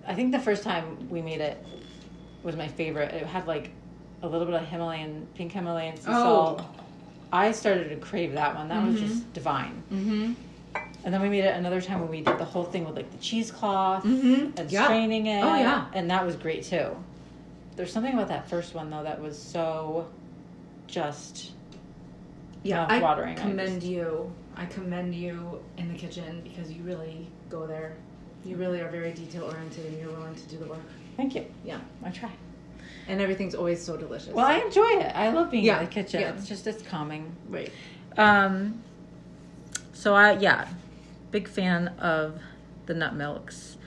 I 0.08 0.14
think 0.14 0.32
the 0.32 0.40
first 0.40 0.64
time 0.64 1.10
we 1.10 1.22
made 1.22 1.42
it 1.42 1.64
was 2.44 2.56
my 2.56 2.68
favorite. 2.68 3.14
It 3.14 3.26
had 3.26 3.48
like 3.48 3.72
a 4.22 4.28
little 4.28 4.46
bit 4.46 4.56
of 4.56 4.68
Himalayan, 4.68 5.28
pink 5.36 5.52
Himalayan 5.52 5.98
sea 5.98 6.04
Oh. 6.10 6.24
salt. 6.58 6.62
I 7.34 7.52
started 7.52 7.90
to 7.90 7.96
crave 7.98 8.34
that 8.34 8.56
one. 8.56 8.68
That 8.70 8.86
was 8.86 9.00
just 9.00 9.34
divine. 9.34 9.82
Mm-hmm. 9.92 10.34
And 11.04 11.14
then 11.14 11.22
we 11.22 11.30
made 11.30 11.44
it 11.44 11.56
another 11.56 11.82
time 11.82 12.00
when 12.02 12.10
we 12.10 12.22
did 12.22 12.38
the 12.38 12.46
whole 12.46 12.64
thing 12.64 12.86
with 12.86 12.96
like 12.96 13.12
the 13.12 13.18
cheesecloth 13.18 14.04
Mm-hmm. 14.04 14.58
and 14.58 14.72
Yeah. 14.72 14.86
straining 14.86 15.26
it. 15.28 15.44
Oh, 15.44 15.56
yeah. 15.56 15.86
And 15.94 16.10
that 16.12 16.26
was 16.26 16.36
great 16.36 16.64
too. 16.64 16.96
There's 17.76 17.92
something 17.92 18.14
about 18.14 18.30
that 18.30 18.50
first 18.50 18.74
one 18.74 18.90
though 18.90 19.04
that 19.04 19.22
was 19.22 19.38
so 19.42 20.08
just 20.88 21.52
Yeah, 22.64 22.86
I 22.90 23.00
watering. 23.00 23.36
commend 23.36 23.84
you. 23.84 24.32
I 24.56 24.66
commend 24.66 25.14
you 25.14 25.62
in 25.78 25.90
the 25.92 25.98
kitchen 25.98 26.42
because 26.44 26.72
you 26.72 26.82
really 26.84 27.28
go 27.50 27.68
there. 27.68 27.96
You 28.46 28.56
really 28.56 28.80
are 28.82 28.90
very 28.90 29.12
detail 29.12 29.44
oriented 29.46 29.86
and 29.88 30.00
you're 30.00 30.12
willing 30.12 30.36
to 30.36 30.44
do 30.48 30.58
the 30.58 30.66
work. 30.66 30.80
Thank 31.18 31.36
you. 31.36 31.46
Yeah. 31.66 31.80
I 32.04 32.10
try. 32.12 32.32
And 33.08 33.20
everything's 33.22 33.56
always 33.56 33.84
so 33.84 33.98
delicious. 33.98 34.30
Well, 34.34 34.46
I 34.46 34.58
enjoy 34.60 35.00
it. 35.00 35.12
I 35.16 35.30
love 35.32 35.52
being 35.52 35.64
Yeah, 35.66 35.80
in 35.80 35.86
the 35.86 35.92
kitchen. 35.92 36.22
yeah. 36.22 36.34
It's 36.34 36.48
just 36.48 36.66
it's 36.68 36.82
calming. 36.84 37.36
right. 37.50 37.72
Um, 38.18 38.82
so 39.94 40.14
I 40.16 40.38
yeah, 40.38 40.68
big 41.32 41.48
fan 41.50 41.90
of 42.00 42.40
the 42.86 42.94
nut 42.94 43.16
milks. 43.16 43.78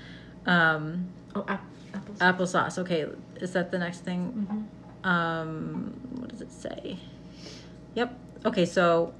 Um, 0.46 1.08
Oh, 1.34 1.44
ap- 1.48 1.64
apples. 1.94 2.18
applesauce. 2.18 2.78
Okay, 2.78 3.06
is 3.36 3.52
that 3.52 3.70
the 3.70 3.78
next 3.78 4.00
thing? 4.00 4.66
Mhm. 5.04 5.08
Um, 5.08 5.94
what 6.16 6.28
does 6.30 6.40
it 6.40 6.50
say? 6.52 6.98
Yep. 7.94 8.16
Okay, 8.46 8.66
so 8.66 9.12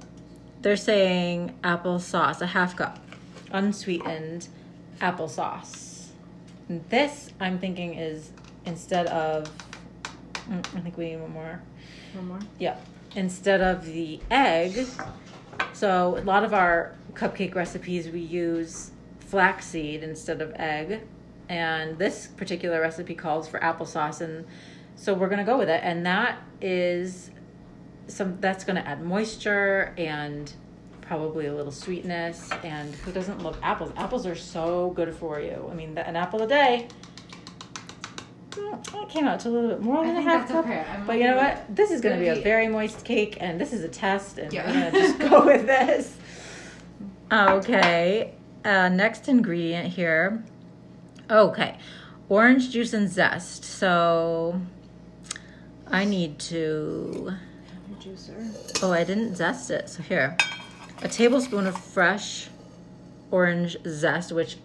they're 0.61 0.77
saying 0.77 1.57
applesauce, 1.63 2.41
a 2.41 2.47
half 2.47 2.75
cup, 2.75 2.99
unsweetened 3.51 4.47
applesauce. 5.01 6.07
And 6.67 6.83
this 6.89 7.31
I'm 7.39 7.59
thinking 7.59 7.95
is 7.95 8.31
instead 8.65 9.07
of. 9.07 9.51
mm, 10.49 10.59
I 10.75 10.79
think 10.81 10.97
we 10.97 11.11
need 11.11 11.21
one 11.21 11.31
more. 11.33 11.61
One 12.13 12.27
more. 12.27 12.39
Yeah. 12.59 12.75
Instead 13.15 13.61
of 13.61 13.85
the 13.85 14.19
egg, 14.29 14.85
so 15.73 16.17
a 16.17 16.21
lot 16.21 16.43
of 16.43 16.53
our 16.53 16.93
cupcake 17.13 17.55
recipes 17.55 18.07
we 18.09 18.19
use 18.19 18.91
flaxseed 19.19 20.03
instead 20.03 20.41
of 20.41 20.51
egg, 20.55 21.01
and 21.49 21.97
this 21.97 22.27
particular 22.27 22.79
recipe 22.79 23.15
calls 23.15 23.47
for 23.49 23.59
applesauce, 23.59 24.21
and 24.21 24.45
so 24.95 25.13
we're 25.13 25.27
gonna 25.29 25.43
go 25.43 25.57
with 25.57 25.69
it, 25.69 25.81
and 25.83 26.05
that 26.05 26.39
is 26.61 27.31
some 28.07 28.37
that's 28.39 28.63
gonna 28.63 28.79
add 28.81 29.01
moisture 29.03 29.93
and 29.97 30.53
probably 31.01 31.47
a 31.47 31.53
little 31.53 31.71
sweetness, 31.71 32.51
and 32.63 32.93
who 32.95 33.11
doesn't 33.11 33.41
love 33.41 33.57
apples? 33.63 33.91
Apples 33.97 34.25
are 34.27 34.35
so 34.35 34.91
good 34.91 35.13
for 35.15 35.39
you. 35.41 35.67
I 35.71 35.73
mean, 35.73 35.97
an 35.97 36.15
apple 36.15 36.41
a 36.43 36.47
day. 36.47 36.87
mm, 38.51 39.03
It 39.03 39.09
came 39.09 39.25
out 39.25 39.39
to 39.41 39.49
a 39.49 39.51
little 39.51 39.69
bit 39.69 39.81
more 39.81 40.05
than 40.05 40.17
a 40.17 40.21
half 40.21 40.47
cup. 40.47 40.65
okay. 40.65 40.85
But 41.07 41.17
you 41.17 41.23
know 41.23 41.35
what? 41.37 41.65
This 41.75 41.89
is 41.91 41.99
going 42.01 42.15
to 42.15 42.21
be 42.21 42.27
a 42.29 42.41
very 42.43 42.67
moist 42.67 43.03
cake, 43.05 43.37
and 43.39 43.59
this 43.59 43.73
is 43.73 43.83
a 43.83 43.87
test, 43.87 44.37
and 44.37 44.53
Yeah. 44.53 44.67
we're 44.67 44.73
going 44.79 44.91
to 44.91 44.99
just 44.99 45.19
go 45.19 45.45
with 45.45 45.65
this. 45.65 46.15
Okay. 47.31 48.33
Uh, 48.65 48.89
next 48.89 49.27
ingredient 49.29 49.87
here. 49.87 50.43
Okay. 51.29 51.77
Orange 52.29 52.69
juice 52.71 52.93
and 52.93 53.09
zest. 53.09 53.63
So 53.63 54.59
I 55.87 56.05
need 56.05 56.39
to. 56.39 57.33
Have 57.91 58.03
your 58.05 58.15
juicer. 58.15 58.79
Oh, 58.83 58.91
I 58.93 59.03
didn't 59.03 59.35
zest 59.35 59.71
it. 59.71 59.89
So 59.89 60.03
here. 60.03 60.37
A 61.01 61.07
tablespoon 61.07 61.65
of 61.65 61.77
fresh 61.77 62.49
orange 63.31 63.77
zest, 63.87 64.31
which, 64.31 64.57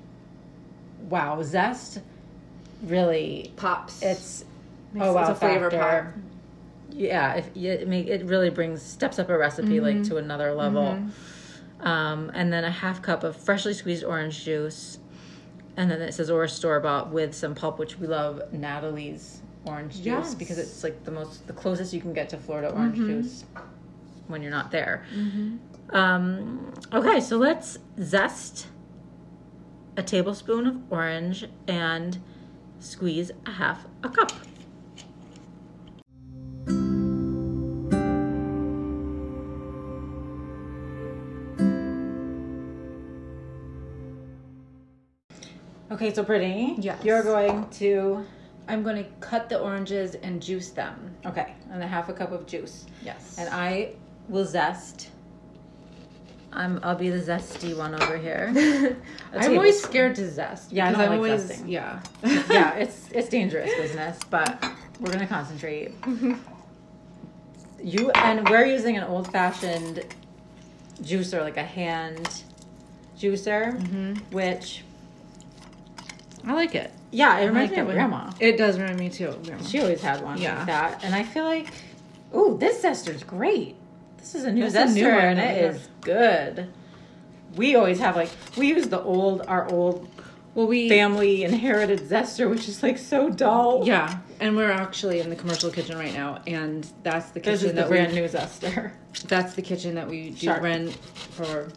wow, 1.08 1.40
zest 1.42 2.00
really 2.82 3.52
Pops. 3.56 4.02
it's 4.02 4.44
Makes- 4.92 5.06
oh 5.06 5.12
wow, 5.12 5.20
it's 5.22 5.30
a 5.30 5.34
flavor 5.36 5.70
factor. 5.70 6.14
Yeah, 6.90 7.34
if, 7.34 7.50
yeah, 7.54 7.72
it 7.72 7.88
make 7.88 8.06
it 8.08 8.24
really 8.24 8.50
brings 8.50 8.82
steps 8.82 9.18
up 9.18 9.28
a 9.28 9.36
recipe 9.38 9.80
like 9.80 9.96
Mm-hmm. 9.96 10.02
to 10.10 10.16
another 10.16 10.52
level. 10.54 10.98
Um, 11.80 12.30
and 12.34 12.52
then 12.52 12.64
a 12.64 12.70
half 12.70 13.00
cup 13.02 13.22
of 13.24 13.36
freshly 13.36 13.74
squeezed 13.74 14.02
orange 14.04 14.44
juice, 14.44 14.98
and 15.76 15.90
then 15.90 16.00
it 16.02 16.12
says 16.12 16.30
or 16.30 16.46
store 16.48 16.80
bought 16.80 17.10
with 17.10 17.34
some 17.34 17.54
pulp, 17.54 17.78
which 17.78 17.98
we 17.98 18.06
love 18.06 18.42
Natalie's 18.52 19.40
orange 19.64 19.94
juice 19.94 20.04
Yes. 20.06 20.34
because 20.34 20.58
it's 20.58 20.84
like 20.84 21.04
the 21.04 21.10
most 21.10 21.46
the 21.46 21.52
closest 21.52 21.92
you 21.92 22.00
can 22.00 22.12
get 22.12 22.28
to 22.30 22.36
Florida 22.36 22.70
orange 22.70 22.96
Mm-hmm. 22.98 23.22
juice 23.22 23.44
when 24.28 24.42
you're 24.42 24.50
not 24.50 24.70
there. 24.70 25.04
Um, 25.90 26.72
okay, 26.92 27.20
so 27.20 27.36
let's 27.36 27.78
zest 28.00 28.66
a 29.96 30.02
tablespoon 30.02 30.66
of 30.66 30.76
orange 30.92 31.46
and 31.68 32.18
squeeze 32.80 33.30
a 33.46 33.50
half 33.52 33.84
a 34.02 34.08
cup. 34.08 34.32
Okay, 46.04 46.12
so 46.14 46.22
pretty. 46.22 46.74
Yes. 46.80 47.02
you're 47.02 47.22
going 47.22 47.66
to 47.80 48.26
I'm 48.68 48.82
going 48.82 48.96
to 49.02 49.08
cut 49.20 49.48
the 49.48 49.58
oranges 49.58 50.14
and 50.16 50.42
juice 50.42 50.68
them. 50.70 51.14
okay, 51.24 51.54
and 51.72 51.82
a 51.82 51.86
half 51.86 52.10
a 52.10 52.12
cup 52.12 52.30
of 52.30 52.46
juice, 52.46 52.84
Yes. 53.02 53.36
and 53.38 53.48
I 53.48 53.92
will 54.28 54.44
zest. 54.44 55.08
I'm 56.52 56.78
I'll 56.82 56.94
be 56.94 57.08
the 57.08 57.18
zesty 57.22 57.74
one 57.74 57.94
over 58.02 58.18
here. 58.18 58.52
I'm 59.34 59.56
always 59.56 59.82
scared 59.82 60.14
to 60.16 60.30
zest. 60.30 60.72
Yeah, 60.72 60.90
because 60.90 61.04
I'm 61.04 61.10
like 61.10 61.16
always 61.16 61.50
zesting. 61.50 61.70
yeah. 61.70 62.00
yeah, 62.50 62.74
it's 62.74 63.08
it's 63.10 63.30
dangerous 63.30 63.74
business, 63.74 64.18
but 64.28 64.62
we're 65.00 65.10
gonna 65.10 65.26
concentrate. 65.26 65.92
You 67.82 68.10
and 68.10 68.46
we're 68.50 68.66
using 68.66 68.98
an 68.98 69.04
old 69.04 69.32
fashioned 69.32 70.04
juicer, 71.02 71.40
like 71.40 71.56
a 71.56 71.64
hand 71.64 72.42
juicer, 73.18 73.74
Mm-hmm. 73.80 74.14
which 74.30 74.84
I 76.46 76.52
like 76.54 76.74
it. 76.74 76.92
yeah, 77.10 77.38
it 77.38 77.46
reminds 77.46 77.70
like 77.72 77.84
me 77.84 77.90
of 77.90 77.94
grandma. 77.94 78.30
It 78.40 78.56
does 78.58 78.78
remind 78.78 78.98
me 78.98 79.08
too. 79.08 79.28
of 79.28 79.42
Grandma. 79.44 79.62
She 79.64 79.80
always 79.80 80.00
had 80.02 80.22
one 80.22 80.38
Yeah. 80.38 80.58
like 80.58 80.66
that, 80.66 81.04
and 81.04 81.14
I 81.14 81.22
feel 81.22 81.44
like, 81.44 81.68
oh, 82.32 82.56
this 82.56 82.82
zester's 82.82 83.22
great. 83.22 83.76
This 84.18 84.34
is 84.34 84.44
a 84.44 84.52
new 84.52 84.68
That's 84.68 84.92
a 84.92 84.94
zester, 84.94 85.02
new 85.02 85.08
one 85.08 85.18
and 85.24 85.38
it 85.40 85.62
we 85.62 85.68
is 85.78 85.88
good. 86.00 86.68
We 87.56 87.76
always 87.76 87.98
have 88.00 88.16
like 88.16 88.30
we 88.56 88.68
use 88.68 88.88
the 88.88 89.00
old 89.00 89.42
our 89.46 89.70
old 89.70 90.08
Well, 90.54 90.66
we 90.66 90.88
family 90.88 91.44
inherited 91.44 92.00
zester, 92.00 92.48
which 92.50 92.68
is 92.68 92.82
like 92.82 92.98
so 92.98 93.30
dull. 93.30 93.86
yeah, 93.86 94.18
and 94.40 94.56
we're 94.56 94.70
actually 94.72 95.20
in 95.20 95.30
the 95.30 95.36
commercial 95.36 95.70
kitchen 95.70 95.96
right 95.96 96.12
now, 96.14 96.40
and 96.46 96.86
that's 97.02 97.30
the 97.30 97.40
kitchen 97.40 97.52
This 97.52 97.62
is 97.62 97.68
the 97.72 97.82
that 97.82 97.88
brand 97.88 98.12
we, 98.12 98.20
new 98.20 98.28
zester. 98.28 98.92
That's 99.28 99.54
the 99.54 99.62
kitchen 99.62 99.94
that 99.94 100.08
we 100.08 100.30
do 100.30 100.36
Shark. 100.46 100.62
rent 100.62 100.92
for 101.30 101.68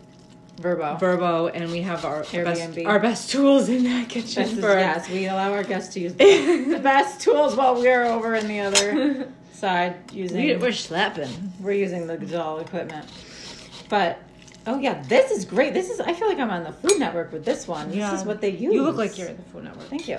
Vrbo. 0.58 1.00
Vrbo, 1.00 1.52
and 1.54 1.72
we 1.72 1.82
have 1.82 2.04
our 2.04 2.24
Airbnb. 2.24 2.76
best, 2.76 2.86
our 2.86 3.00
best 3.00 3.30
tools 3.30 3.70
in 3.70 3.84
that 3.84 4.10
kitchen. 4.10 4.44
This 4.44 4.54
is, 4.54 4.60
for 4.60 4.74
yes, 4.78 5.10
we 5.10 5.28
allow 5.28 5.52
our 5.54 5.64
guests 5.64 5.94
to 5.94 6.00
use 6.00 6.14
the 6.16 6.80
best 6.82 7.22
tools 7.22 7.56
while 7.56 7.76
we're 7.76 8.04
over 8.06 8.34
in 8.36 8.48
the 8.48 8.60
other 8.62 9.28
side 9.54 9.96
using. 10.12 10.38
we, 10.44 10.56
we're 10.56 10.72
slapping. 10.72 11.54
we're 11.60 11.74
using 11.74 12.08
the 12.08 12.18
dull 12.18 12.60
equipment. 12.60 13.06
But 13.88 14.20
oh 14.66 14.80
yeah, 14.80 15.02
this 15.04 15.32
is 15.32 15.46
great. 15.46 15.74
This 15.74 15.90
is 15.90 16.00
I 16.00 16.14
feel 16.14 16.28
like 16.28 16.40
I'm 16.40 16.50
on 16.50 16.64
the 16.64 16.72
Food 16.72 17.00
Network 17.00 17.32
with 17.32 17.46
this 17.46 17.68
one. 17.68 17.92
This 17.92 18.12
is 18.14 18.26
what 18.26 18.42
they 18.42 18.50
use. 18.50 18.74
You 18.74 18.84
look 18.84 18.98
like 18.98 19.18
you're 19.18 19.28
in 19.30 19.38
the 19.38 19.44
Food 19.44 19.66
Network. 19.66 19.88
Thank 19.88 20.08
you. 20.08 20.18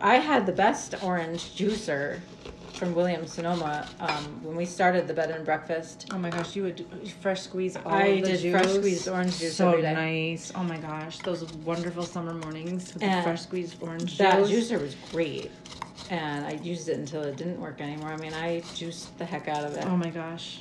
I 0.00 0.16
had 0.16 0.46
the 0.46 0.52
best 0.52 0.94
orange 1.02 1.54
juicer 1.56 2.20
from 2.80 2.94
Williams 2.94 3.34
Sonoma 3.34 3.86
um, 4.00 4.24
when 4.42 4.56
we 4.56 4.64
started 4.64 5.06
the 5.06 5.12
bed 5.12 5.30
and 5.30 5.44
breakfast. 5.44 6.06
Oh 6.12 6.18
my 6.18 6.30
gosh, 6.30 6.56
you 6.56 6.62
would 6.62 6.86
fresh 7.20 7.42
squeeze 7.42 7.76
all 7.76 7.92
I 7.92 8.04
of 8.06 8.22
the 8.22 8.28
did 8.28 8.40
juice. 8.40 8.52
fresh 8.52 8.70
squeezed 8.70 9.06
orange 9.08 9.38
juice 9.38 9.54
So 9.54 9.68
every 9.68 9.82
day. 9.82 9.92
nice. 10.30 10.50
Oh 10.54 10.64
my 10.64 10.78
gosh, 10.78 11.18
those 11.18 11.44
wonderful 11.56 12.04
summer 12.04 12.32
mornings 12.32 12.94
with 12.94 13.02
And 13.02 13.18
the 13.18 13.22
fresh 13.22 13.42
squeezed 13.42 13.82
orange 13.82 14.06
juice. 14.06 14.18
That 14.18 14.46
juice. 14.48 14.70
juicer 14.70 14.80
was 14.80 14.96
great, 15.12 15.50
and 16.08 16.46
I 16.46 16.52
used 16.62 16.88
it 16.88 16.98
until 16.98 17.22
it 17.22 17.36
didn't 17.36 17.60
work 17.60 17.82
anymore. 17.82 18.08
I 18.12 18.16
mean, 18.16 18.32
I 18.32 18.62
juiced 18.74 19.16
the 19.18 19.26
heck 19.26 19.46
out 19.46 19.64
of 19.64 19.74
it. 19.74 19.84
Oh 19.86 19.96
my 19.98 20.08
gosh, 20.08 20.60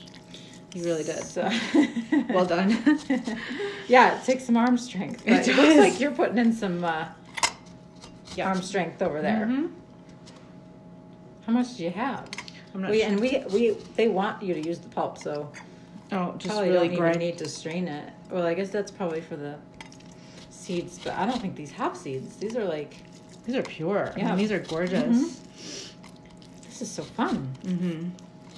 you 0.73 0.83
really 0.83 1.05
did. 1.05 1.23
So 1.23 1.49
Well 2.31 2.45
done. 2.45 2.77
yeah, 3.87 4.19
it 4.19 4.25
takes 4.25 4.43
some 4.43 4.57
arm 4.57 4.77
strength. 4.77 5.23
But 5.25 5.39
It 5.39 5.47
it, 5.47 5.55
looks 5.55 5.69
does. 5.69 5.77
like 5.77 5.99
you're 6.01 6.11
putting 6.11 6.37
in 6.37 6.51
some. 6.51 6.83
Uh, 6.83 7.05
Yeah. 8.35 8.49
arm 8.49 8.61
strength 8.61 9.01
over 9.01 9.21
there. 9.21 9.47
Mhm. 9.47 9.69
How 11.49 11.55
much 11.55 11.77
do 11.77 11.83
you 11.83 11.89
have? 11.89 12.29
I'm 12.75 12.81
not 12.81 12.91
We, 12.91 12.99
sure. 12.99 13.07
and 13.07 13.19
we 13.19 13.43
we 13.51 13.71
they 13.95 14.07
want 14.07 14.43
you 14.43 14.53
to 14.53 14.61
use 14.61 14.77
the 14.77 14.89
pulp, 14.89 15.17
so 15.17 15.51
Oh, 16.11 16.35
just 16.37 16.53
probably 16.53 16.69
really 16.69 16.89
don't 16.89 16.97
grind. 16.97 17.15
even 17.15 17.27
need 17.27 17.37
to 17.39 17.49
strain 17.49 17.87
it. 17.87 18.13
Well, 18.29 18.45
I 18.45 18.53
guess 18.53 18.69
that's 18.69 18.91
probably 18.91 19.19
for 19.21 19.35
the 19.35 19.55
seeds, 20.51 20.99
but 21.03 21.13
I 21.13 21.25
don't 21.25 21.41
think 21.41 21.55
these 21.55 21.71
have 21.71 21.97
seeds. 21.97 22.35
These 22.37 22.55
are 22.55 22.65
like 22.65 22.97
These 23.47 23.55
are 23.55 23.63
pure. 23.63 24.13
Yeah. 24.15 24.27
Yeah, 24.29 24.35
these 24.35 24.51
are 24.51 24.59
gorgeous. 24.59 25.39
this 26.67 26.81
is 26.83 26.91
so 26.91 27.01
fun. 27.01 27.51
Mm-hmm. 27.63 28.09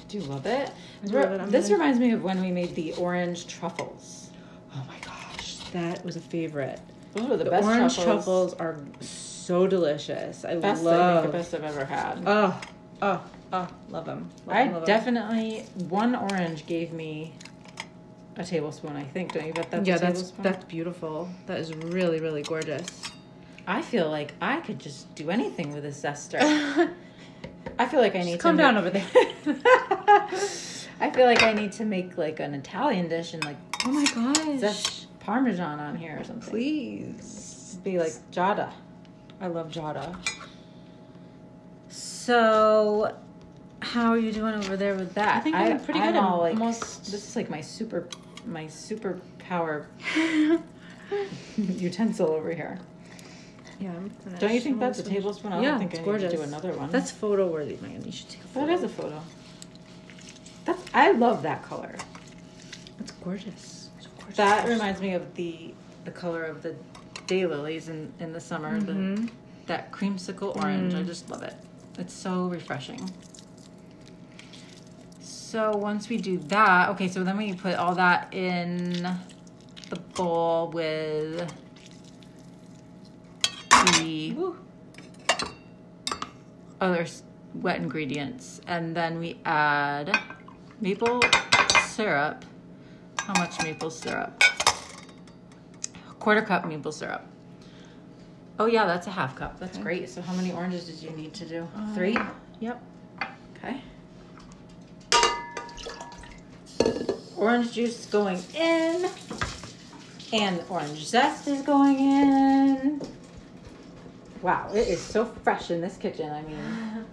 Do 0.10 0.18
you 0.18 0.24
love 0.26 0.46
it? 0.46 0.70
I 1.04 1.08
do 1.08 1.14
love 1.14 1.32
it. 1.32 1.50
This 1.50 1.70
gonna- 1.70 1.78
reminds 1.80 1.98
me 2.02 2.12
of 2.12 2.22
when 2.26 2.42
we 2.42 2.52
made 2.52 2.76
the 2.76 2.92
orange 2.96 3.48
truffles. 3.48 4.32
Oh 4.76 4.84
my 4.90 4.98
gosh, 5.00 5.56
that 5.72 6.04
was 6.04 6.18
a 6.18 6.20
favorite. 6.20 6.82
Those 7.14 7.30
were 7.30 7.38
the, 7.38 7.46
The, 7.46 7.52
best 7.52 7.66
orange 7.66 7.96
truffles. 7.96 8.54
truffles. 8.54 8.54
are 8.56 8.76
so 9.00 9.66
delicious. 9.66 10.44
I 10.44 10.56
Best, 10.58 10.82
I 10.82 10.86
love. 10.86 11.22
think 11.24 11.32
the 11.32 11.38
best 11.38 11.54
I've 11.54 11.64
ever 11.64 11.86
had. 11.86 12.24
Oh, 12.26 12.60
oh, 13.02 13.24
oh, 13.54 13.68
love 13.90 14.06
them. 14.06 14.30
Love 14.46 14.56
I 14.56 14.62
'em, 14.62 14.72
love 14.74 14.82
'em. 14.84 14.86
definitely 14.88 15.66
one 15.90 16.16
orange 16.16 16.66
gave 16.66 16.92
me 16.94 17.34
a 18.38 18.44
tablespoon. 18.44 18.96
I 18.96 19.04
think. 19.04 19.34
Don't 19.34 19.46
you 19.48 19.54
bet 19.54 19.70
that's 19.72 19.88
yeah, 19.88 19.96
a 19.96 20.00
that's 20.00 20.14
tablespoon? 20.20 20.44
that's 20.44 20.64
beautiful. 20.66 21.30
That 21.48 21.60
is 21.60 21.74
really 21.76 22.20
really 22.20 22.44
gorgeous. 22.44 22.86
I 23.68 23.82
feel 23.82 24.10
like 24.10 24.34
I 24.42 24.60
could 24.62 24.80
just 24.80 25.14
do 25.16 25.30
anything 25.30 25.74
with 25.74 25.84
this 25.84 26.02
zester. 26.02 26.40
I 27.80 27.86
feel 27.86 28.02
like 28.02 28.16
I 28.16 28.24
need 28.24 28.34
to 28.34 28.38
calm 28.38 28.58
down 28.58 28.76
over 28.78 28.90
there. 28.90 29.06
I 31.00 31.10
feel 31.14 31.26
like 31.26 31.44
I 31.44 31.54
need 31.54 31.72
to 31.74 31.86
make 31.86 32.18
like 32.18 32.40
an 32.40 32.54
Italian 32.54 33.08
dish 33.08 33.34
and 33.34 33.44
like 33.44 33.58
oh 33.86 33.92
my 33.92 34.06
gosh! 34.06 34.60
zest 34.60 35.08
Parmesan 35.20 35.80
on 35.80 35.96
here 35.96 36.18
or 36.20 36.24
something. 36.24 36.50
Please, 36.50 37.78
Be 37.84 38.00
like 38.00 38.14
Giada. 38.32 38.72
I 39.40 39.48
love 39.48 39.70
Giada. 39.70 40.16
So, 42.32 43.14
how 43.82 44.12
are 44.12 44.18
you 44.18 44.32
doing 44.32 44.54
over 44.54 44.78
there 44.78 44.96
with 44.96 45.14
that? 45.16 45.36
I 45.36 45.40
think 45.42 45.54
I'm 45.54 45.78
pretty 45.84 46.00
good. 46.00 46.16
I'm 46.16 46.24
all 46.26 46.40
like, 46.40 46.54
almost- 46.54 47.12
This 47.12 47.28
is 47.28 47.36
like 47.36 47.50
my 47.50 47.60
super, 47.60 48.08
my 48.46 48.68
super 48.68 49.20
power 49.38 49.86
utensil 51.58 52.30
over 52.30 52.54
here. 52.54 52.80
Yeah, 53.82 53.90
I'm. 53.90 54.10
Don't 54.40 54.54
you 54.54 54.62
think 54.62 54.80
that's 54.80 55.00
a 55.00 55.04
tablespoon? 55.04 55.52
I 55.52 55.56
don't 55.56 55.64
yeah, 55.66 55.78
think 55.78 55.92
it's 55.92 56.00
I 56.00 56.04
gorgeous. 56.06 56.32
need 56.32 56.38
to 56.38 56.38
do 56.38 56.44
another 56.44 56.72
one. 56.72 56.90
That's 56.90 57.12
photo 57.12 57.48
worthy, 57.48 57.78
Megan. 57.82 58.06
You 58.06 58.14
should 58.14 58.30
take 58.30 58.46
a 58.46 58.48
photo. 58.48 58.66
that 58.68 58.74
is 58.76 58.84
a 58.84 58.88
photo. 58.90 59.22
That's 60.64 60.82
I 60.94 61.12
love 61.12 61.42
that 61.44 61.64
color. 61.64 61.98
That's 62.98 63.12
gorgeous. 63.12 63.90
So 64.00 64.08
gorgeous. 64.20 64.38
That 64.38 64.70
reminds 64.70 65.02
me 65.02 65.16
of 65.16 65.36
the 65.36 65.74
the 66.06 66.12
color 66.12 66.46
of 66.46 66.64
the 66.64 66.76
daylilies 67.28 67.90
in 67.90 68.14
in 68.22 68.32
the 68.32 68.40
summer. 68.40 68.80
The 68.80 68.94
Mhm. 68.94 69.30
that 69.66 69.92
creamsicle 69.92 70.56
orange. 70.56 70.94
I 70.94 71.02
Mm. 71.04 71.06
just 71.08 71.30
love 71.30 71.44
it. 71.44 71.56
It's 72.02 72.16
so 72.16 72.48
refreshing. 72.48 73.12
So 75.20 75.78
once 75.78 76.10
we 76.10 76.18
do 76.18 76.40
that, 76.48 76.90
okay, 76.90 77.08
so 77.08 77.24
then 77.24 77.38
we 77.38 77.54
put 77.54 77.76
all 77.76 77.94
that 77.94 78.34
in 78.34 79.08
the 79.92 79.96
bowl 80.16 80.72
with 80.72 81.54
the 84.00 84.34
Woo. 84.34 84.58
other 86.82 87.06
wet 87.54 87.76
ingredients. 87.76 88.62
And 88.66 88.96
then 88.96 89.20
we 89.20 89.40
add 89.46 90.18
maple 90.80 91.22
syrup. 91.82 92.44
How 93.20 93.40
much 93.40 93.62
maple 93.62 93.92
syrup? 93.92 94.42
A 96.10 96.14
quarter 96.16 96.42
cup 96.42 96.66
maple 96.66 96.92
syrup. 96.92 97.31
Oh 98.60 98.66
yeah, 98.68 98.86
that's 98.86 99.08
a 99.08 99.12
half 99.12 99.36
cup. 99.36 99.60
That's 99.60 99.76
Okay. 99.78 99.84
great. 99.84 100.10
So 100.10 100.22
how 100.22 100.34
many 100.34 100.52
oranges 100.52 100.86
did 100.86 101.02
you 101.02 101.10
need 101.16 101.34
to 101.36 101.46
do? 101.46 101.68
Three? 101.96 102.16
Uh, 102.16 102.26
Yep. 102.60 102.82
Okay. 103.58 103.82
Orange 107.38 107.72
juice 107.74 108.00
is 108.02 108.06
going 108.06 108.40
in. 108.54 109.10
And 110.34 110.62
orange 110.70 111.04
zest 111.06 111.48
is 111.48 111.62
going 111.64 112.00
in. 112.00 113.02
Wow, 114.42 114.70
it 114.74 114.88
is 114.88 115.02
so 115.02 115.26
fresh 115.26 115.72
in 115.72 115.82
this 115.82 115.98
kitchen. 115.98 116.32
I 116.32 116.42
mean, 116.44 117.06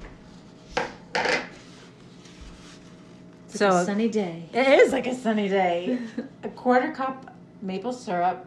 It's 3.48 3.58
So- 3.58 3.70
a 3.78 3.84
sunny 3.86 4.08
day. 4.08 4.48
it 4.52 4.68
is 4.68 4.92
like 4.92 5.06
a 5.06 5.14
sunny 5.14 5.48
day. 5.48 5.98
a 6.42 6.48
quarter 6.50 6.92
cup 6.92 7.34
maple 7.62 7.94
syrup, 7.94 8.46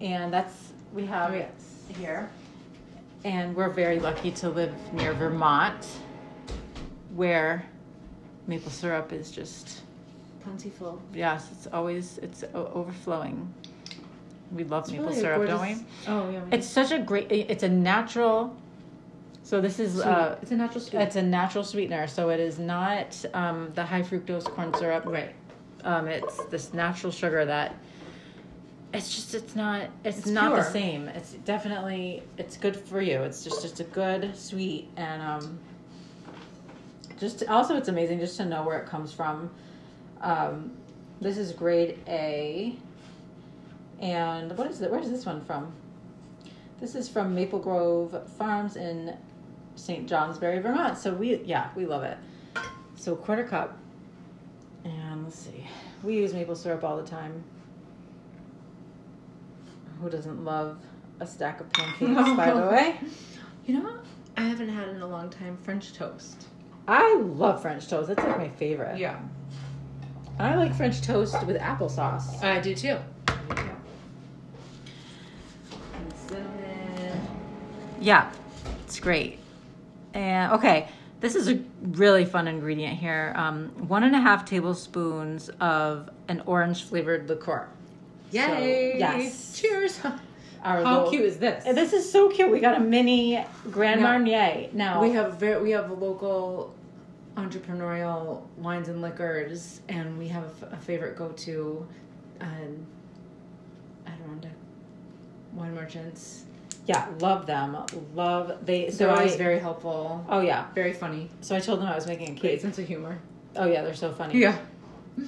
and 0.00 0.32
that's 0.32 0.72
we 0.94 1.06
have 1.06 1.32
Oh. 1.32 1.34
Here. 1.96 2.30
And 3.24 3.54
we're 3.54 3.68
very 3.68 3.98
lucky 4.00 4.30
to 4.32 4.48
live 4.48 4.74
near 4.92 5.12
Vermont, 5.12 5.86
where 7.14 7.64
maple 8.46 8.70
syrup 8.70 9.12
is 9.12 9.30
just 9.30 9.82
Plentiful. 10.42 11.00
yes, 11.12 11.48
it's 11.52 11.66
always 11.72 12.18
it's 12.18 12.44
overflowing. 12.54 13.52
We 14.52 14.64
love 14.64 14.84
It's 14.84 14.92
maple 14.92 15.06
really 15.08 15.20
syrup, 15.20 15.46
don't 15.46 15.60
we? 15.60 15.76
Oh 16.08 16.30
yeah. 16.30 16.40
It's 16.50 16.66
such 16.66 16.92
a 16.92 16.98
great. 16.98 17.30
It's 17.30 17.62
a 17.62 17.68
natural. 17.68 18.56
So 19.42 19.60
this 19.60 19.78
is 19.78 20.00
uh, 20.00 20.38
it's 20.40 20.50
a 20.50 20.56
natural 20.56 20.80
sweet. 20.80 21.00
it's 21.00 21.16
a 21.16 21.22
natural 21.22 21.64
sweetener. 21.64 22.06
So 22.06 22.30
it 22.30 22.40
is 22.40 22.58
not 22.58 23.22
um, 23.34 23.70
the 23.74 23.84
high 23.84 24.02
fructose 24.02 24.44
corn 24.44 24.72
syrup. 24.74 25.04
right. 25.04 25.34
Um, 25.84 26.08
it's 26.08 26.42
this 26.46 26.72
natural 26.72 27.12
sugar 27.12 27.44
that. 27.44 27.74
It's 28.92 29.14
just 29.14 29.34
it's 29.34 29.54
not 29.54 29.88
it's, 30.04 30.18
It's 30.18 30.26
not 30.26 30.56
the 30.56 30.64
same. 30.64 31.08
It's 31.08 31.32
definitely 31.32 32.22
it's 32.38 32.56
good 32.56 32.76
for 32.76 33.00
you. 33.00 33.22
It's 33.22 33.44
just 33.44 33.62
just 33.62 33.80
a 33.80 33.84
good 33.84 34.36
sweet 34.36 34.88
and 34.96 35.22
um. 35.22 35.58
Just 37.18 37.46
also 37.48 37.76
it's 37.76 37.88
amazing 37.88 38.18
just 38.18 38.36
to 38.38 38.46
know 38.46 38.62
where 38.62 38.78
it 38.78 38.86
comes 38.86 39.12
from. 39.12 39.50
Um, 40.22 40.72
this 41.20 41.36
is 41.36 41.52
grade 41.52 41.98
A. 42.08 42.76
And 44.00 44.56
what 44.56 44.70
is 44.70 44.80
it? 44.80 44.90
Where's 44.90 45.10
this 45.10 45.26
one 45.26 45.44
from? 45.44 45.72
This 46.80 46.94
is 46.94 47.08
from 47.08 47.34
Maple 47.34 47.58
Grove 47.58 48.26
Farms 48.38 48.76
in 48.76 49.14
St. 49.76 50.08
Johnsbury, 50.08 50.58
Vermont. 50.60 50.96
So 50.96 51.12
we, 51.12 51.36
yeah, 51.44 51.68
we 51.76 51.84
love 51.84 52.02
it. 52.02 52.16
So 52.96 53.14
quarter 53.14 53.44
cup. 53.44 53.76
And 54.84 55.24
let's 55.24 55.38
see. 55.38 55.66
We 56.02 56.16
use 56.16 56.32
maple 56.32 56.56
syrup 56.56 56.82
all 56.82 56.96
the 56.96 57.06
time. 57.06 57.44
Who 60.00 60.10
doesn't 60.10 60.44
love 60.44 60.78
a 61.20 61.26
stack 61.26 61.60
of 61.60 61.70
pancakes, 61.72 62.36
by 62.36 62.52
the 62.52 62.66
way? 62.68 62.98
You 63.66 63.80
know? 63.80 63.98
I 64.36 64.42
haven't 64.42 64.70
had 64.70 64.88
in 64.88 65.02
a 65.02 65.06
long 65.06 65.28
time 65.28 65.58
French 65.62 65.92
toast. 65.92 66.46
I 66.88 67.16
love 67.16 67.60
French 67.62 67.88
toast. 67.88 68.08
That's 68.08 68.22
like 68.22 68.38
my 68.38 68.48
favorite. 68.48 68.98
Yeah. 68.98 69.18
I 70.38 70.54
like 70.56 70.74
French 70.74 71.02
toast 71.02 71.44
with 71.46 71.58
applesauce. 71.58 72.42
I 72.42 72.60
do 72.60 72.74
too. 72.74 72.96
Yeah, 78.00 78.32
it's 78.84 78.98
great. 78.98 79.38
And 80.14 80.52
okay, 80.52 80.88
this 81.20 81.34
is 81.34 81.48
a 81.48 81.60
really 81.82 82.24
fun 82.24 82.48
ingredient 82.48 82.96
here. 82.96 83.34
Um, 83.36 83.68
one 83.88 84.04
and 84.04 84.16
a 84.16 84.20
half 84.20 84.46
tablespoons 84.46 85.50
of 85.60 86.08
an 86.28 86.42
orange 86.46 86.84
flavored 86.84 87.28
liqueur. 87.28 87.68
Yay! 88.30 88.92
So, 88.92 88.98
yes. 88.98 89.58
Cheers. 89.60 90.00
Our 90.62 90.82
How 90.82 90.96
little- 90.98 91.10
cute 91.10 91.24
is 91.24 91.38
this? 91.38 91.64
This 91.64 91.92
is 91.94 92.10
so 92.10 92.28
cute. 92.28 92.50
We 92.50 92.60
got 92.60 92.76
a 92.76 92.80
mini 92.80 93.42
Grand 93.70 94.00
Yeah. 94.00 94.06
Marnier. 94.06 94.68
Now 94.74 95.00
We 95.02 95.10
have 95.12 95.38
very, 95.40 95.62
we 95.62 95.70
have 95.70 95.90
local 95.90 96.74
entrepreneurial 97.36 98.42
wines 98.58 98.88
and 98.88 99.00
liquors, 99.00 99.80
and 99.88 100.18
we 100.18 100.28
have 100.28 100.50
a 100.70 100.76
favorite 100.76 101.16
go 101.16 101.28
to 101.30 101.86
um, 102.40 102.86
Adirondack 104.06 104.52
wine 105.54 105.74
merchants. 105.74 106.44
yeah, 106.86 107.08
love 107.20 107.46
them. 107.46 107.76
Love 108.14 108.64
they. 108.66 108.90
So 108.90 108.98
They're 109.06 109.10
always 109.16 109.34
I- 109.34 109.38
very 109.38 109.58
helpful, 109.58 110.24
Oh 110.28 110.40
yeah. 110.40 110.66
very 110.74 110.92
funny, 110.92 111.28
So 111.40 111.56
I 111.56 111.60
told 111.60 111.80
them 111.80 111.88
I 111.88 111.94
was 111.94 112.06
making 112.06 112.36
a 112.36 112.40
great 112.40 112.60
sense 112.60 112.78
of 112.78 112.86
humor. 112.86 113.18
Oh 113.56 113.66
yeah, 113.66 113.82
they're 113.82 113.94
so 113.94 114.12
funny. 114.12 114.38
Yeah. 114.38 114.56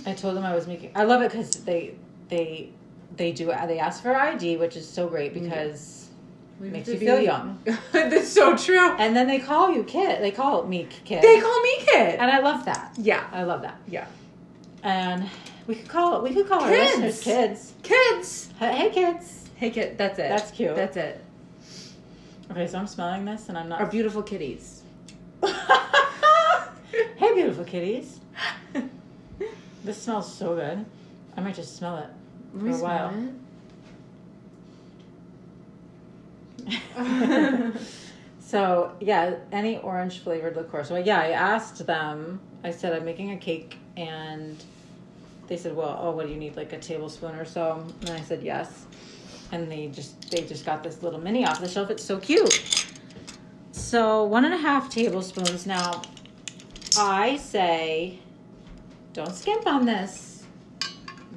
I 0.07 0.12
told 0.12 0.37
them 0.37 0.45
I 0.45 0.55
was 0.55 0.67
making. 0.67 0.93
I 0.95 1.05
love 1.05 1.23
it 1.23 1.31
because 1.33 1.51
they 1.65 1.95
they 2.29 2.71
they 3.16 3.33
do 3.33 3.46
they 3.66 3.79
ask 3.79 4.03
for 4.03 4.14
ID, 4.14 4.57
which 4.57 4.77
is 4.77 4.88
so 4.88 5.09
great 5.09 5.35
mm-hmm. 5.35 5.44
because 5.44 6.09
We 6.61 6.66
have 6.66 6.72
makes 6.72 6.88
you 6.88 6.98
be- 6.98 7.07
feel 7.07 7.20
young. 7.20 7.59
That's 7.92 8.29
so 8.29 8.57
true. 8.57 8.96
And 8.96 9.14
then 9.14 9.27
they 9.27 9.38
call 9.38 9.70
you 9.72 9.85
Kit. 9.85 10.20
They 10.20 10.31
call 10.31 10.64
me 10.66 10.88
Kit. 11.05 11.22
They 11.22 11.40
call 11.40 11.61
me 11.61 11.75
Kit. 11.81 12.18
and 12.20 12.31
I 12.31 12.40
love 12.40 12.64
that. 12.64 12.92
yeah. 12.96 13.27
I 13.33 13.44
love 13.44 13.62
that. 13.62 13.79
Yeah. 13.88 14.07
And 14.83 15.29
we 15.66 15.75
could 15.77 15.88
call 15.88 16.22
we 16.22 16.35
could 16.35 16.48
call 16.48 16.61
our 16.61 16.70
Kids. 16.70 16.98
listeners 16.98 17.22
kids. 17.22 17.72
Kids. 17.83 18.48
Hey 18.59 18.75
hey, 18.75 18.90
kids. 18.90 19.51
Hey 19.57 19.70
kid. 19.70 19.96
That's 19.98 20.18
it. 20.18 20.29
That's 20.29 20.51
cute. 20.51 20.75
That's 20.75 20.96
it. 20.96 21.25
Okay, 22.51 22.66
so 22.66 22.79
I'm 22.79 22.87
smelling 22.87 23.25
this 23.25 23.48
and 23.48 23.57
I'm 23.57 23.68
not. 23.68 23.81
Our 23.81 23.87
beautiful 23.87 24.22
kitties. 24.22 24.83
hey, 25.42 27.35
beautiful 27.35 27.64
kitties. 27.64 28.20
This 29.85 30.01
smells 30.01 30.33
so 30.33 30.55
good. 30.55 30.85
I 31.37 31.40
might 31.40 31.57
just 31.57 31.77
smell 31.77 31.96
it 31.96 32.07
for 32.59 32.69
a 32.69 32.79
while. 32.79 33.12
So 38.53 38.93
yeah, 39.01 39.37
any 39.51 39.79
orange 39.79 40.19
flavored 40.19 40.57
liqueur. 40.57 40.85
So 40.85 40.97
yeah, 40.97 41.19
I 41.21 41.29
asked 41.29 41.87
them. 41.87 42.38
I 42.62 42.71
said 42.71 42.93
I'm 42.93 43.03
making 43.03 43.31
a 43.31 43.38
cake, 43.38 43.79
and 43.97 44.62
they 45.47 45.57
said, 45.57 45.75
"Well, 45.75 45.99
oh, 45.99 46.11
what 46.11 46.27
do 46.27 46.33
you 46.35 46.38
need? 46.38 46.55
Like 46.55 46.75
a 46.75 46.79
tablespoon 46.79 47.35
or 47.37 47.47
so?" 47.47 47.83
And 48.03 48.11
I 48.11 48.21
said 48.21 48.43
yes. 48.43 48.85
And 49.53 49.73
they 49.73 49.87
just 49.87 50.31
they 50.31 50.43
just 50.43 50.67
got 50.67 50.83
this 50.83 51.03
little 51.03 51.19
mini 51.19 51.47
off 51.47 51.62
the 51.62 51.69
shelf. 51.69 51.88
It's 51.88 52.05
so 52.05 52.19
cute. 52.19 52.87
So 53.71 54.25
one 54.25 54.45
and 54.45 54.53
a 54.53 54.59
half 54.59 54.91
tablespoons. 54.91 55.67
Now, 55.67 56.03
I 56.99 57.38
say, 57.38 58.19
don't 59.15 59.35
skimp 59.35 59.67
on 59.67 59.87
this. 59.87 60.32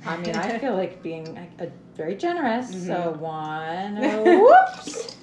I 0.05 0.17
mean, 0.17 0.35
I 0.35 0.59
feel 0.59 0.75
like 0.75 1.01
being 1.01 1.37
a, 1.59 1.65
a 1.65 1.71
very 1.95 2.15
generous. 2.15 2.69
So 2.69 2.93
mm-hmm. 2.93 3.19
one, 3.19 3.97
oh, 4.03 4.39
whoops, 4.43 5.17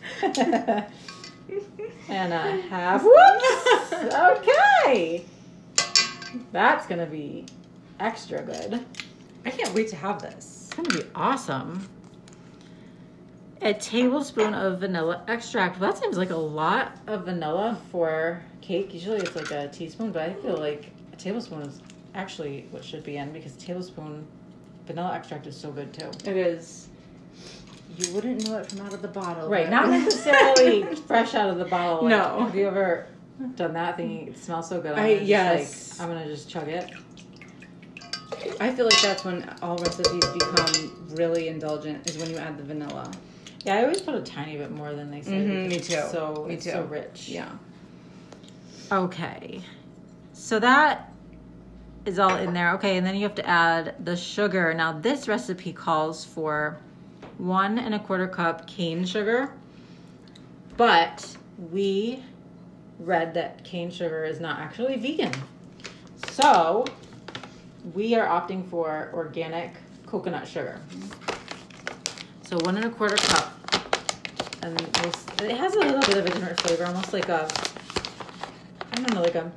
and 2.08 2.32
a 2.32 2.60
half. 2.68 3.04
Whoops. 3.04 3.92
Okay, 4.14 5.24
that's 6.50 6.86
gonna 6.86 7.06
be 7.06 7.46
extra 8.00 8.42
good. 8.42 8.84
I 9.44 9.50
can't 9.50 9.72
wait 9.74 9.88
to 9.88 9.96
have 9.96 10.20
this. 10.20 10.66
It's 10.66 10.74
gonna 10.74 11.02
be 11.02 11.08
awesome. 11.14 11.88
A 13.60 13.72
tablespoon 13.72 14.54
of 14.54 14.80
vanilla 14.80 15.22
extract. 15.28 15.78
Well, 15.78 15.92
that 15.92 16.00
seems 16.00 16.18
like 16.18 16.30
a 16.30 16.36
lot 16.36 16.96
of 17.06 17.26
vanilla 17.26 17.78
for 17.92 18.42
cake. 18.60 18.92
Usually 18.92 19.18
it's 19.18 19.36
like 19.36 19.52
a 19.52 19.68
teaspoon, 19.68 20.10
but 20.10 20.22
I 20.22 20.34
feel 20.34 20.56
like 20.56 20.90
a 21.12 21.16
tablespoon 21.16 21.62
is 21.62 21.80
actually 22.14 22.66
what 22.72 22.84
should 22.84 23.04
be 23.04 23.18
in 23.18 23.32
because 23.32 23.52
tablespoon 23.56 24.26
vanilla 24.86 25.14
extract 25.14 25.46
is 25.46 25.56
so 25.56 25.70
good 25.70 25.92
too. 25.92 26.10
It 26.28 26.36
is. 26.36 26.88
You 27.98 28.14
wouldn't 28.14 28.46
know 28.46 28.58
it 28.58 28.66
from 28.66 28.80
out 28.80 28.94
of 28.94 29.02
the 29.02 29.08
bottle. 29.08 29.48
Right, 29.48 29.68
not 29.68 29.88
necessarily 29.90 30.94
fresh 31.06 31.34
out 31.34 31.50
of 31.50 31.58
the 31.58 31.64
bottle. 31.66 32.02
Like, 32.04 32.10
No. 32.10 32.44
Have 32.44 32.54
you 32.54 32.66
ever 32.66 33.06
done 33.56 33.74
that 33.74 33.96
thinking 33.96 34.28
it 34.28 34.38
smells 34.38 34.68
so 34.68 34.80
good? 34.80 34.92
I'm 34.92 35.04
I- 35.04 35.08
yes. 35.20 35.98
Like, 35.98 36.08
I'm 36.08 36.14
gonna 36.14 36.26
just 36.26 36.48
chug 36.48 36.68
it. 36.68 36.90
I 38.60 38.72
feel 38.74 38.86
like 38.86 39.00
that's 39.02 39.24
when 39.24 39.48
all 39.62 39.76
recipes 39.76 40.24
become 40.32 41.06
really 41.10 41.48
indulgent 41.48 42.08
is 42.08 42.16
when 42.18 42.30
you 42.30 42.36
add 42.38 42.56
the 42.58 42.64
vanilla. 42.64 43.10
Yeah, 43.64 43.76
I 43.76 43.82
always 43.82 44.00
put 44.00 44.14
a 44.16 44.20
tiny 44.22 44.56
bit 44.56 44.72
more 44.72 44.92
than 44.94 45.10
they 45.10 45.20
say. 45.20 45.32
Mhm, 45.32 45.68
me 45.68 45.78
too. 45.78 46.00
So 46.10 46.46
Me 46.48 46.54
it's 46.54 46.64
too. 46.64 46.70
so 46.72 46.82
rich. 46.84 47.28
Yeah. 47.28 47.48
Okay. 48.90 49.60
So 50.32 50.58
that 50.58 51.11
is 52.04 52.18
all 52.18 52.36
in 52.36 52.52
there. 52.52 52.72
Okay, 52.74 52.96
and 52.96 53.06
then 53.06 53.14
you 53.14 53.22
have 53.22 53.34
to 53.36 53.46
add 53.48 53.94
the 54.04 54.16
sugar. 54.16 54.74
Now 54.74 54.92
this 54.92 55.28
recipe 55.28 55.72
calls 55.72 56.24
for 56.24 56.78
one 57.38 57.78
and 57.78 57.94
a 57.94 57.98
quarter 57.98 58.28
cup 58.28 58.66
cane 58.66 59.04
sugar, 59.04 59.52
but 60.76 61.36
we 61.70 62.22
read 62.98 63.34
that 63.34 63.64
cane 63.64 63.90
sugar 63.90 64.24
is 64.24 64.40
not 64.40 64.58
actually 64.58 64.96
vegan. 64.96 65.32
So 66.30 66.84
we 67.94 68.14
are 68.14 68.26
opting 68.26 68.68
for 68.68 69.10
organic 69.12 69.72
coconut 70.06 70.46
sugar. 70.46 70.80
So 72.42 72.58
one 72.58 72.76
and 72.76 72.86
a 72.86 72.90
quarter 72.90 73.16
cup. 73.16 73.58
And 74.62 74.80
it 74.80 75.56
has 75.56 75.74
a 75.74 75.80
little 75.80 76.00
bit 76.00 76.18
of 76.18 76.26
a 76.26 76.30
different 76.30 76.60
flavor, 76.60 76.86
almost 76.86 77.12
like 77.12 77.28
a 77.28 77.48
I 78.92 78.96
don't 78.96 79.14
know, 79.14 79.22
like 79.22 79.34
a. 79.34 79.50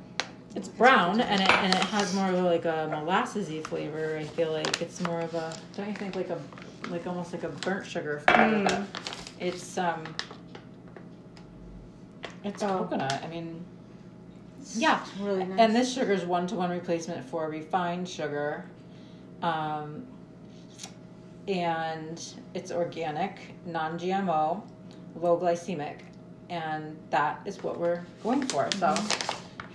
It's 0.56 0.68
brown 0.68 1.20
and 1.20 1.42
it 1.42 1.50
and 1.50 1.74
it 1.74 1.82
has 1.84 2.14
more 2.14 2.28
of 2.30 2.34
a, 2.36 2.42
like 2.42 2.64
a 2.64 2.88
molassesy 2.90 3.62
flavor. 3.66 4.16
I 4.18 4.24
feel 4.24 4.50
like 4.52 4.80
it's 4.80 5.00
more 5.02 5.20
of 5.20 5.34
a. 5.34 5.54
Don't 5.76 5.86
you 5.86 5.94
think 5.94 6.16
like 6.16 6.30
a 6.30 6.38
like 6.88 7.06
almost 7.06 7.32
like 7.34 7.44
a 7.44 7.50
burnt 7.50 7.86
sugar 7.86 8.22
flavor? 8.26 8.64
Mm. 8.64 8.86
It's 9.38 9.76
um. 9.76 10.02
It's 12.42 12.62
Oh. 12.62 12.78
coconut. 12.78 13.20
I 13.22 13.26
mean. 13.28 13.62
Yeah, 14.74 15.04
Really 15.20 15.44
nice. 15.44 15.60
and 15.60 15.76
this 15.76 15.92
sugar 15.92 16.12
is 16.12 16.24
one 16.24 16.46
to 16.48 16.54
one 16.56 16.70
replacement 16.70 17.24
for 17.24 17.48
refined 17.48 18.08
sugar. 18.08 18.64
Um, 19.42 20.06
and 21.46 22.20
it's 22.54 22.72
organic, 22.72 23.38
non 23.66 23.98
GMO, 23.98 24.62
low 25.20 25.38
glycemic. 25.38 25.98
And 26.48 26.96
that 27.10 27.42
is 27.44 27.62
what 27.62 27.78
we're 27.78 28.02
going 28.22 28.42
for. 28.48 28.68
So 28.72 28.94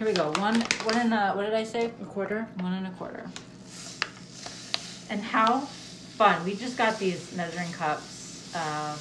here 0.01 0.09
we 0.09 0.15
go. 0.15 0.31
One 0.41 0.59
one 0.81 0.97
and 0.97 1.13
a 1.13 1.33
what 1.33 1.43
did 1.43 1.53
I 1.53 1.63
say? 1.63 1.85
a 2.01 2.05
quarter. 2.05 2.47
One 2.59 2.73
and 2.73 2.87
a 2.87 2.89
quarter. 2.91 3.29
And 5.11 5.21
how 5.21 5.59
fun. 5.59 6.43
We 6.43 6.55
just 6.55 6.75
got 6.75 6.97
these 6.97 7.31
measuring 7.35 7.71
cups. 7.71 8.51
Um, 8.55 8.97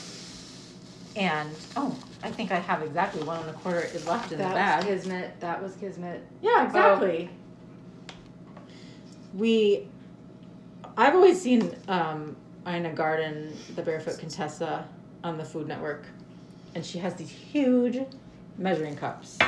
and 1.16 1.56
oh, 1.74 1.96
I 2.22 2.30
think 2.30 2.52
I 2.52 2.56
have 2.56 2.82
exactly 2.82 3.22
one 3.22 3.40
and 3.40 3.48
a 3.48 3.54
quarter 3.54 3.80
is 3.80 4.06
left 4.06 4.30
in 4.30 4.38
the 4.38 4.44
bag. 4.44 4.82
That 4.82 4.90
was 4.90 5.02
kismet. 5.02 5.40
That 5.40 5.62
was 5.62 5.74
kismet. 5.76 6.22
Yeah, 6.42 6.66
exactly. 6.66 7.30
We, 9.32 9.88
I've 10.98 11.14
always 11.14 11.40
seen 11.40 11.74
um, 11.88 12.36
Ina 12.68 12.92
Garten, 12.92 13.56
the 13.74 13.80
Barefoot 13.80 14.18
Contessa, 14.18 14.86
on 15.24 15.38
the 15.38 15.44
Food 15.46 15.66
Network, 15.66 16.04
and 16.74 16.84
she 16.84 16.98
has 16.98 17.14
these 17.14 17.30
huge 17.30 18.00
measuring 18.58 18.96
cups. 18.96 19.38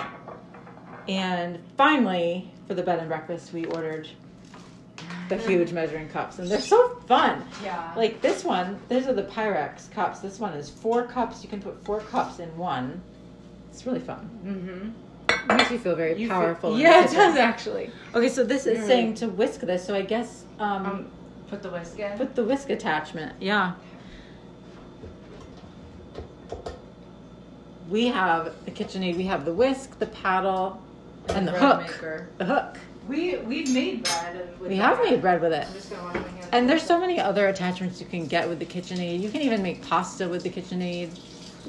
And 1.08 1.58
finally, 1.76 2.50
for 2.66 2.74
the 2.74 2.82
bed 2.82 2.98
and 3.00 3.08
breakfast, 3.08 3.52
we 3.52 3.64
ordered 3.66 4.08
the 5.28 5.36
huge 5.48 5.72
measuring 5.72 6.08
cups, 6.08 6.38
and 6.38 6.48
they're 6.48 6.60
so 6.60 6.96
fun. 7.06 7.44
Yeah. 7.64 7.92
Like 7.96 8.20
this 8.20 8.44
one, 8.44 8.78
these 8.88 9.06
are 9.06 9.12
the 9.12 9.24
Pyrex 9.24 9.90
cups. 9.90 10.20
This 10.20 10.38
one 10.38 10.52
is 10.54 10.70
four 10.70 11.04
cups. 11.06 11.42
You 11.42 11.48
can 11.48 11.60
put 11.60 11.82
four 11.84 12.00
cups 12.00 12.38
in 12.38 12.56
one. 12.56 13.00
It's 13.70 13.86
really 13.86 14.00
fun. 14.00 14.28
Mm-hmm. 14.44 15.50
It 15.50 15.56
makes 15.56 15.70
you 15.70 15.78
feel 15.78 15.96
very 15.96 16.26
powerful. 16.28 16.72
in 16.72 16.76
the 16.78 16.82
Yeah, 16.82 17.00
it 17.00 17.02
kitchen. 17.04 17.16
does 17.18 17.36
actually. 17.36 17.90
Okay, 18.14 18.28
so 18.28 18.44
this 18.44 18.66
is 18.66 18.76
Really? 18.78 18.86
saying 18.88 19.14
to 19.14 19.28
whisk 19.28 19.60
this. 19.60 19.84
So 19.84 19.94
I 19.94 20.02
guess 20.02 20.44
um, 20.58 20.86
Um, 20.86 21.10
put 21.48 21.62
the 21.62 21.70
whisk 21.70 21.98
in. 21.98 22.16
put 22.18 22.34
the 22.34 22.44
whisk 22.44 22.70
attachment. 22.70 23.34
Yeah. 23.40 23.72
We 27.88 28.06
have 28.08 28.54
the 28.64 28.70
KitchenAid. 28.70 29.16
We 29.16 29.24
have 29.24 29.44
the 29.44 29.52
whisk, 29.52 29.98
the 29.98 30.06
paddle, 30.06 30.80
and 31.28 31.46
the 31.46 31.52
bread 31.52 31.62
hook. 31.62 31.80
maker. 31.80 32.28
The 32.38 32.44
hook. 32.44 32.78
We 33.08 33.36
we've 33.38 33.68
made 33.72 34.04
bread 34.04 34.54
with 34.60 34.70
We 34.70 34.76
have 34.76 34.98
made 35.02 35.20
bread 35.20 35.40
with 35.40 35.52
it. 35.52 35.66
I'm 35.66 35.74
just 35.74 35.90
gonna 35.90 36.02
wash 36.04 36.14
my 36.14 36.20
hands. 36.28 36.46
And 36.52 36.68
there's 36.68 36.82
so 36.82 37.00
many 37.00 37.18
other 37.18 37.48
attachments 37.48 38.00
you 38.00 38.06
can 38.06 38.26
get 38.26 38.48
with 38.48 38.58
the 38.58 38.66
KitchenAid. 38.66 39.20
You 39.20 39.28
can 39.30 39.40
even 39.42 39.62
make 39.62 39.82
pasta 39.82 40.28
with 40.28 40.42
the 40.44 40.50
KitchenAid. 40.50 41.10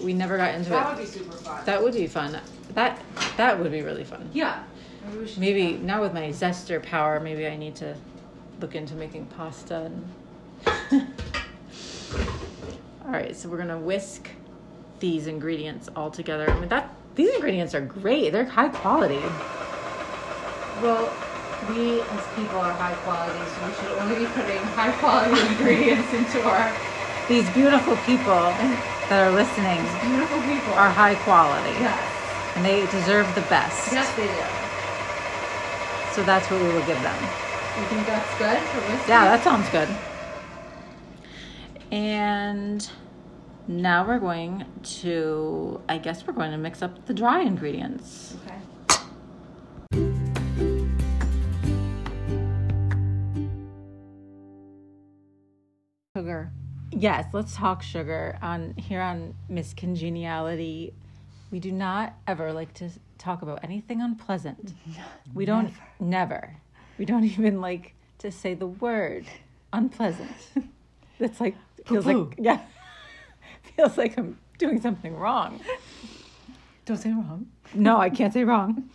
We 0.03 0.13
never 0.13 0.37
got 0.37 0.53
into 0.53 0.69
that 0.69 0.79
it. 0.79 0.83
That 0.83 0.95
would 0.97 1.05
be 1.05 1.09
super 1.09 1.37
fun. 1.37 1.65
That 1.65 1.83
would 1.83 1.93
be 1.93 2.07
fun. 2.07 2.39
That 2.73 3.01
that 3.37 3.59
would 3.59 3.71
be 3.71 3.81
really 3.81 4.03
fun. 4.03 4.29
yeah. 4.33 4.63
Maybe 5.05 5.17
we 5.19 5.25
should. 5.27 5.35
do 5.35 5.41
Maybe 5.41 5.73
now 5.77 6.01
with 6.01 6.13
my 6.13 6.29
zester 6.29 6.81
power, 6.81 7.19
maybe 7.19 7.47
I 7.47 7.55
need 7.57 7.75
to 7.77 7.95
look 8.61 8.75
into 8.75 8.93
making 8.95 9.25
pasta. 9.27 9.91
And 9.91 10.07
all 13.05 13.11
right, 13.11 13.35
so 13.35 13.49
we're 13.49 13.57
gonna 13.57 13.77
whisk 13.79 14.29
these 14.99 15.27
ingredients 15.27 15.89
all 15.95 16.09
together. 16.11 16.49
I 16.49 16.59
mean 16.59 16.69
that 16.69 16.93
these 17.15 17.33
ingredients 17.35 17.75
are 17.75 17.81
great. 17.81 18.31
They're 18.31 18.45
high 18.45 18.69
quality. 18.69 19.21
Well, 20.81 21.11
we 21.69 22.01
as 22.01 22.27
people 22.35 22.59
are 22.59 22.73
high 22.73 22.95
quality, 23.05 23.39
so 23.39 23.67
we 23.67 23.73
should 23.73 23.97
only 23.99 24.15
be 24.25 24.25
putting 24.33 24.61
high 24.75 24.91
quality 24.93 25.39
ingredients 25.55 26.11
into 26.13 26.41
our 26.43 26.71
These 27.29 27.49
beautiful 27.51 27.95
people 28.05 28.51
that 29.09 29.19
are 29.27 29.31
listening 29.31 29.79
beautiful 30.01 30.41
people. 30.41 30.73
are 30.73 30.89
high 30.89 31.15
quality, 31.23 31.71
yes. 31.79 31.99
and 32.55 32.65
they 32.65 32.85
deserve 32.87 33.33
the 33.35 33.41
best. 33.41 33.93
Yes, 33.93 34.09
they 34.15 34.27
do. 34.27 34.43
So 36.15 36.23
that's 36.23 36.49
what 36.49 36.59
we 36.61 36.67
will 36.67 36.85
give 36.85 37.01
them. 37.01 37.15
You 37.79 37.85
think 37.87 38.05
that's 38.05 38.37
good 38.37 38.59
for 38.59 38.81
whiskey? 38.91 39.09
Yeah, 39.09 39.25
that 39.25 39.43
sounds 39.43 39.69
good. 39.69 39.89
And 41.91 42.87
now 43.67 44.05
we're 44.05 44.19
going 44.19 44.65
to, 44.83 45.81
I 45.87 45.97
guess 45.97 46.27
we're 46.27 46.33
going 46.33 46.51
to 46.51 46.57
mix 46.57 46.81
up 46.81 47.05
the 47.05 47.13
dry 47.13 47.41
ingredients. 47.41 48.35
Okay. 48.45 48.59
Sugar. 56.15 56.51
Yes, 56.91 57.25
let's 57.33 57.55
talk 57.55 57.81
sugar. 57.81 58.37
On 58.41 58.73
here 58.75 59.01
on 59.01 59.33
Miss 59.49 59.73
Congeniality, 59.73 60.93
we 61.49 61.59
do 61.59 61.71
not 61.71 62.13
ever 62.27 62.53
like 62.53 62.73
to 62.75 62.89
talk 63.17 63.41
about 63.41 63.63
anything 63.63 64.01
unpleasant. 64.01 64.73
we 65.33 65.45
don't 65.45 65.73
never. 65.99 66.57
We 66.97 67.05
don't 67.05 67.23
even 67.23 67.61
like 67.61 67.95
to 68.19 68.31
say 68.31 68.53
the 68.53 68.67
word 68.67 69.25
unpleasant. 69.71 70.31
That's 71.19 71.39
like 71.39 71.55
feels 71.85 72.05
Poo-poo. 72.05 72.25
like 72.25 72.35
yeah. 72.37 72.61
Feels 73.75 73.97
like 73.97 74.17
I'm 74.17 74.37
doing 74.57 74.81
something 74.81 75.15
wrong. 75.15 75.59
Don't 76.85 76.97
say 76.97 77.11
wrong. 77.11 77.47
No, 77.73 77.97
I 77.97 78.09
can't 78.09 78.33
say 78.33 78.43
wrong. 78.43 78.89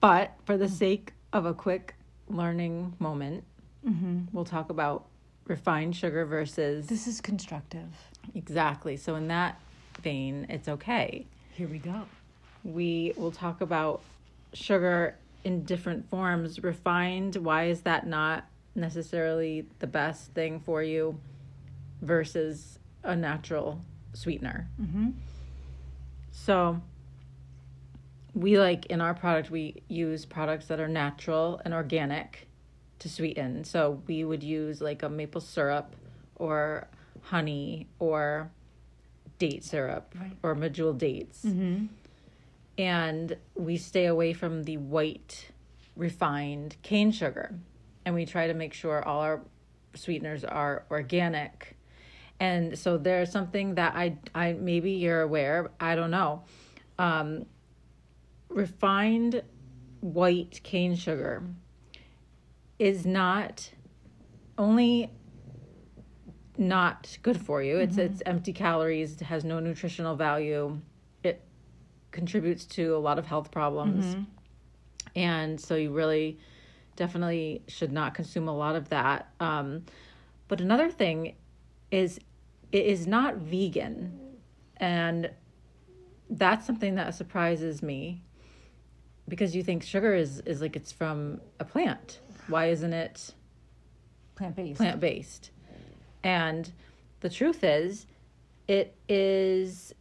but 0.00 0.32
for 0.44 0.56
the 0.56 0.68
sake 0.68 1.12
of 1.32 1.46
a 1.46 1.54
quick 1.54 1.94
learning 2.28 2.94
moment, 2.98 3.44
Mm-hmm. 3.86 4.22
we'll 4.32 4.44
talk 4.44 4.68
about 4.70 5.06
refined 5.46 5.94
sugar 5.94 6.24
versus 6.26 6.88
This 6.88 7.06
is 7.06 7.20
constructive. 7.20 7.86
exactly. 8.34 8.96
So 8.96 9.14
in 9.14 9.28
that 9.28 9.60
vein, 10.02 10.44
it's 10.50 10.66
okay. 10.66 11.24
Here 11.52 11.68
we 11.68 11.78
go. 11.78 12.02
we 12.64 13.12
will 13.16 13.30
talk 13.30 13.60
about 13.60 14.02
sugar 14.52 15.14
in 15.44 15.62
different 15.62 16.10
forms. 16.10 16.60
Refined, 16.64 17.36
why 17.36 17.66
is 17.66 17.82
that 17.82 18.08
not 18.08 18.46
necessarily 18.74 19.66
the 19.78 19.86
best 19.86 20.32
thing 20.32 20.58
for 20.58 20.82
you 20.82 21.20
versus 22.02 22.80
a 23.04 23.14
natural 23.16 23.80
sweetener? 24.14 24.68
Mm-hmm. 24.80 25.10
So, 26.32 26.80
we 28.34 28.58
like 28.58 28.86
in 28.86 29.00
our 29.00 29.14
product, 29.14 29.50
we 29.50 29.82
use 29.88 30.26
products 30.26 30.66
that 30.66 30.78
are 30.80 30.88
natural 30.88 31.60
and 31.64 31.72
organic 31.72 32.48
to 32.98 33.08
sweeten. 33.08 33.64
So, 33.64 34.02
we 34.06 34.24
would 34.24 34.42
use 34.42 34.80
like 34.80 35.02
a 35.02 35.08
maple 35.08 35.40
syrup 35.40 35.94
or 36.36 36.86
honey 37.22 37.88
or 37.98 38.50
date 39.38 39.64
syrup 39.64 40.14
Right. 40.18 40.36
or 40.42 40.54
medjool 40.54 40.96
dates 40.96 41.44
Mm-hmm. 41.44 41.86
and 42.78 43.36
we 43.54 43.76
stay 43.76 44.06
away 44.06 44.32
from 44.32 44.62
the 44.64 44.76
white 44.78 45.50
refined 45.96 46.76
cane 46.82 47.10
sugar 47.10 47.54
and 48.04 48.14
we 48.14 48.24
try 48.26 48.46
to 48.46 48.54
make 48.54 48.72
sure 48.72 49.02
all 49.02 49.20
our 49.20 49.40
sweeteners 49.94 50.42
are 50.44 50.84
organic 50.90 51.75
and 52.40 52.78
so 52.78 52.98
there's 52.98 53.30
something 53.30 53.74
that 53.74 53.94
i 53.94 54.16
i 54.34 54.52
maybe 54.52 54.92
you're 54.92 55.22
aware 55.22 55.70
i 55.80 55.94
don't 55.94 56.10
know 56.10 56.42
um 56.98 57.46
refined 58.48 59.42
white 60.00 60.60
cane 60.62 60.94
sugar 60.94 61.42
is 62.78 63.06
not 63.06 63.70
only 64.58 65.10
not 66.58 67.18
good 67.22 67.40
for 67.40 67.62
you. 67.62 67.78
It's 67.78 67.98
it's 67.98 68.22
empty 68.26 68.52
calories, 68.52 69.20
it 69.20 69.24
has 69.24 69.44
no 69.44 69.60
nutritional 69.60 70.16
value. 70.16 70.80
It 71.22 71.42
contributes 72.12 72.64
to 72.66 72.96
a 72.96 72.98
lot 72.98 73.18
of 73.18 73.26
health 73.26 73.50
problems. 73.50 74.16
And 75.14 75.60
so 75.60 75.74
you 75.74 75.92
really 75.92 76.38
definitely 76.94 77.62
should 77.68 77.92
not 77.92 78.14
consume 78.14 78.48
a 78.48 78.56
lot 78.56 78.76
of 78.76 78.88
that. 78.90 79.30
Um, 79.40 79.84
but 80.48 80.60
another 80.60 80.90
thing 80.90 81.34
is 81.90 82.18
it 82.72 82.86
is 82.86 83.06
not 83.06 83.36
vegan. 83.36 84.18
And 84.78 85.30
that's 86.28 86.66
something 86.66 86.96
that 86.96 87.14
surprises 87.14 87.82
me 87.82 88.22
because 89.28 89.54
you 89.56 89.62
think 89.62 89.82
sugar 89.82 90.14
is 90.14 90.40
is 90.40 90.60
like 90.60 90.76
it's 90.76 90.92
from 90.92 91.40
a 91.60 91.64
plant. 91.64 92.20
Why 92.48 92.66
isn't 92.66 92.92
it 92.92 93.34
Plant 94.36 94.54
based. 94.54 94.76
plant 94.76 95.00
based. 95.00 95.50
And 96.22 96.70
the 97.20 97.30
truth 97.30 97.64
is, 97.64 98.06
it 98.68 98.94
is 99.08 99.94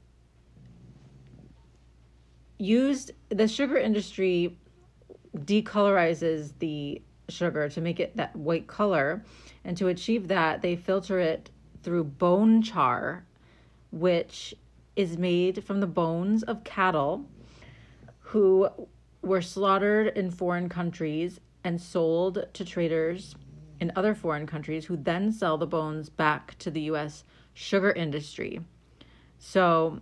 used, 2.57 3.11
the 3.29 3.47
sugar 3.47 3.77
industry 3.77 4.57
decolorizes 5.35 6.53
the 6.59 7.01
sugar 7.29 7.69
to 7.69 7.81
make 7.81 7.99
it 7.99 8.15
that 8.17 8.35
white 8.35 8.67
color. 8.67 9.23
And 9.63 9.77
to 9.77 9.87
achieve 9.87 10.27
that, 10.27 10.61
they 10.61 10.75
filter 10.75 11.19
it 11.19 11.49
through 11.85 12.03
bone 12.03 12.63
char, 12.63 13.23
which 13.91 14.55
is 14.95 15.17
made 15.17 15.63
from 15.63 15.79
the 15.79 15.87
bones 15.87 16.41
of 16.41 16.63
cattle 16.63 17.25
who 18.19 18.67
were 19.21 19.41
slaughtered 19.41 20.07
in 20.17 20.31
foreign 20.31 20.67
countries 20.67 21.39
and 21.63 21.79
sold 21.79 22.47
to 22.53 22.65
traders 22.65 23.35
in 23.79 23.91
other 23.95 24.15
foreign 24.15 24.47
countries 24.47 24.85
who 24.85 24.97
then 24.97 25.31
sell 25.31 25.59
the 25.59 25.67
bones 25.67 26.09
back 26.09 26.57
to 26.57 26.71
the 26.71 26.81
US 26.81 27.23
sugar 27.53 27.91
industry. 27.91 28.61
So 29.37 30.01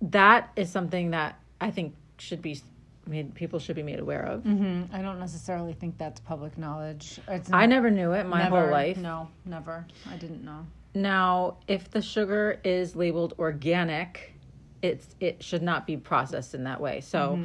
that 0.00 0.50
is 0.56 0.70
something 0.70 1.10
that 1.12 1.40
I 1.60 1.70
think 1.70 1.94
should 2.18 2.42
be 2.42 2.60
made 3.06 3.34
people 3.34 3.58
should 3.58 3.76
be 3.76 3.82
made 3.82 4.00
aware 4.00 4.22
of. 4.22 4.42
Mm-hmm. 4.42 4.94
I 4.94 5.02
don't 5.02 5.18
necessarily 5.18 5.72
think 5.72 5.98
that's 5.98 6.20
public 6.20 6.56
knowledge. 6.56 7.20
It's 7.28 7.52
I 7.52 7.66
never 7.66 7.90
knew 7.90 8.12
it 8.12 8.26
my 8.26 8.44
whole 8.44 8.70
life. 8.70 8.96
No, 8.96 9.28
never. 9.44 9.86
I 10.10 10.16
didn't 10.16 10.44
know. 10.44 10.66
Now, 10.94 11.56
if 11.68 11.90
the 11.90 12.02
sugar 12.02 12.60
is 12.64 12.94
labeled 12.94 13.34
organic, 13.38 14.34
it's 14.82 15.14
it 15.20 15.42
should 15.42 15.62
not 15.62 15.86
be 15.86 15.96
processed 15.96 16.54
in 16.54 16.64
that 16.64 16.80
way. 16.80 17.00
So, 17.00 17.42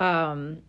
um, 0.00 0.62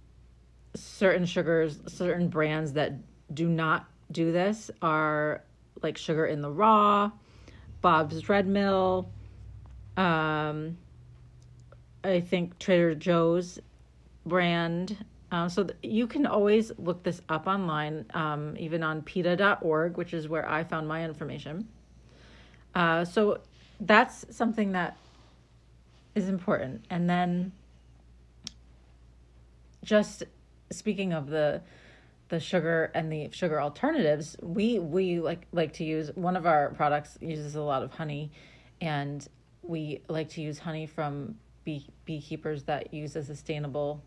certain 0.75 1.25
sugars, 1.25 1.79
certain 1.87 2.27
brands 2.27 2.73
that 2.73 2.93
do 3.33 3.47
not 3.47 3.87
do 4.11 4.31
this 4.31 4.69
are 4.81 5.43
like 5.81 5.97
Sugar 5.97 6.25
in 6.25 6.41
the 6.41 6.51
Raw, 6.51 7.11
Bob's 7.81 8.29
Red 8.29 8.47
Mill. 8.47 9.09
Um, 9.97 10.77
I 12.03 12.19
think 12.19 12.59
Trader 12.59 12.95
Joe's 12.95 13.59
brand. 14.25 15.05
Um, 15.31 15.49
so 15.49 15.63
th- 15.63 15.77
you 15.81 16.07
can 16.07 16.25
always 16.25 16.71
look 16.77 17.03
this 17.03 17.21
up 17.29 17.47
online, 17.47 18.05
um, 18.13 18.55
even 18.57 18.83
on 18.83 19.01
PETA.org, 19.01 19.97
which 19.97 20.13
is 20.13 20.27
where 20.27 20.47
I 20.49 20.63
found 20.63 20.87
my 20.87 21.03
information. 21.05 21.67
Uh, 22.75 23.05
so 23.05 23.39
that's 23.79 24.25
something 24.29 24.73
that 24.73 24.97
is 26.15 26.27
important. 26.27 26.85
And 26.89 27.09
then 27.09 27.51
just 29.83 30.23
speaking 30.71 31.13
of 31.13 31.27
the 31.27 31.61
the 32.29 32.39
sugar 32.39 32.91
and 32.95 33.11
the 33.11 33.29
sugar 33.31 33.61
alternatives, 33.61 34.37
we 34.41 34.79
we 34.79 35.19
like 35.19 35.47
like 35.51 35.73
to 35.73 35.83
use 35.83 36.11
one 36.15 36.37
of 36.37 36.45
our 36.45 36.69
products 36.69 37.17
uses 37.19 37.55
a 37.55 37.61
lot 37.61 37.83
of 37.83 37.91
honey, 37.93 38.31
and 38.79 39.27
we 39.61 40.01
like 40.07 40.29
to 40.29 40.41
use 40.41 40.57
honey 40.59 40.85
from 40.85 41.35
bee 41.65 41.87
beekeepers 42.05 42.63
that 42.63 42.93
use 42.93 43.15
a 43.15 43.23
sustainable 43.23 44.01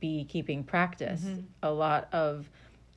beekeeping 0.00 0.64
practice. 0.64 1.20
Mm-hmm. 1.20 1.40
A 1.62 1.70
lot 1.70 2.08
of 2.12 2.48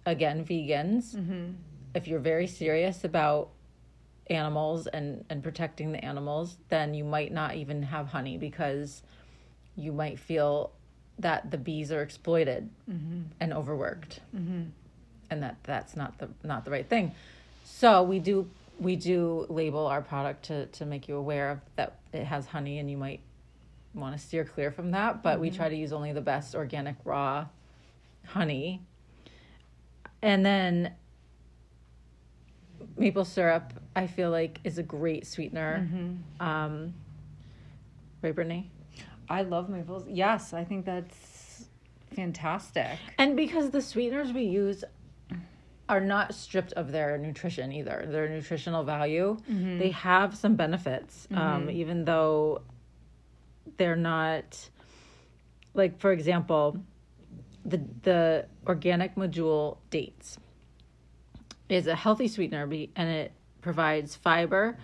again 0.06 0.46
vegans. 0.46 1.16
Mm-hmm. 1.16 1.52
If 1.94 2.08
you're 2.08 2.20
very 2.20 2.48
serious 2.48 3.04
about 3.04 3.50
animals 4.28 4.88
and 4.88 5.26
and 5.30 5.44
protecting 5.44 5.92
the 5.92 6.04
animals, 6.04 6.58
then 6.70 6.94
you 6.94 7.04
might 7.04 7.32
not 7.32 7.56
even 7.56 7.84
have 7.84 8.08
honey 8.08 8.38
because 8.38 9.04
you 9.76 9.92
might 9.92 10.20
feel 10.20 10.72
that 11.20 11.52
the 11.52 11.58
bees 11.58 11.92
are 11.92 12.02
exploited 12.02 12.70
mm-hmm. 12.90 13.22
and 13.40 13.54
overworked, 13.54 14.20
and 15.30 15.44
that 15.44 15.58
that's 15.64 15.96
not 15.96 16.18
the 16.18 16.30
not 16.44 16.66
the 16.66 16.72
right 16.72 16.88
thing. 16.88 17.14
So 17.66 18.04
we 18.04 18.20
do 18.20 18.50
we 18.80 18.96
do 18.96 19.46
label 19.50 19.86
our 19.88 20.02
product 20.02 20.46
to 20.46 20.66
to 20.68 20.86
make 20.86 21.08
you 21.08 21.16
aware 21.16 21.52
of 21.52 21.60
that 21.76 21.98
it 22.12 22.24
has 22.24 22.48
honey, 22.48 22.80
and 22.80 22.90
you 22.90 22.98
might 22.98 23.20
want 23.94 24.18
to 24.18 24.24
steer 24.24 24.44
clear 24.44 24.72
from 24.72 24.92
that. 24.92 25.24
But 25.24 25.40
we 25.40 25.50
try 25.50 25.70
to 25.70 25.76
use 25.76 25.94
only 25.94 26.14
the 26.14 26.22
best 26.22 26.56
organic 26.56 26.96
raw 27.06 27.48
honey, 28.28 28.82
and 30.22 30.46
then 30.46 30.94
maple 32.98 33.26
syrup. 33.26 33.74
I 33.96 34.08
feel 34.08 34.32
like 34.32 34.60
is 34.64 34.78
a 34.78 34.84
great 34.84 35.28
sweetener. 35.28 35.88
Um, 36.40 36.94
right, 38.22 38.34
Brittany? 38.34 38.72
I 39.30 39.44
love 39.44 39.70
maples. 39.70 40.06
Yes, 40.08 40.54
I 40.54 40.64
think 40.64 40.86
that's 40.86 41.66
fantastic. 42.16 42.98
And 43.18 43.36
because 43.36 43.72
the 43.72 43.82
sweeteners 43.82 44.32
we 44.32 44.44
use 44.44 44.84
are 45.90 46.00
not 46.00 46.34
stripped 46.34 46.74
of 46.74 46.92
their 46.92 47.18
nutrition 47.18 47.72
either, 47.72 48.06
their 48.08 48.30
nutritional 48.30 48.84
value, 48.84 49.38
they 49.48 49.90
have 49.92 50.36
some 50.36 50.56
benefits, 50.56 51.28
um, 51.34 51.70
even 51.70 52.06
though 52.06 52.62
they're 53.78 53.96
not 53.96 54.70
like, 55.74 56.00
for 56.00 56.12
example, 56.12 56.78
the 57.66 57.82
the 58.04 58.46
organic 58.68 59.16
medjool 59.16 59.78
dates 59.90 60.38
is 61.70 61.88
a 61.88 61.96
healthy 61.96 62.28
sweetener 62.28 62.64
and 62.96 63.10
it 63.10 63.32
provides 63.62 64.16
fiber, 64.16 64.78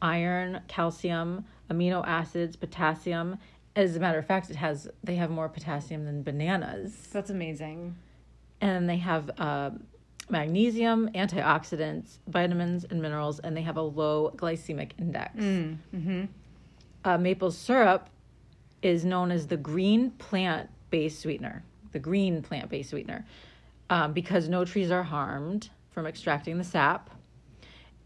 iron, 0.00 0.60
calcium, 0.66 1.44
amino 1.70 2.06
acids, 2.06 2.56
potassium. 2.56 3.38
As 3.76 3.96
a 3.96 4.00
matter 4.00 4.18
of 4.18 4.26
fact, 4.26 4.50
it 4.50 4.56
has 4.56 4.88
they 5.04 5.16
have 5.16 5.30
more 5.30 5.48
potassium 5.48 6.04
than 6.04 6.22
bananas 6.22 7.08
That's 7.12 7.30
amazing. 7.30 7.96
and 8.60 8.88
they 8.88 8.98
have 8.98 9.30
uh, 9.38 9.70
magnesium, 10.28 11.10
antioxidants, 11.14 12.18
vitamins, 12.28 12.84
and 12.84 13.00
minerals, 13.00 13.38
and 13.40 13.56
they 13.56 13.62
have 13.62 13.76
a 13.76 13.82
low 13.82 14.32
glycemic 14.36 14.92
index. 14.98 15.34
Mm-hmm. 15.36 16.24
Uh, 17.04 17.18
maple 17.18 17.50
syrup 17.50 18.08
is 18.82 19.04
known 19.04 19.30
as 19.30 19.46
the 19.46 19.56
green 19.56 20.10
plant 20.12 20.68
based 20.90 21.20
sweetener, 21.20 21.64
the 21.92 21.98
green 21.98 22.42
plant 22.42 22.68
based 22.68 22.90
sweetener, 22.90 23.24
um, 23.90 24.12
because 24.12 24.48
no 24.48 24.64
trees 24.64 24.90
are 24.90 25.02
harmed 25.02 25.70
from 25.90 26.06
extracting 26.06 26.58
the 26.58 26.64
sap. 26.64 27.10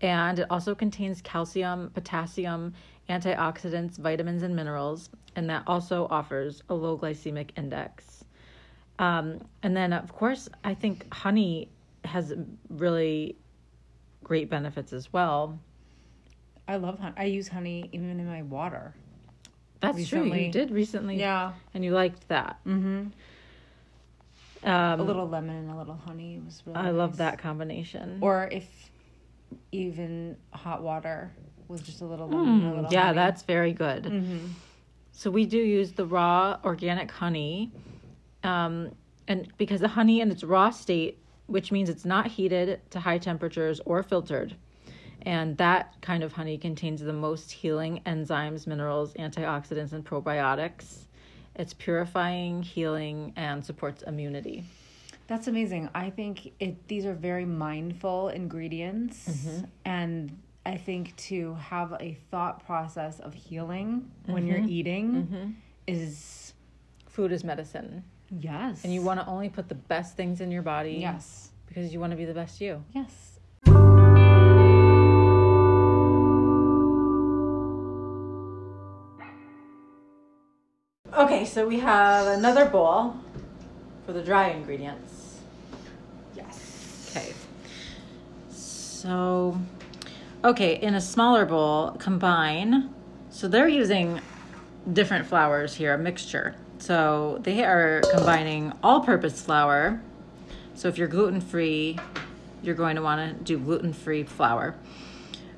And 0.00 0.38
it 0.38 0.46
also 0.50 0.74
contains 0.74 1.22
calcium, 1.22 1.90
potassium, 1.94 2.74
antioxidants, 3.08 3.96
vitamins, 3.96 4.42
and 4.42 4.54
minerals, 4.54 5.08
and 5.36 5.48
that 5.48 5.62
also 5.66 6.06
offers 6.10 6.62
a 6.68 6.74
low 6.74 6.98
glycemic 6.98 7.50
index. 7.56 8.24
Um, 8.98 9.40
and 9.62 9.76
then, 9.76 9.92
of 9.92 10.12
course, 10.12 10.48
I 10.64 10.74
think 10.74 11.12
honey 11.12 11.68
has 12.04 12.34
really 12.68 13.36
great 14.22 14.50
benefits 14.50 14.92
as 14.92 15.12
well. 15.12 15.58
I 16.68 16.76
love 16.76 16.98
honey. 16.98 17.14
I 17.16 17.24
use 17.24 17.48
honey 17.48 17.88
even 17.92 18.18
in 18.18 18.26
my 18.26 18.42
water. 18.42 18.94
That's 19.80 20.08
true. 20.08 20.24
You 20.24 20.50
did 20.50 20.70
recently. 20.70 21.18
Yeah. 21.18 21.52
And 21.74 21.84
you 21.84 21.92
liked 21.92 22.28
that. 22.28 22.58
Mm-hmm. 22.66 23.08
Um, 24.68 25.00
A 25.00 25.02
little 25.02 25.28
lemon 25.28 25.56
and 25.56 25.70
a 25.70 25.76
little 25.76 25.94
honey 26.06 26.40
was 26.44 26.62
really. 26.66 26.78
I 26.78 26.90
love 26.90 27.18
that 27.18 27.38
combination. 27.38 28.18
Or 28.20 28.48
if 28.50 28.90
even 29.70 30.36
hot 30.52 30.82
water 30.82 31.30
with 31.68 31.84
just 31.84 32.00
a 32.00 32.04
little 32.04 32.28
lemon 32.28 32.48
and 32.48 32.62
a 32.62 32.66
Mm, 32.66 32.74
little 32.76 32.92
yeah, 32.92 33.06
honey. 33.06 33.16
that's 33.16 33.42
very 33.42 33.72
good. 33.72 34.04
Mm-hmm. 34.04 34.46
So 35.12 35.30
we 35.30 35.46
do 35.46 35.58
use 35.58 35.92
the 35.92 36.04
raw 36.06 36.58
organic 36.64 37.10
honey, 37.10 37.70
um, 38.42 38.92
and 39.28 39.48
because 39.56 39.80
the 39.80 39.88
honey 39.88 40.20
in 40.20 40.30
its 40.30 40.42
raw 40.44 40.70
state, 40.70 41.18
which 41.46 41.70
means 41.72 41.88
it's 41.88 42.04
not 42.04 42.26
heated 42.26 42.80
to 42.90 43.00
high 43.00 43.18
temperatures 43.18 43.80
or 43.86 44.02
filtered, 44.02 44.56
and 45.26 45.58
that 45.58 45.92
kind 46.00 46.22
of 46.22 46.32
honey 46.32 46.56
contains 46.56 47.02
the 47.02 47.12
most 47.12 47.50
healing 47.50 48.00
enzymes, 48.06 48.66
minerals, 48.66 49.12
antioxidants, 49.14 49.92
and 49.92 50.04
probiotics. 50.06 51.00
It's 51.56 51.74
purifying, 51.74 52.62
healing, 52.62 53.32
and 53.36 53.62
supports 53.64 54.02
immunity. 54.02 54.64
That's 55.26 55.48
amazing. 55.48 55.88
I 55.94 56.10
think 56.10 56.52
it 56.60 56.86
these 56.88 57.04
are 57.04 57.12
very 57.14 57.44
mindful 57.44 58.28
ingredients 58.28 59.28
Mm-hmm. 59.28 59.64
and 59.84 60.38
I 60.64 60.76
think 60.76 61.14
to 61.30 61.54
have 61.54 61.92
a 62.00 62.16
thought 62.30 62.64
process 62.66 63.20
of 63.20 63.34
healing 63.34 64.10
when 64.26 64.46
you're 64.46 64.58
eating 64.66 65.56
is 65.86 66.52
Food 67.08 67.32
is 67.32 67.44
medicine, 67.44 68.04
yes. 68.30 68.84
and 68.84 68.92
you 68.92 69.00
want 69.00 69.18
to 69.20 69.26
only 69.26 69.48
put 69.48 69.68
the 69.70 69.74
best 69.74 70.16
things 70.16 70.40
in 70.42 70.50
your 70.50 70.62
body. 70.62 70.98
Yes. 71.00 71.50
because 71.66 71.92
you 71.92 71.98
want 72.00 72.10
to 72.10 72.16
be 72.16 72.24
the 72.26 72.34
best 72.34 72.60
you. 72.60 72.84
Yes. 72.92 73.35
Okay, 81.26 81.44
so 81.44 81.66
we 81.66 81.80
have 81.80 82.28
another 82.28 82.66
bowl 82.66 83.16
for 84.04 84.12
the 84.12 84.22
dry 84.22 84.50
ingredients. 84.50 85.40
Yes. 86.36 87.10
Okay. 87.10 87.32
So, 88.48 89.60
okay, 90.44 90.76
in 90.76 90.94
a 90.94 91.00
smaller 91.00 91.44
bowl, 91.44 91.96
combine. 91.98 92.94
So 93.30 93.48
they're 93.48 93.66
using 93.66 94.20
different 94.92 95.26
flours 95.26 95.74
here, 95.74 95.94
a 95.94 95.98
mixture. 95.98 96.54
So 96.78 97.40
they 97.42 97.64
are 97.64 98.02
combining 98.12 98.72
all 98.80 99.00
purpose 99.00 99.42
flour. 99.42 100.00
So 100.76 100.86
if 100.86 100.96
you're 100.96 101.08
gluten 101.08 101.40
free, 101.40 101.98
you're 102.62 102.76
going 102.76 102.94
to 102.94 103.02
want 103.02 103.36
to 103.36 103.44
do 103.44 103.58
gluten 103.58 103.92
free 103.92 104.22
flour. 104.22 104.76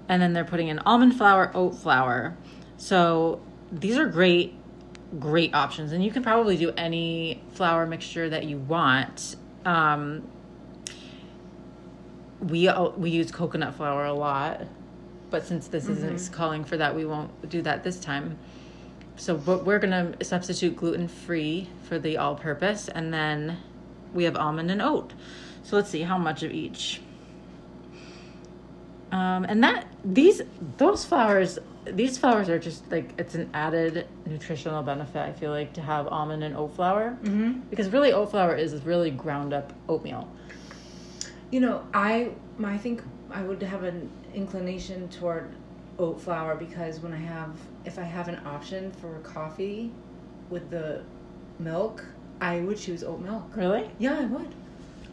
And 0.08 0.22
then 0.22 0.32
they're 0.32 0.46
putting 0.46 0.68
in 0.68 0.78
almond 0.78 1.18
flour, 1.18 1.50
oat 1.54 1.76
flour. 1.76 2.38
So 2.78 3.42
these 3.70 3.98
are 3.98 4.06
great, 4.06 4.54
great 5.18 5.54
options. 5.54 5.92
And 5.92 6.04
you 6.04 6.10
can 6.10 6.22
probably 6.22 6.56
do 6.56 6.72
any 6.76 7.42
flour 7.52 7.86
mixture 7.86 8.28
that 8.28 8.44
you 8.44 8.58
want. 8.58 9.36
Um, 9.64 10.28
we 12.40 12.70
we 12.96 13.10
use 13.10 13.30
coconut 13.30 13.74
flour 13.74 14.04
a 14.04 14.12
lot, 14.12 14.62
but 15.30 15.44
since 15.44 15.68
this 15.68 15.88
isn't 15.88 16.32
calling 16.32 16.64
for 16.64 16.76
that, 16.76 16.94
we 16.94 17.04
won't 17.04 17.48
do 17.48 17.62
that 17.62 17.82
this 17.82 17.98
time. 17.98 18.38
So, 19.16 19.36
but 19.36 19.64
we're 19.64 19.80
gonna 19.80 20.14
substitute 20.22 20.76
gluten 20.76 21.08
free 21.08 21.68
for 21.82 21.98
the 21.98 22.16
all 22.18 22.36
purpose, 22.36 22.88
and 22.88 23.12
then 23.12 23.58
we 24.14 24.24
have 24.24 24.36
almond 24.36 24.70
and 24.70 24.80
oat. 24.80 25.12
So 25.64 25.76
let's 25.76 25.90
see 25.90 26.02
how 26.02 26.16
much 26.16 26.42
of 26.44 26.52
each. 26.52 27.00
Um, 29.10 29.44
and 29.44 29.64
that 29.64 29.86
these 30.04 30.42
those 30.76 31.04
flours 31.04 31.58
these 31.84 32.18
flours 32.18 32.48
are 32.48 32.58
just 32.58 32.90
like 32.90 33.12
it's 33.18 33.34
an 33.34 33.50
added 33.54 34.06
nutritional 34.26 34.82
benefit. 34.82 35.20
I 35.20 35.32
feel 35.32 35.50
like 35.50 35.72
to 35.74 35.80
have 35.80 36.06
almond 36.08 36.44
and 36.44 36.56
oat 36.56 36.74
flour 36.74 37.16
mm-hmm. 37.22 37.60
because 37.70 37.90
really 37.90 38.12
oat 38.12 38.30
flour 38.30 38.54
is 38.54 38.74
really 38.84 39.10
ground 39.10 39.52
up 39.52 39.72
oatmeal. 39.88 40.28
You 41.50 41.60
know, 41.60 41.86
I 41.94 42.32
I 42.62 42.76
think 42.76 43.02
I 43.30 43.42
would 43.42 43.62
have 43.62 43.84
an 43.84 44.10
inclination 44.34 45.08
toward 45.08 45.54
oat 45.98 46.20
flour 46.20 46.54
because 46.54 47.00
when 47.00 47.12
I 47.12 47.18
have 47.18 47.56
if 47.84 47.98
I 47.98 48.02
have 48.02 48.28
an 48.28 48.40
option 48.44 48.92
for 48.92 49.18
coffee 49.20 49.92
with 50.50 50.70
the 50.70 51.02
milk, 51.58 52.04
I 52.40 52.60
would 52.60 52.78
choose 52.78 53.02
oat 53.02 53.20
milk. 53.20 53.44
Really? 53.54 53.90
Yeah, 53.98 54.18
I 54.18 54.24
would. 54.26 54.54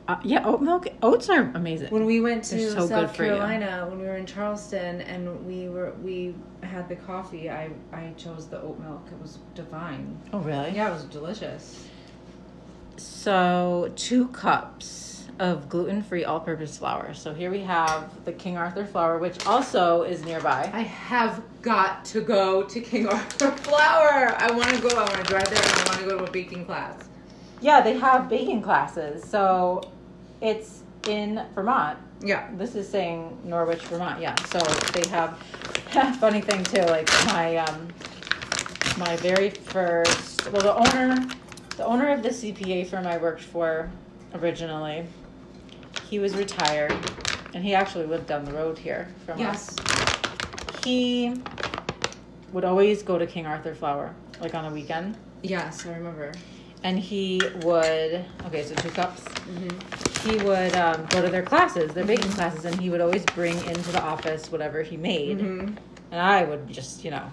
Uh, 0.08 0.20
yeah, 0.24 0.45
oat 0.45 0.62
milk. 0.62 0.88
Oats 1.01 1.30
are 1.30 1.51
amazing. 1.56 1.89
When 1.89 2.06
we 2.06 2.22
went 2.22 2.43
to 2.45 2.72
so 2.72 2.88
South. 2.88 3.14
Carolina, 3.16 3.88
when 3.89 3.99
we 3.99 4.06
were 4.06 4.18
in 4.18 4.26
Charleston, 4.26 5.01
and 5.01 5.45
we 5.47 5.68
were 5.68 5.93
we 6.03 6.36
had 6.62 6.88
the 6.88 6.95
coffee, 6.95 7.49
I 7.49 7.72
I 7.91 8.14
chose 8.16 8.47
the 8.47 8.62
oat 8.62 8.80
milk. 8.80 9.01
It 9.12 9.20
was 9.20 9.39
divine. 9.56 10.20
oh, 10.32 10.39
really? 10.39 10.72
Yeah, 10.76 10.89
it 10.89 10.93
was 10.93 11.06
delicious. 11.06 11.88
So 12.97 13.91
two 13.95 14.28
cups 14.30 15.26
of 15.39 15.68
gluten-free 15.68 16.24
all-purpose 16.24 16.78
flour. 16.78 17.14
So 17.14 17.34
here 17.34 17.51
we 17.51 17.60
have 17.62 18.24
the 18.24 18.32
King 18.32 18.58
Arthur 18.58 18.86
flour, 18.86 19.18
which 19.18 19.45
also 19.45 20.03
is 20.03 20.24
nearby. 20.24 20.70
I 20.74 20.82
have 20.82 21.43
got 21.62 22.06
to 22.06 22.22
go 22.22 22.64
to 22.64 22.80
King 22.80 23.08
Arthur 23.10 23.51
Flour. 23.51 24.36
I 24.38 24.51
want 24.51 24.70
to 24.70 24.82
go. 24.82 24.89
I 24.89 24.99
want 24.99 25.16
to 25.16 25.24
drive 25.24 25.49
there, 25.49 25.62
and 25.62 25.72
I 25.74 25.84
want 25.88 25.99
to 25.99 26.06
go 26.06 26.18
to 26.20 26.24
a 26.26 26.32
baking 26.32 26.66
class. 26.66 27.03
Yeah, 27.60 27.82
they 27.82 27.97
have 27.97 28.30
baking 28.30 28.62
classes. 28.62 29.28
So 29.28 29.82
it's 30.41 30.83
in 31.07 31.41
Vermont. 31.53 31.97
Yeah. 32.21 32.49
This 32.55 32.75
is 32.75 32.88
saying 32.89 33.38
Norwich, 33.43 33.81
Vermont. 33.83 34.21
Yeah. 34.21 34.36
So 34.45 34.59
they 34.91 35.07
have 35.09 35.38
funny 36.19 36.41
thing 36.41 36.63
too. 36.63 36.81
Like 36.83 37.09
my 37.27 37.57
um, 37.57 37.88
my 38.97 39.15
very 39.17 39.49
first. 39.49 40.51
Well, 40.51 40.61
the 40.61 40.75
owner, 40.75 41.27
the 41.77 41.86
owner 41.86 42.09
of 42.11 42.23
the 42.23 42.29
CPA 42.29 42.88
firm 42.88 43.05
I 43.07 43.17
worked 43.17 43.41
for 43.41 43.91
originally, 44.33 45.05
he 46.09 46.19
was 46.19 46.36
retired, 46.36 46.93
and 47.53 47.63
he 47.63 47.73
actually 47.73 48.05
lived 48.05 48.27
down 48.27 48.45
the 48.45 48.53
road 48.53 48.77
here 48.77 49.07
from 49.25 49.41
us. 49.41 49.75
Yes. 49.75 49.75
He 50.83 51.33
would 52.51 52.63
always 52.63 53.01
go 53.03 53.17
to 53.17 53.25
King 53.25 53.45
Arthur 53.47 53.73
Flour, 53.73 54.13
like 54.39 54.53
on 54.55 54.65
a 54.65 54.69
weekend, 54.71 55.17
Yes, 55.41 55.86
I 55.86 55.93
remember. 55.93 56.31
and 56.83 56.97
he 56.99 57.41
would. 57.63 58.23
Okay, 58.45 58.63
so 58.63 58.75
two 58.75 58.89
cups 58.89 59.21
Mm-hmm. 59.21 60.05
He 60.26 60.38
would 60.38 60.76
um, 60.76 61.05
go 61.09 61.21
to 61.21 61.30
their 61.30 61.43
classes, 61.43 61.93
their 61.93 62.03
baking 62.03 62.32
classes, 62.32 62.65
and 62.65 62.80
he 62.80 62.89
would 62.89 63.01
always 63.01 63.23
bring 63.26 63.55
into 63.65 63.91
the 63.91 64.01
office 64.01 64.51
whatever 64.51 64.82
he 64.82 64.97
made. 64.97 65.39
Mm-hmm. 65.39 65.76
And 66.11 66.21
I 66.21 66.43
would 66.43 66.67
just, 66.67 67.03
you 67.03 67.11
know, 67.11 67.32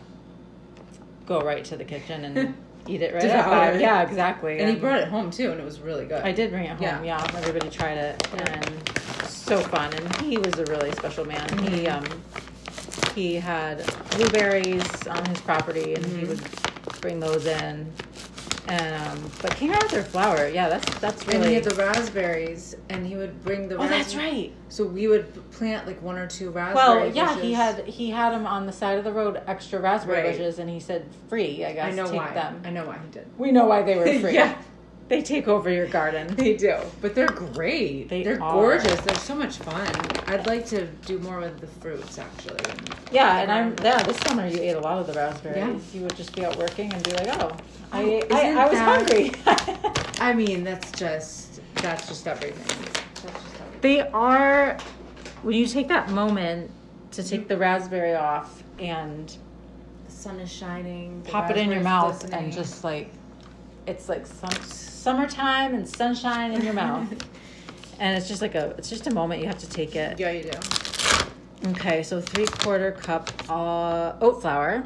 go 1.26 1.40
right 1.40 1.64
to 1.64 1.76
the 1.76 1.84
kitchen 1.84 2.24
and 2.24 2.54
eat 2.86 3.00
it 3.00 3.14
right 3.14 3.24
it. 3.24 3.80
Yeah, 3.80 4.02
exactly. 4.02 4.58
And 4.58 4.68
he 4.68 4.76
brought 4.76 5.00
it 5.00 5.08
home 5.08 5.30
too, 5.30 5.50
and 5.52 5.60
it 5.60 5.64
was 5.64 5.80
really 5.80 6.04
good. 6.04 6.22
I 6.22 6.32
did 6.32 6.50
bring 6.50 6.64
it 6.64 6.70
home. 6.70 6.82
Yeah. 6.82 7.02
Yeah, 7.02 7.30
everybody 7.36 7.70
tried 7.70 7.98
it, 7.98 8.28
and 8.34 8.88
so 9.28 9.60
fun. 9.60 9.92
And 9.94 10.16
he 10.16 10.36
was 10.38 10.58
a 10.58 10.64
really 10.66 10.92
special 10.92 11.24
man. 11.24 11.58
He 11.58 11.88
um, 11.88 12.04
he 13.14 13.36
had 13.36 13.84
blueberries 14.10 15.06
on 15.06 15.24
his 15.26 15.40
property, 15.40 15.94
and 15.94 16.04
he 16.04 16.24
would 16.24 16.40
bring 17.00 17.20
those 17.20 17.46
in. 17.46 17.90
Um, 18.68 19.30
but 19.42 19.56
King 19.56 19.72
Arthur 19.72 20.02
flour, 20.04 20.46
yeah, 20.48 20.68
that's 20.68 20.98
that's 21.00 21.26
really. 21.26 21.38
And 21.40 21.46
he 21.48 21.54
had 21.54 21.64
the 21.64 21.74
raspberries, 21.74 22.76
and 22.90 23.04
he 23.04 23.16
would 23.16 23.42
bring 23.44 23.68
the. 23.68 23.76
oh, 23.76 23.88
that's 23.88 24.14
right. 24.14 24.52
So 24.68 24.84
we 24.84 25.08
would 25.08 25.50
plant 25.50 25.86
like 25.86 26.00
one 26.00 26.16
or 26.16 26.28
two 26.28 26.50
raspberry. 26.50 26.74
Well, 27.08 27.10
yeah, 27.14 27.36
he 27.40 27.52
had 27.54 27.84
he 27.88 28.10
had 28.10 28.30
them 28.32 28.46
on 28.46 28.66
the 28.66 28.72
side 28.72 28.98
of 28.98 29.04
the 29.04 29.12
road, 29.12 29.40
extra 29.48 29.80
raspberry 29.80 30.22
Right. 30.22 30.30
bushes, 30.32 30.60
and 30.60 30.70
he 30.70 30.78
said 30.78 31.06
free. 31.28 31.64
I 31.64 31.72
guess 31.72 31.92
I 31.92 31.96
know 31.96 32.06
take 32.06 32.20
why. 32.20 32.34
them. 32.34 32.62
I 32.64 32.70
know 32.70 32.86
why 32.86 32.98
he 33.04 33.10
did. 33.10 33.26
We 33.36 33.50
know 33.50 33.66
why 33.66 33.82
they 33.82 33.96
were 33.98 34.04
free. 34.20 34.34
Yeah. 34.34 34.56
They 35.08 35.20
take 35.22 35.46
over 35.48 35.68
your 35.70 35.86
garden. 35.88 36.34
They 36.36 36.56
do, 36.56 36.76
but 37.00 37.14
they're 37.14 37.26
great. 37.26 38.08
They 38.08 38.22
They 38.22 38.30
are 38.32 38.42
are. 38.42 38.52
gorgeous. 38.52 38.98
They're 39.02 39.14
so 39.16 39.34
much 39.34 39.58
fun. 39.58 39.86
I'd 40.28 40.46
like 40.46 40.64
to 40.66 40.86
do 41.06 41.18
more 41.18 41.40
with 41.40 41.60
the 41.60 41.66
fruits, 41.66 42.18
actually. 42.18 42.60
Yeah, 43.10 43.40
and 43.40 43.50
um, 43.50 43.58
I'm 43.78 43.84
yeah. 43.84 44.02
This 44.02 44.16
summer 44.18 44.46
you 44.46 44.58
ate 44.60 44.76
a 44.76 44.80
lot 44.80 44.98
of 44.98 45.06
the 45.06 45.12
raspberries. 45.14 45.56
Yeah. 45.58 45.98
You 46.00 46.02
would 46.06 46.16
just 46.16 46.34
be 46.34 46.44
out 46.44 46.56
working 46.56 46.92
and 46.94 47.02
be 47.02 47.12
like, 47.12 47.28
oh, 47.42 47.56
I 47.92 48.02
Oh, 48.30 48.34
I, 48.36 48.52
I 48.52 48.64
was 48.68 48.78
that- 48.78 49.10
hungry. 49.10 50.02
I 50.20 50.32
mean, 50.32 50.64
that's 50.64 50.90
just 50.92 51.60
that's 51.76 52.08
just 52.08 52.26
everything. 52.26 52.64
That's 52.84 53.02
just 53.22 53.60
everything. 53.60 53.80
they 53.82 54.00
are 54.00 54.78
when 55.42 55.56
you 55.56 55.66
take 55.66 55.88
that 55.88 56.08
moment 56.10 56.70
to 57.10 57.22
take 57.22 57.48
the 57.48 57.56
raspberry 57.58 58.14
off 58.14 58.62
and 58.78 59.36
The 60.06 60.12
sun 60.12 60.40
is 60.40 60.50
shining. 60.50 61.20
pop 61.28 61.50
it 61.50 61.56
in 61.58 61.70
your 61.70 61.82
mouth 61.82 62.20
glistening. 62.20 62.44
and 62.44 62.52
just 62.52 62.84
like 62.84 63.10
it's 63.86 64.08
like 64.08 64.26
some 64.26 64.52
summertime 64.62 65.74
and 65.74 65.88
sunshine 65.88 66.52
in 66.52 66.62
your 66.64 66.74
mouth. 66.74 67.08
And 68.00 68.16
it's 68.18 68.26
just 68.26 68.42
like 68.42 68.56
a 68.56 68.70
it's 68.78 68.90
just 68.90 69.06
a 69.06 69.14
moment 69.14 69.42
you 69.42 69.46
have 69.46 69.58
to 69.60 69.68
take 69.68 69.94
it. 69.94 70.18
yeah, 70.18 70.32
you 70.32 70.42
do. 70.42 71.68
Okay, 71.70 72.02
so 72.02 72.20
three 72.20 72.46
quarter 72.46 72.90
cup 72.90 73.30
uh, 73.48 74.14
oat 74.20 74.42
flour. 74.42 74.82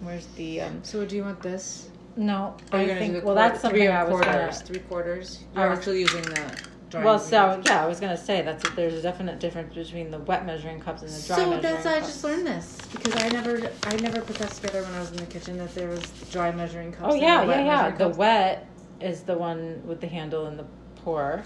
Where's 0.00 0.26
the 0.36 0.62
um 0.62 0.80
So, 0.82 1.04
do 1.04 1.14
you 1.16 1.24
want 1.24 1.42
this? 1.42 1.90
no, 2.16 2.54
I 2.72 2.86
think 2.86 3.14
do 3.14 3.20
the 3.20 3.26
well 3.26 3.34
that's 3.34 3.60
three 3.60 3.68
something 3.70 3.88
I 3.88 4.04
was 4.04 4.12
quarters. 4.22 4.34
gonna 4.62 4.66
Three 4.66 4.78
quarters. 4.88 5.40
I 5.54 5.60
You're 5.60 5.70
was- 5.70 5.78
actually 5.80 6.00
using 6.00 6.22
the 6.22 6.58
dry. 6.94 7.04
Well, 7.04 7.18
so 7.18 7.60
yeah, 7.64 7.82
I 7.82 7.86
was 7.86 8.00
gonna 8.00 8.16
say 8.16 8.42
that's 8.42 8.68
there's 8.70 8.94
a 8.94 9.02
definite 9.02 9.38
difference 9.40 9.74
between 9.74 10.10
the 10.10 10.18
wet 10.20 10.46
measuring 10.46 10.80
cups 10.80 11.02
and 11.02 11.10
the 11.10 11.26
dry 11.26 11.36
So 11.36 11.50
measuring 11.50 11.62
that's 11.62 11.86
I 11.86 11.98
cups. 12.00 12.12
just 12.12 12.24
learned 12.24 12.46
this 12.46 12.78
because 12.92 13.16
I 13.22 13.28
never 13.28 13.70
I 13.84 13.96
never 13.96 14.20
put 14.20 14.36
that 14.36 14.50
together 14.50 14.82
when 14.82 14.94
I 14.94 15.00
was 15.00 15.10
in 15.10 15.16
the 15.16 15.26
kitchen 15.26 15.58
that 15.58 15.74
there 15.74 15.88
was 15.88 16.02
dry 16.30 16.50
measuring 16.52 16.92
cups. 16.92 17.12
Oh 17.12 17.14
yeah, 17.14 17.42
yeah, 17.44 17.60
yeah. 17.64 17.90
The 17.90 18.04
cups. 18.06 18.16
wet 18.18 18.68
is 19.00 19.22
the 19.22 19.36
one 19.36 19.82
with 19.86 20.00
the 20.00 20.06
handle 20.06 20.46
and 20.46 20.58
the 20.58 20.66
pour, 20.96 21.42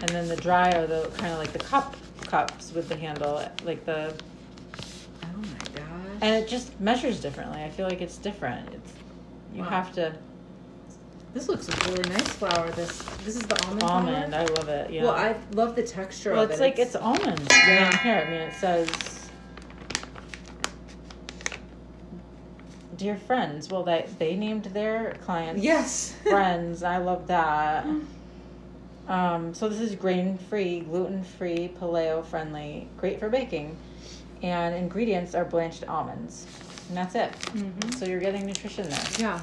and 0.00 0.08
then 0.10 0.28
the 0.28 0.36
dry 0.36 0.72
are 0.72 0.86
the 0.86 1.10
kind 1.18 1.32
of 1.32 1.38
like 1.38 1.52
the 1.52 1.58
cup 1.58 1.96
cups 2.26 2.72
with 2.72 2.88
the 2.88 2.96
handle, 2.96 3.42
like 3.64 3.84
the 3.84 4.14
Oh 5.22 5.26
my 5.38 5.58
gosh. 5.80 6.20
and 6.20 6.34
it 6.42 6.48
just 6.48 6.78
measures 6.80 7.20
differently. 7.20 7.62
I 7.62 7.70
feel 7.70 7.86
like 7.88 8.00
it's 8.00 8.16
different. 8.18 8.72
It's 8.72 8.92
you 9.52 9.62
Wow. 9.62 9.68
have 9.70 9.92
to 9.94 10.14
This 11.36 11.50
looks 11.50 11.68
really 11.86 12.08
nice 12.08 12.28
flour. 12.28 12.70
This 12.70 13.02
this 13.26 13.36
is 13.36 13.42
the 13.42 13.62
almond. 13.66 13.82
almond. 13.82 14.34
I 14.34 14.46
love 14.46 14.70
it. 14.70 14.90
Yeah. 14.90 15.02
Well, 15.02 15.14
I 15.14 15.36
love 15.52 15.76
the 15.76 15.82
texture 15.82 16.32
well, 16.32 16.44
of 16.44 16.50
it's 16.50 16.58
it. 16.58 16.62
like 16.62 16.78
it's 16.78 16.96
almond. 16.96 17.46
Yeah. 17.50 17.68
Yeah. 17.68 17.98
Here, 17.98 18.24
I 18.26 18.30
mean, 18.30 18.40
it 18.40 18.54
says. 18.54 19.28
Dear 22.96 23.18
friends, 23.18 23.68
well, 23.68 23.82
that 23.82 24.18
they 24.18 24.34
named 24.34 24.64
their 24.64 25.18
clients 25.26 25.62
yes. 25.62 26.16
friends. 26.22 26.82
I 26.82 26.96
love 26.96 27.26
that. 27.26 27.86
Um, 29.08 29.54
so 29.54 29.68
this 29.68 29.78
is 29.78 29.94
grain 29.94 30.36
free, 30.36 30.80
gluten 30.80 31.22
free, 31.22 31.70
paleo 31.80 32.26
friendly, 32.26 32.88
great 32.96 33.20
for 33.20 33.28
baking, 33.28 33.76
and 34.42 34.74
ingredients 34.74 35.32
are 35.36 35.44
blanched 35.44 35.86
almonds, 35.86 36.44
and 36.88 36.96
that's 36.96 37.14
it. 37.14 37.30
Mm-hmm. 37.30 37.90
So 37.92 38.04
you're 38.04 38.18
getting 38.18 38.44
nutrition 38.44 38.88
there. 38.88 39.06
Yeah. 39.16 39.42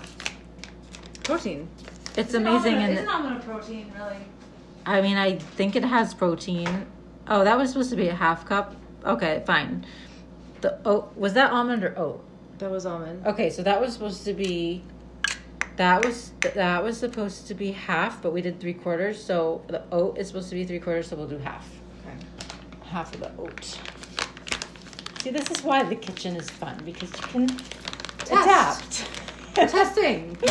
Protein. 1.23 1.67
It's 2.15 2.33
amazing, 2.33 2.75
and 2.75 2.97
It's 2.99 3.09
almond 3.09 3.37
a 3.37 3.39
protein, 3.39 3.91
really. 3.97 4.17
I 4.85 5.01
mean, 5.01 5.17
I 5.17 5.37
think 5.37 5.75
it 5.75 5.83
has 5.83 6.13
protein. 6.13 6.85
Oh, 7.27 7.43
that 7.43 7.57
was 7.57 7.69
supposed 7.69 7.89
to 7.91 7.95
be 7.95 8.09
a 8.09 8.15
half 8.15 8.45
cup. 8.45 8.75
Okay, 9.05 9.41
fine. 9.45 9.85
The 10.61 10.79
oat 10.85 11.15
was 11.17 11.33
that 11.33 11.51
almond 11.51 11.83
or 11.83 11.97
oat? 11.97 12.23
That 12.59 12.69
was 12.69 12.85
almond. 12.85 13.25
Okay, 13.25 13.49
so 13.49 13.63
that 13.63 13.79
was 13.81 13.93
supposed 13.93 14.25
to 14.25 14.33
be. 14.33 14.83
That 15.77 16.05
was 16.05 16.33
that 16.53 16.83
was 16.83 16.97
supposed 16.97 17.47
to 17.47 17.53
be 17.55 17.71
half, 17.71 18.21
but 18.21 18.31
we 18.31 18.41
did 18.41 18.59
three 18.59 18.73
quarters. 18.73 19.21
So 19.23 19.63
the 19.67 19.83
oat 19.91 20.17
is 20.17 20.27
supposed 20.27 20.49
to 20.49 20.55
be 20.55 20.65
three 20.65 20.79
quarters, 20.79 21.07
so 21.07 21.15
we'll 21.15 21.27
do 21.27 21.37
half. 21.39 21.67
Okay. 22.05 22.17
Half 22.85 23.15
of 23.15 23.21
the 23.21 23.31
oat. 23.41 23.79
See, 25.23 25.31
this 25.31 25.49
is 25.49 25.63
why 25.63 25.83
the 25.83 25.95
kitchen 25.95 26.35
is 26.35 26.49
fun 26.49 26.77
because 26.85 27.09
you 27.11 27.17
can 27.27 27.47
Test. 27.47 28.31
adapt. 28.31 29.22
Testing. 29.53 30.37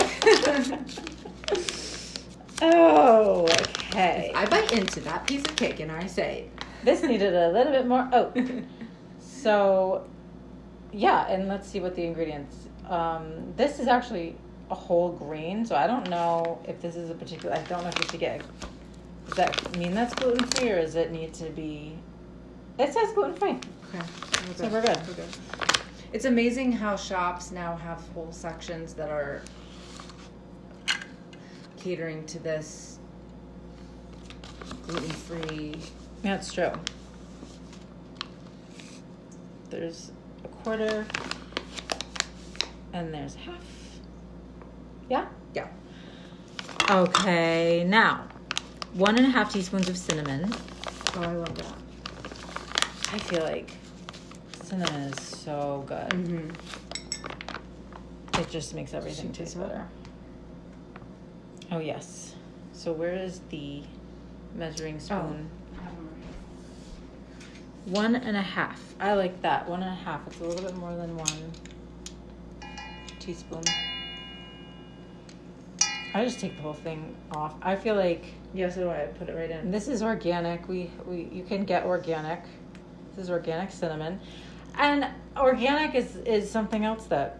oh, 2.62 3.42
okay. 3.44 4.32
I 4.34 4.46
bite 4.46 4.72
into 4.72 5.00
that 5.00 5.26
piece 5.26 5.44
of 5.44 5.56
cake 5.56 5.80
and 5.80 5.90
I 5.90 6.06
say, 6.06 6.48
This 6.84 7.02
needed 7.02 7.34
a 7.34 7.50
little 7.50 7.72
bit 7.72 7.86
more 7.86 8.08
oat. 8.12 8.36
So, 9.42 10.06
yeah, 10.92 11.26
and 11.26 11.48
let's 11.48 11.66
see 11.68 11.80
what 11.80 11.96
the 11.96 12.04
ingredients. 12.04 12.68
Um, 12.88 13.52
this 13.56 13.80
is 13.80 13.88
actually 13.88 14.36
a 14.70 14.74
whole 14.76 15.10
grain, 15.10 15.66
so 15.66 15.74
I 15.74 15.88
don't 15.88 16.08
know 16.08 16.60
if 16.68 16.80
this 16.80 16.94
is 16.94 17.10
a 17.10 17.14
particular. 17.14 17.52
I 17.52 17.60
don't 17.62 17.82
know 17.82 17.88
if 17.88 17.98
you 17.98 18.08
should 18.08 18.20
get. 18.20 18.42
Does 19.26 19.34
that 19.34 19.76
mean 19.78 19.94
that's 19.94 20.14
gluten 20.14 20.46
free, 20.46 20.70
or 20.70 20.80
does 20.80 20.94
it 20.94 21.10
need 21.10 21.34
to 21.34 21.50
be? 21.50 21.98
It 22.78 22.92
says 22.92 23.12
gluten 23.14 23.34
free. 23.34 23.58
okay, 23.94 24.06
So 24.54 24.68
we're 24.68 24.82
good. 24.82 24.98
We're 25.08 25.14
good. 25.14 25.81
It's 26.12 26.26
amazing 26.26 26.72
how 26.72 26.96
shops 26.96 27.50
now 27.50 27.74
have 27.76 28.06
whole 28.14 28.32
sections 28.32 28.92
that 28.94 29.08
are 29.08 29.40
catering 31.78 32.26
to 32.26 32.38
this 32.38 32.98
gluten 34.86 35.08
free. 35.10 35.74
That's 36.22 36.52
true. 36.52 36.70
There's 39.70 40.12
a 40.44 40.48
quarter, 40.48 41.06
and 42.92 43.12
there's 43.12 43.34
half. 43.34 43.64
Yeah. 45.08 45.26
Yeah. 45.54 45.68
Okay, 46.90 47.84
now 47.84 48.28
one 48.92 49.16
and 49.16 49.26
a 49.26 49.30
half 49.30 49.50
teaspoons 49.50 49.88
of 49.88 49.96
cinnamon. 49.96 50.52
Oh, 51.16 51.22
I 51.22 51.32
love 51.32 51.54
that. 51.54 51.74
I 53.14 53.18
feel 53.18 53.42
like 53.44 53.72
cinnamon 54.72 55.02
is 55.02 55.20
so 55.22 55.84
good. 55.86 56.08
Mm-hmm. 56.08 56.50
It 58.40 58.48
just 58.48 58.74
makes 58.74 58.94
everything 58.94 59.30
taste 59.30 59.60
better. 59.60 59.86
Oh 61.70 61.78
yes. 61.78 62.34
So 62.72 62.90
where 62.92 63.12
is 63.14 63.42
the 63.50 63.82
measuring 64.54 64.98
spoon? 64.98 65.50
One 67.84 68.16
and 68.16 68.34
a 68.34 68.42
half. 68.42 68.80
I 68.98 69.12
like 69.12 69.42
that. 69.42 69.68
One 69.68 69.82
and 69.82 69.92
a 69.92 69.94
half. 70.04 70.26
It's 70.26 70.40
a 70.40 70.44
little 70.44 70.64
bit 70.64 70.76
more 70.76 70.96
than 70.96 71.18
one 71.18 71.52
teaspoon. 73.18 73.64
I 76.14 76.24
just 76.24 76.40
take 76.40 76.56
the 76.56 76.62
whole 76.62 76.72
thing 76.72 77.14
off. 77.32 77.56
I 77.60 77.76
feel 77.76 77.96
like 77.96 78.24
Yes, 78.54 78.74
so 78.74 78.82
do 78.82 78.90
I 78.90 79.06
put 79.18 79.28
it 79.30 79.34
right 79.34 79.50
in. 79.50 79.70
This 79.70 79.88
is 79.88 80.02
organic. 80.02 80.66
We 80.66 80.90
we 81.06 81.28
you 81.30 81.42
can 81.42 81.64
get 81.64 81.84
organic. 81.84 82.42
This 83.14 83.24
is 83.24 83.30
organic 83.30 83.70
cinnamon, 83.70 84.20
and 84.78 85.06
organic 85.36 85.94
is 85.94 86.16
is 86.16 86.50
something 86.50 86.84
else 86.84 87.04
that 87.06 87.38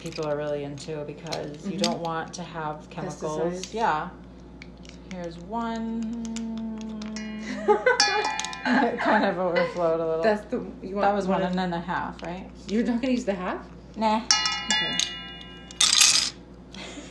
people 0.00 0.26
are 0.26 0.36
really 0.36 0.64
into 0.64 1.04
because 1.04 1.64
you 1.66 1.78
Mhm. 1.78 1.82
don't 1.82 2.00
want 2.00 2.32
to 2.34 2.42
have 2.42 2.88
chemicals. 2.90 3.38
Pesticides. 3.40 3.74
Yeah. 3.74 4.08
Here's 5.12 5.38
one. 5.38 6.02
it 8.66 8.98
kind 9.00 9.24
of 9.24 9.38
overflowed 9.38 10.00
a 10.00 10.06
little. 10.06 10.22
That's 10.22 10.44
the 10.50 10.56
you 10.82 10.96
want. 10.96 11.02
that 11.02 11.14
was 11.14 11.26
one 11.26 11.42
of- 11.42 11.50
and 11.50 11.58
then 11.58 11.72
a 11.72 11.80
half, 11.80 12.22
right? 12.22 12.48
You're 12.68 12.84
not 12.84 13.00
gonna 13.00 13.12
use 13.12 13.24
the 13.24 13.34
half. 13.34 13.64
Nah. 13.96 14.22
Okay. 14.66 14.98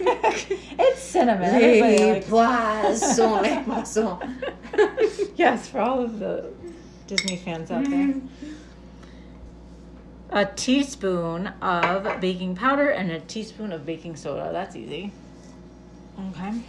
it's 0.80 0.99
cinnamon. 1.01 1.80
Likes- 1.82 2.28
poisson, 2.28 3.63
poisson. 3.65 4.17
yes, 5.36 5.67
for 5.69 5.80
all 5.80 6.01
of 6.03 6.19
the 6.19 6.49
Disney 7.07 7.38
fans 7.38 7.69
out 7.72 7.86
there. 7.89 8.15
A 10.34 10.46
teaspoon 10.46 11.48
of 11.62 12.22
baking 12.22 12.56
powder 12.56 12.90
and 12.90 13.12
a 13.12 13.20
teaspoon 13.20 13.74
of 13.74 13.86
baking 13.86 14.16
soda. 14.16 14.50
That's 14.54 14.78
easy. 14.78 15.12
Okay. 16.30 16.62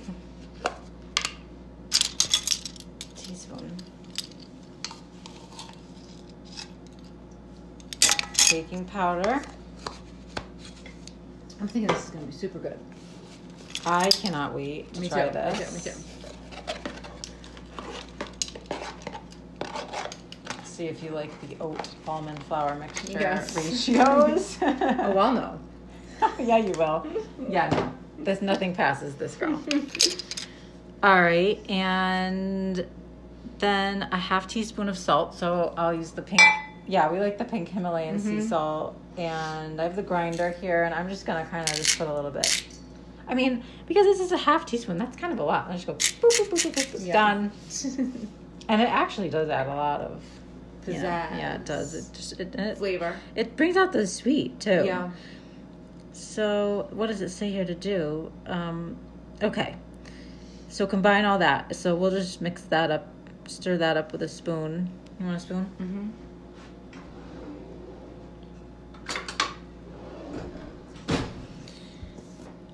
Teaspoon. 3.15 3.77
Baking 8.51 8.85
powder. 8.87 9.41
I'm 11.61 11.69
thinking 11.69 11.87
this 11.87 12.07
is 12.07 12.11
gonna 12.11 12.27
be 12.27 12.33
super 12.33 12.59
good. 12.59 12.79
I 13.87 14.11
cannot 14.11 14.55
wait 14.55 14.93
to 14.95 15.01
Me 15.01 15.09
try 15.09 15.21
too, 15.21 15.27
me 15.27 15.33
this. 15.33 15.69
too, 15.69 15.75
me 15.75 16.12
See 20.83 20.89
if 20.89 21.01
you 21.01 21.11
like 21.11 21.31
the 21.49 21.57
oat 21.61 21.89
almond 22.09 22.43
flour 22.43 22.75
mixture 22.75 23.13
Yes. 23.13 23.55
ratios. 23.55 24.59
Oh, 24.63 25.13
well, 25.15 25.33
no. 25.33 25.61
yeah, 26.41 26.57
you 26.57 26.73
will. 26.77 27.07
Yeah, 27.49 27.69
no. 27.71 27.93
There's 28.25 28.43
nothing 28.43 28.75
passes 28.75 29.15
this 29.15 29.37
girl. 29.37 29.63
All 31.05 31.23
right, 31.23 31.61
and 31.71 32.85
then 33.61 34.09
a 34.11 34.17
half 34.17 34.49
teaspoon 34.49 34.89
of 34.89 34.99
salt. 34.99 35.37
So 35.37 35.73
I'll 35.77 35.95
use 35.95 36.11
the 36.11 36.23
pink. 36.23 36.43
Yeah, 36.89 37.13
we 37.13 37.21
like 37.21 37.39
the 37.39 37.45
pink 37.45 37.69
Himalayan 37.69 38.19
sea 38.19 38.39
Mhm. 38.39 38.49
salt, 38.49 38.97
and 39.17 39.81
I 39.81 39.85
have 39.85 39.95
the 39.95 40.03
grinder 40.03 40.51
here, 40.51 40.83
and 40.83 40.93
I'm 40.93 41.09
just 41.09 41.27
gonna 41.27 41.45
kind 41.45 41.63
of 41.71 41.77
just 41.77 41.97
put 41.97 42.09
a 42.09 42.13
little 42.13 42.33
bit. 42.33 42.65
I 43.29 43.35
mean, 43.35 43.63
because 43.87 44.05
this 44.05 44.19
is 44.19 44.33
a 44.33 44.37
half 44.37 44.67
teaspoon, 44.67 44.99
that's 44.99 45.17
kind 45.17 45.33
of 45.33 45.39
a 45.39 45.45
lot. 45.45 45.69
I 45.71 45.75
just 45.75 45.87
go 45.87 45.95
boop 45.95 46.19
boop 46.21 46.49
boop 46.49 46.49
boop, 46.51 46.73
boop, 46.75 46.87
boop 46.93 47.07
Yeah. 47.07 47.13
done, 47.13 47.53
and 48.69 48.83
it 48.83 48.89
actually 48.89 49.29
does 49.29 49.49
add 49.49 49.69
a 49.69 49.75
lot 49.77 50.01
of 50.01 50.11
you 50.11 50.17
know, 50.17 50.42
Pizzazz. 50.87 51.03
yeah, 51.03 51.55
it 51.55 51.65
does. 51.65 51.95
It 51.95 52.13
just 52.13 52.41
it, 52.41 52.55
it 52.55 52.79
Flavor. 52.79 53.17
it 53.37 53.57
brings 53.57 53.77
out 53.77 53.93
the 53.93 54.07
sweet 54.07 54.59
too. 54.61 54.83
Yeah. 54.85 55.11
So, 56.13 56.89
what 56.91 57.07
does 57.07 57.21
it 57.23 57.31
say 57.31 57.51
here 57.51 57.65
to 57.65 57.75
do? 57.75 58.31
Um, 58.47 58.97
okay. 59.43 59.77
So, 60.69 60.87
combine 60.87 61.25
all 61.25 61.39
that. 61.39 61.75
So, 61.75 61.95
we'll 61.95 62.11
just 62.11 62.41
mix 62.43 62.63
that 62.63 62.91
up, 62.91 63.07
stir 63.47 63.79
that 63.79 63.97
up 63.97 64.13
with 64.13 64.23
a 64.23 64.29
spoon. 64.29 64.91
You 65.19 65.27
want 65.27 65.39
a 65.39 65.41
spoon? 65.41 65.71
Mm-hmm. 65.81 66.09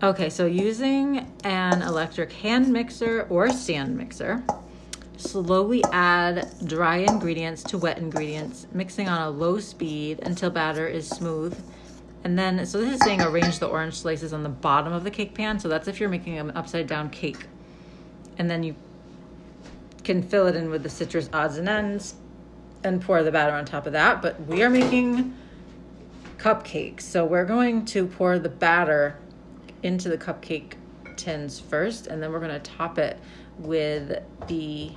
Okay, 0.00 0.30
so 0.30 0.46
using 0.46 1.28
an 1.42 1.82
electric 1.82 2.32
hand 2.32 2.68
mixer 2.72 3.26
or 3.28 3.50
stand 3.50 3.96
mixer, 3.96 4.44
slowly 5.18 5.82
add 5.92 6.54
dry 6.64 6.98
ingredients 6.98 7.62
to 7.64 7.78
wet 7.78 7.98
ingredients, 7.98 8.66
mixing 8.72 9.08
on 9.08 9.20
a 9.20 9.30
low 9.30 9.58
speed 9.58 10.20
until 10.22 10.50
batter 10.50 10.86
is 10.86 11.08
smooth. 11.08 11.58
And 12.24 12.38
then, 12.38 12.64
so 12.66 12.80
this 12.80 12.94
is 12.94 13.00
saying 13.00 13.22
arrange 13.22 13.58
the 13.58 13.66
orange 13.66 13.94
slices 13.94 14.32
on 14.32 14.42
the 14.42 14.48
bottom 14.48 14.92
of 14.92 15.04
the 15.04 15.10
cake 15.10 15.34
pan. 15.34 15.58
So 15.58 15.68
that's 15.68 15.88
if 15.88 16.00
you're 16.00 16.08
making 16.08 16.38
an 16.38 16.50
upside 16.52 16.86
down 16.86 17.10
cake. 17.10 17.46
And 18.38 18.50
then 18.50 18.62
you 18.62 18.74
can 20.04 20.22
fill 20.22 20.46
it 20.46 20.56
in 20.56 20.70
with 20.70 20.82
the 20.82 20.88
citrus 20.88 21.28
odds 21.32 21.58
and 21.58 21.68
ends 21.68 22.14
and 22.84 23.00
pour 23.02 23.22
the 23.22 23.32
batter 23.32 23.52
on 23.52 23.64
top 23.64 23.86
of 23.86 23.92
that. 23.92 24.22
But 24.22 24.40
we 24.46 24.62
are 24.62 24.70
making 24.70 25.36
cupcakes. 26.38 27.02
So 27.02 27.24
we're 27.24 27.44
going 27.44 27.84
to 27.86 28.06
pour 28.06 28.38
the 28.38 28.48
batter 28.48 29.18
into 29.82 30.08
the 30.08 30.18
cupcake 30.18 30.74
tins 31.16 31.58
first 31.58 32.06
and 32.06 32.22
then 32.22 32.32
we're 32.32 32.40
going 32.40 32.52
to 32.52 32.60
top 32.60 32.98
it 32.98 33.18
with 33.58 34.22
the 34.46 34.92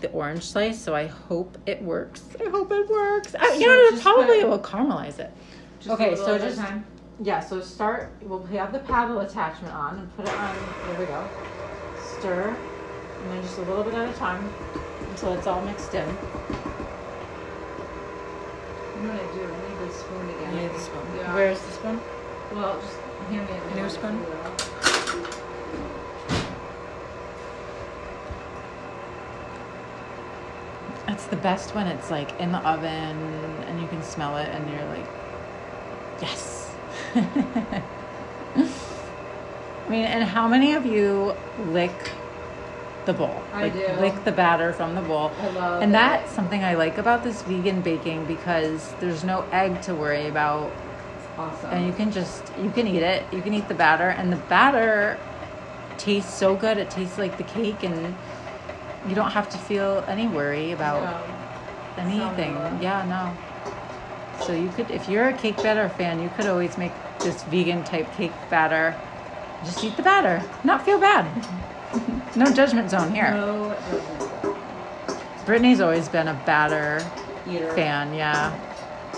the 0.00 0.10
orange 0.10 0.42
slice. 0.44 0.78
So 0.80 0.94
I 0.94 1.06
hope 1.06 1.56
it 1.66 1.82
works. 1.82 2.22
I 2.44 2.48
hope 2.48 2.70
it 2.72 2.88
works. 2.88 3.34
I, 3.38 3.54
you 3.54 3.60
So 3.62 3.66
know, 3.66 3.90
just 3.90 4.02
probably 4.02 4.26
put- 4.26 4.36
it 4.38 4.48
will 4.48 4.58
caramelize 4.58 5.18
it. 5.18 5.30
Just 5.80 5.90
Okay, 5.90 6.14
so 6.16 6.38
just- 6.38 6.58
time. 6.58 6.84
Yeah, 7.22 7.40
so 7.40 7.60
start, 7.60 8.10
we'll 8.22 8.42
have 8.46 8.72
the 8.72 8.78
paddle 8.78 9.20
attachment 9.20 9.74
on 9.74 9.98
and 9.98 10.16
put 10.16 10.26
it 10.26 10.34
on, 10.34 10.56
there 10.86 11.00
we 11.00 11.04
go. 11.04 11.22
Stir, 12.18 12.56
and 13.22 13.30
then 13.30 13.42
just 13.42 13.58
a 13.58 13.62
little 13.62 13.84
bit 13.84 13.92
at 13.92 14.08
a 14.08 14.12
time 14.16 14.42
until 15.10 15.34
it's 15.34 15.46
all 15.46 15.60
mixed 15.60 15.92
in. 15.94 16.08
You 16.08 16.14
know 19.02 19.12
what 19.12 19.20
I 19.20 19.34
do? 19.34 19.42
I 19.44 19.46
need 19.68 19.78
the 19.86 19.92
spoon 19.94 20.30
again. 20.30 20.54
You 20.54 20.60
need 20.62 20.70
the 20.74 20.80
spoon. 20.80 21.02
Yeah. 21.18 21.34
Where's 21.34 21.60
the 21.60 21.72
spoon? 21.72 22.00
Well, 22.54 22.80
just 22.80 22.96
hand 23.28 23.46
me 23.50 23.54
a 23.54 23.74
New 23.74 23.80
one, 23.82 23.90
spoon? 23.90 24.22
if 24.22 25.14
you 25.14 25.20
will. 25.20 25.30
It's 31.08 31.26
the 31.26 31.36
best 31.36 31.74
when 31.74 31.86
it's 31.86 32.10
like 32.10 32.38
in 32.40 32.52
the 32.52 32.58
oven 32.58 32.88
and 33.66 33.80
you 33.80 33.86
can 33.88 34.02
smell 34.02 34.36
it 34.36 34.48
and 34.48 34.68
you're 34.70 34.84
like, 34.86 35.06
yes. 36.20 36.70
I 37.14 37.82
mean, 39.88 40.04
and 40.04 40.22
how 40.24 40.46
many 40.46 40.74
of 40.74 40.86
you 40.86 41.34
lick 41.72 42.12
the 43.06 43.12
bowl? 43.12 43.42
I 43.52 43.62
like, 43.64 43.72
do. 43.74 43.86
Lick 44.00 44.24
the 44.24 44.32
batter 44.32 44.72
from 44.72 44.94
the 44.94 45.00
bowl. 45.02 45.32
I 45.40 45.48
love 45.50 45.82
And 45.82 45.90
it. 45.90 45.94
that's 45.94 46.30
something 46.32 46.62
I 46.62 46.74
like 46.74 46.98
about 46.98 47.24
this 47.24 47.42
vegan 47.42 47.80
baking 47.80 48.26
because 48.26 48.92
there's 49.00 49.24
no 49.24 49.44
egg 49.52 49.82
to 49.82 49.94
worry 49.94 50.28
about 50.28 50.70
Awesome. 51.38 51.70
and 51.70 51.86
you 51.86 51.92
can 51.94 52.12
just 52.12 52.42
you 52.62 52.68
can 52.70 52.86
eat 52.86 53.02
it 53.02 53.24
you 53.32 53.40
can 53.40 53.54
eat 53.54 53.66
the 53.66 53.74
batter 53.74 54.10
and 54.10 54.30
the 54.30 54.36
batter 54.36 55.18
tastes 55.96 56.34
so 56.34 56.54
good 56.54 56.76
it 56.76 56.90
tastes 56.90 57.16
like 57.16 57.38
the 57.38 57.44
cake 57.44 57.82
and 57.82 58.14
you 59.06 59.14
don't 59.14 59.30
have 59.32 59.48
to 59.50 59.58
feel 59.58 60.04
any 60.08 60.26
worry 60.28 60.72
about 60.72 61.02
No. 61.02 62.02
anything 62.02 62.54
yeah 62.82 63.04
no 63.04 63.36
so 64.38 64.52
you 64.52 64.70
could 64.70 64.90
if 64.90 65.08
you're 65.08 65.28
a 65.28 65.32
cake 65.34 65.60
batter 65.62 65.88
fan 65.88 66.18
you 66.20 66.28
could 66.30 66.46
always 66.46 66.76
make 66.78 66.92
this 67.22 67.42
vegan 67.44 67.84
type 67.84 68.12
cake 68.12 68.32
batter 68.48 68.96
just 69.62 69.82
eat 69.84 69.96
the 69.96 70.02
batter 70.02 70.42
not 70.64 70.84
feel 70.84 70.98
bad 70.98 71.26
no 72.34 72.50
judgment 72.50 72.88
zone 72.90 73.14
here 73.14 73.30
No 73.32 73.74
judgment. 73.86 75.44
brittany's 75.44 75.80
always 75.80 76.08
been 76.08 76.28
a 76.28 76.34
batter 76.34 77.04
Eater. 77.46 77.74
fan, 77.74 78.12
yeah. 78.14 78.54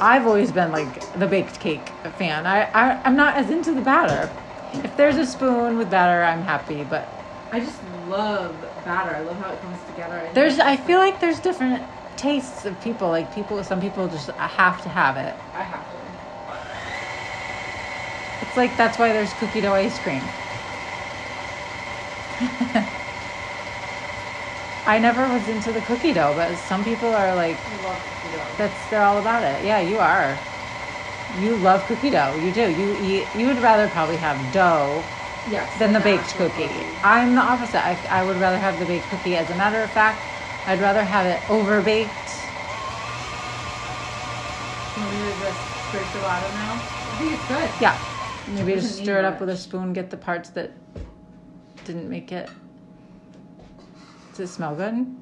I've 0.01 0.27
always 0.27 0.51
been 0.53 0.71
like 0.73 1.13
the 1.19 1.27
baked 1.27 1.59
cake 1.61 1.85
fan. 2.17 2.47
I, 2.47 2.65
I 2.73 3.01
I'm 3.05 3.15
not 3.17 3.37
as 3.37 3.51
into 3.51 3.73
the 3.75 3.83
batter. 3.83 4.31
If 4.73 4.97
there's 4.97 5.17
a 5.17 5.27
spoon 5.27 5.77
with 5.77 5.91
batter, 5.91 6.23
I'm 6.23 6.43
happy. 6.43 6.83
But 6.83 7.09
I 7.53 7.61
just 7.61 7.83
love 8.07 8.65
batter. 8.85 9.15
I 9.17 9.21
love 9.21 9.39
how 9.39 9.53
it 9.53 9.61
comes 9.61 9.79
together. 9.85 10.15
I 10.15 10.33
there's 10.33 10.59
I 10.59 10.77
feel 10.77 10.99
like 10.99 11.21
there's 11.21 11.41
different 11.41 11.83
tastes 12.17 12.65
of 12.65 12.81
people. 12.81 13.09
Like 13.09 13.35
people, 13.35 13.63
some 13.65 13.81
people 13.81 14.09
just 14.09 14.31
have 14.31 14.83
to 14.83 14.89
have 14.89 15.17
it. 15.17 15.35
I 15.55 15.63
have 15.63 15.85
to. 15.91 15.97
It's 18.47 18.57
like 18.57 18.77
that's 18.77 18.99
why 18.99 19.13
there's 19.13 19.33
cookie 19.35 19.61
dough 19.61 19.75
ice 19.75 19.99
cream. 19.99 20.23
I 24.85 24.99
never 24.99 25.29
was 25.29 25.49
into 25.49 25.73
the 25.73 25.81
cookie 25.81 26.13
dough, 26.13 26.35
but 26.35 26.59
some 26.59 26.83
people 26.85 27.15
are 27.15 27.35
like 27.35 27.57
I 27.67 27.77
love 27.77 28.03
cookie 28.23 28.37
dough. 28.37 28.47
That's 28.57 28.87
they're 28.87 29.03
all 29.03 29.19
about 29.19 29.45
it. 29.45 29.65
Yeah, 29.65 29.81
you 29.81 29.99
are. 29.99 30.39
You 31.39 31.57
love 31.57 31.87
cookie 31.87 32.11
dough. 32.11 32.37
You 32.37 32.53
do. 32.53 32.69
You 32.69 32.93
eat. 32.95 33.29
You 33.35 33.47
would 33.47 33.61
rather 33.63 33.89
probably 33.89 34.17
have 34.19 34.53
dough 34.53 35.05
Yes. 35.49 35.75
than 35.77 35.93
the 35.93 36.01
baked 36.01 36.37
cookie. 36.37 36.97
I'm 37.03 37.35
the 37.35 37.41
opposite. 37.41 37.85
I, 37.85 37.99
I 38.09 38.23
would 38.23 38.39
rather 38.39 38.59
have 38.59 38.79
the 38.79 38.87
baked 38.87 39.11
cookie. 39.11 39.37
As 39.37 39.51
a 39.51 39.55
matter 39.55 39.83
of 39.83 39.91
fact, 39.91 40.29
I'd 40.67 40.81
rather 40.81 41.05
have 41.05 41.27
it 41.27 41.43
over 41.49 41.83
baked. 41.83 42.33
Can 44.95 45.09
we 45.09 45.17
this 45.17 45.59
scrape 45.89 46.13
the 46.13 46.21
bottom 46.21 46.55
now? 46.55 46.83
I 47.13 47.17
think 47.17 47.33
it's 47.33 47.47
good. 47.47 47.71
Yeah. 47.81 47.99
Maybe 48.47 48.75
just 48.75 48.99
stir 48.99 49.19
it 49.19 49.25
up 49.25 49.41
with 49.41 49.49
a 49.49 49.57
spoon. 49.57 49.93
Get 49.93 50.11
the 50.11 50.17
parts 50.17 50.51
that 50.51 50.73
didn't 51.85 52.09
make 52.09 52.33
it. 52.33 52.49
Does 54.31 54.41
it 54.41 54.53
smell 54.53 54.75
good? 54.75 55.15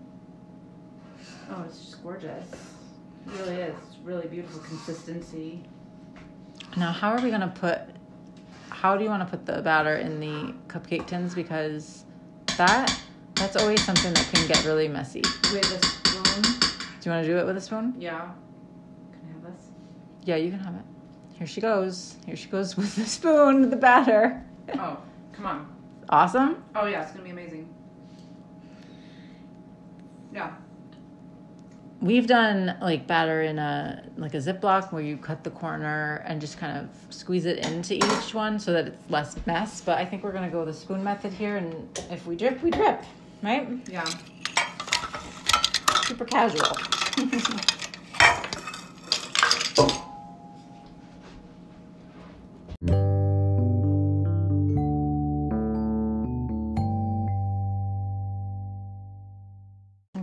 Oh, 1.50 1.64
it's 1.66 1.80
just 1.80 2.02
gorgeous. 2.02 2.46
It 3.26 3.40
really 3.40 3.56
is. 3.56 3.74
It's 3.88 3.96
really 4.04 4.28
beautiful 4.28 4.60
consistency. 4.60 5.62
Now, 6.76 6.92
how 6.92 7.10
are 7.10 7.20
we 7.20 7.30
gonna 7.30 7.52
put? 7.54 7.80
How 8.80 8.96
do 8.96 9.04
you 9.04 9.10
want 9.10 9.22
to 9.22 9.28
put 9.28 9.44
the 9.44 9.60
batter 9.60 9.96
in 9.96 10.20
the 10.20 10.54
cupcake 10.68 11.06
tins? 11.06 11.34
Because 11.34 12.06
that 12.56 12.90
that's 13.34 13.54
always 13.54 13.84
something 13.84 14.14
that 14.14 14.26
can 14.32 14.48
get 14.48 14.64
really 14.64 14.88
messy. 14.88 15.20
With 15.52 15.70
a 15.70 15.84
spoon. 15.84 16.42
Do 16.42 17.04
you 17.04 17.10
want 17.10 17.26
to 17.26 17.30
do 17.30 17.36
it 17.36 17.44
with 17.44 17.58
a 17.58 17.60
spoon? 17.60 17.94
Yeah. 17.98 18.30
Can 19.12 19.20
I 19.28 19.32
have 19.34 19.42
this? 19.42 19.66
Yeah, 20.24 20.36
you 20.36 20.50
can 20.50 20.60
have 20.60 20.76
it. 20.76 20.84
Here 21.34 21.46
she 21.46 21.60
goes. 21.60 22.16
Here 22.24 22.36
she 22.36 22.48
goes 22.48 22.74
with 22.78 22.96
the 22.96 23.04
spoon, 23.04 23.68
the 23.68 23.76
batter. 23.76 24.42
Oh, 24.72 24.96
come 25.34 25.44
on. 25.44 25.76
Awesome. 26.08 26.64
Oh 26.74 26.86
yeah, 26.86 27.02
it's 27.02 27.12
gonna 27.12 27.24
be 27.24 27.32
amazing. 27.32 27.68
Yeah. 30.32 30.52
We've 32.00 32.26
done 32.26 32.76
like 32.80 33.06
batter 33.06 33.42
in 33.42 33.58
a 33.58 34.02
like 34.16 34.32
a 34.32 34.38
Ziploc 34.38 34.90
where 34.90 35.02
you 35.02 35.18
cut 35.18 35.44
the 35.44 35.50
corner 35.50 36.24
and 36.26 36.40
just 36.40 36.58
kind 36.58 36.78
of 36.78 36.88
squeeze 37.14 37.44
it 37.44 37.58
into 37.58 37.96
each 37.96 38.32
one 38.32 38.58
so 38.58 38.72
that 38.72 38.86
it's 38.86 39.10
less 39.10 39.36
mess. 39.46 39.82
But 39.82 39.98
I 39.98 40.06
think 40.06 40.24
we're 40.24 40.32
gonna 40.32 40.48
go 40.48 40.64
the 40.64 40.72
spoon 40.72 41.04
method 41.04 41.34
here, 41.34 41.58
and 41.58 42.00
if 42.10 42.26
we 42.26 42.36
drip, 42.36 42.62
we 42.62 42.70
drip, 42.70 43.04
right? 43.42 43.68
Yeah. 43.86 44.08
Super 46.04 46.24
casual. 46.24 46.74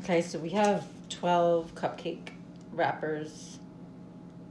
Okay, 0.10 0.22
so 0.22 0.40
we 0.40 0.50
have 0.52 0.88
12 1.10 1.76
cupcake 1.76 2.30
wrappers. 2.72 3.60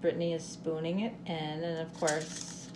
Brittany 0.00 0.32
is 0.34 0.44
spooning 0.44 1.00
it 1.00 1.14
in, 1.26 1.34
and 1.34 1.78
of 1.80 1.92
course, 1.94 2.68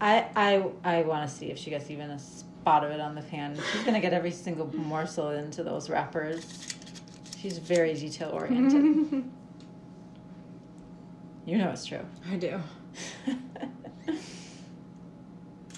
I 0.00 0.26
I 0.36 0.64
I 0.84 1.02
want 1.02 1.28
to 1.28 1.34
see 1.34 1.50
if 1.50 1.58
she 1.58 1.70
gets 1.70 1.90
even 1.90 2.10
a 2.10 2.18
spot 2.18 2.84
of 2.84 2.90
it 2.90 3.00
on 3.00 3.14
the 3.14 3.22
pan. 3.22 3.58
She's 3.72 3.82
gonna 3.84 4.00
get 4.00 4.12
every 4.12 4.30
single 4.30 4.74
morsel 4.76 5.30
into 5.30 5.62
those 5.62 5.88
wrappers. 5.88 6.74
She's 7.38 7.58
very 7.58 7.94
detail 7.94 8.30
oriented. 8.30 9.24
you 11.46 11.58
know 11.58 11.70
it's 11.70 11.86
true. 11.86 12.04
I 12.30 12.36
do. 12.36 12.60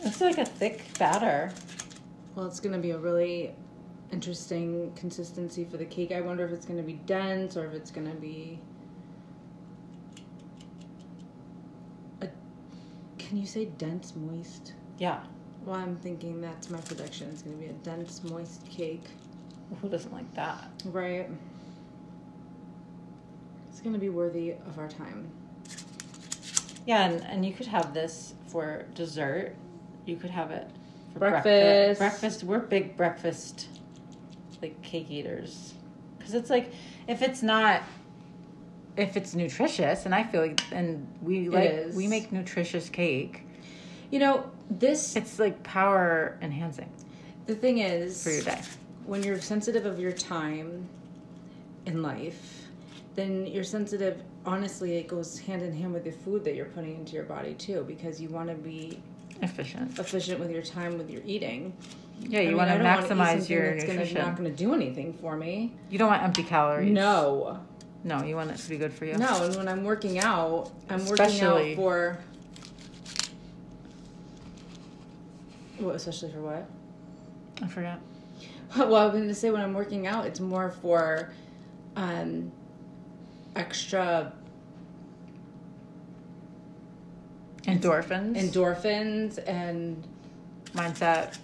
It's 0.07 0.20
like 0.20 0.39
a 0.39 0.45
thick 0.45 0.84
batter. 1.01 1.53
Well, 2.34 2.47
it's 2.47 2.61
gonna 2.61 2.78
be 2.78 2.93
a 2.93 2.99
really 2.99 3.53
interesting 4.12 4.92
consistency 4.94 5.64
for 5.64 5.76
the 5.76 5.84
cake. 5.84 6.12
I 6.12 6.20
wonder 6.20 6.44
if 6.44 6.52
it's 6.52 6.66
gonna 6.66 6.82
be 6.82 6.94
dense 6.94 7.57
or 7.57 7.66
if 7.66 7.72
it's 7.72 7.90
gonna 7.90 8.14
be. 8.14 8.59
A, 12.22 12.28
can 13.18 13.36
you 13.36 13.46
say 13.46 13.66
dense, 13.66 14.14
moist? 14.16 14.74
Yeah. 14.98 15.20
Well, 15.64 15.76
I'm 15.76 15.96
thinking 15.96 16.40
that's 16.40 16.70
my 16.70 16.80
prediction. 16.80 17.28
It's 17.30 17.42
gonna 17.42 17.57
be 17.57 17.66
a 17.66 17.72
dense, 17.72 18.22
moist 18.24 18.68
cake. 18.68 19.04
Who 19.80 19.88
doesn't 19.88 20.12
like 20.12 20.32
that? 20.34 20.70
Right. 20.84 21.28
It's 23.68 23.80
gonna 23.80 23.98
be 23.98 24.09
worthy 24.09 24.52
of 24.52 24.78
our 24.78 24.88
time. 24.88 25.30
Yeah, 26.86 27.07
and, 27.09 27.20
and 27.24 27.44
you 27.44 27.52
could 27.52 27.66
have 27.66 27.92
this 27.92 28.34
for 28.46 28.86
dessert. 28.94 29.57
You 30.07 30.16
could 30.16 30.30
have 30.30 30.52
it 30.52 30.70
for 31.12 31.18
Breakfast. 31.18 31.98
Breakfast. 31.98 32.44
We're 32.44 32.61
big 32.61 32.96
breakfast, 32.96 33.68
like 34.62 34.80
cake 34.82 35.11
eaters, 35.11 35.74
because 36.18 36.34
it's 36.34 36.50
like 36.50 36.72
if 37.09 37.22
it's 37.22 37.42
not, 37.42 37.82
if 38.96 39.16
it's 39.16 39.34
nutritious, 39.34 40.07
and 40.07 40.14
I 40.14 40.22
feel 40.24 40.40
like, 40.42 40.61
and 40.72 41.07
we 41.22 41.48
like 41.48 41.86
we 41.94 42.07
make 42.07 42.32
nutritious 42.32 42.88
cake. 42.88 43.42
You 44.11 44.20
know, 44.20 44.50
this. 44.70 45.16
It's 45.16 45.38
like 45.38 45.62
power 45.62 46.38
enhancing 46.40 46.90
The 47.46 47.54
thing 47.54 47.78
is, 47.78 48.22
for 48.22 48.30
your 48.30 48.42
day. 48.42 48.61
when 49.04 49.22
you're 49.22 49.40
sensitive 49.40 49.84
of 49.86 49.98
your 49.98 50.12
time 50.12 50.88
in 51.86 52.02
life, 52.02 52.66
then 53.14 53.46
you're 53.46 53.64
sensitive. 53.64 54.22
Honestly, 54.44 54.96
it 54.96 55.09
goes 55.09 55.40
hand 55.40 55.62
in 55.62 55.72
hand 55.76 55.92
with 55.92 56.04
the 56.04 56.12
food 56.12 56.44
that 56.44 56.54
you're 56.54 56.66
putting 56.66 56.94
into 56.94 57.14
your 57.14 57.24
body 57.24 57.54
too, 57.54 57.84
because 57.88 58.20
you 58.20 58.28
want 58.28 58.48
to 58.48 58.54
be 58.54 59.00
Efficient. 59.42 59.98
efficient 59.98 60.38
with 60.38 60.50
your 60.52 60.62
time 60.62 60.96
with 60.96 61.11
your 61.11 61.20
eating. 61.26 61.72
Yeah, 62.21 62.41
you 62.41 62.57
want 62.57 62.69
to 62.69 62.75
I 62.75 62.79
don't 62.79 62.87
wanna 62.87 63.25
maximize 63.25 63.49
your 63.49 63.75
that's 63.75 63.85
gonna, 63.85 64.27
not 64.27 64.37
going 64.37 64.51
to 64.51 64.57
do 64.57 64.75
anything 64.75 65.12
for 65.14 65.37
me. 65.37 65.73
you 65.91 65.99
don't 65.99 66.09
want 66.09 66.23
empty 66.23 66.43
calories. 66.43 66.91
No, 66.91 67.61
No, 68.05 68.23
you 68.25 68.35
want 68.37 68.51
it 68.51 68.57
to 68.59 68.69
be 68.69 68.77
good 68.79 68.93
for 68.93 69.05
you. 69.05 69.17
no. 69.17 69.45
And 69.45 69.55
when 69.57 69.69
I'm 69.69 69.85
working 69.85 70.19
out, 70.19 70.71
I'm 70.89 71.01
Especially- 71.01 71.47
working 71.47 71.71
out 71.73 71.77
for. 71.77 72.19
What, 75.79 75.95
especially 75.97 76.33
for 76.33 76.41
what? 76.41 76.67
I 77.62 77.67
forgot. 77.69 78.01
Well, 78.77 78.97
I 78.97 79.05
was 79.07 79.14
going 79.14 79.29
to 79.29 79.35
say 79.35 79.51
when 79.51 79.61
I'm 79.62 79.73
working 79.75 80.07
out, 80.09 80.27
it's 80.27 80.41
more 80.41 80.71
for 80.83 81.31
um, 81.95 82.51
extra 83.55 84.33
Endorphins. 87.62 88.37
endorphins 88.37 89.39
and 89.49 90.07
mindset. 90.75 91.37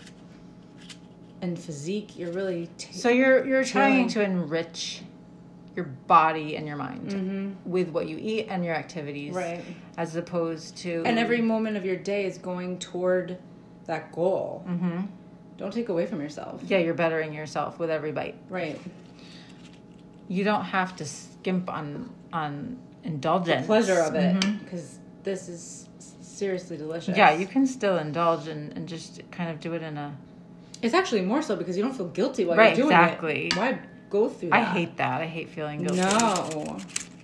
And 1.43 1.59
physique. 1.59 2.19
You're 2.19 2.33
really 2.33 2.69
ta- 2.79 2.89
So 2.93 3.09
you're 3.11 3.45
you're 3.47 3.65
trying 3.65 4.09
to 4.09 4.23
enrich 4.23 5.03
your 5.77 5.87
body 6.07 6.57
and 6.57 6.67
your 6.67 6.77
mind 6.77 7.11
Mhm. 7.11 7.55
with 7.67 7.89
what 7.91 8.07
you 8.09 8.19
eat 8.21 8.47
and 8.49 8.65
your 8.65 8.75
activities, 8.75 9.35
right. 9.35 9.63
As 9.97 10.15
opposed 10.17 10.77
to 10.79 11.03
And 11.05 11.19
every 11.19 11.41
moment 11.41 11.77
of 11.77 11.85
your 11.85 11.97
day 11.97 12.25
is 12.27 12.39
going 12.39 12.79
toward 12.79 13.39
that 13.87 14.13
goal. 14.13 14.65
Mm-hmm. 14.69 15.01
Don't 15.57 15.73
take 15.73 15.89
away 15.89 16.07
from 16.07 16.21
yourself. 16.21 16.63
Yeah, 16.67 16.79
you're 16.79 16.95
bettering 16.95 17.33
yourself 17.33 17.79
with 17.79 17.91
every 17.91 18.13
bite. 18.13 18.37
Right. 18.51 18.79
You 20.29 20.45
don't 20.45 20.65
have 20.65 20.95
to 20.97 21.05
skimp 21.05 21.69
on 21.71 22.11
on 22.33 22.79
indulgence. 23.05 23.67
Pleasure 23.67 24.01
of 24.01 24.15
it 24.15 24.41
because 24.63 24.99
this 25.25 25.49
is 25.49 25.89
seriously 26.21 26.77
delicious. 26.77 27.17
Yeah, 27.17 27.33
you 27.33 27.47
can 27.47 27.67
still 27.67 27.97
indulge 27.99 28.47
and, 28.49 28.73
and 28.77 28.89
just 28.89 29.21
kind 29.31 29.51
of 29.51 29.59
do 29.61 29.73
it 29.75 29.83
in 29.83 29.97
a. 29.99 30.17
It's 30.83 30.95
actually 30.95 31.23
more 31.23 31.43
so 31.43 31.55
because 31.57 31.77
you 31.77 31.83
don't 31.83 31.95
feel 31.97 32.09
guilty 32.09 32.45
while 32.45 32.57
Right, 32.57 32.77
you're 32.77 32.87
doing 32.89 32.97
it. 32.97 33.01
exactly. 33.03 33.47
it. 33.47 33.57
Why 33.57 33.79
go 34.11 34.29
through 34.29 34.51
that? 34.51 34.59
I 34.61 34.65
hate 34.65 34.97
that. 34.97 35.21
I 35.23 35.27
hate 35.27 35.49
feeling 35.49 35.83
guilty. 35.85 36.01
No. 36.03 36.79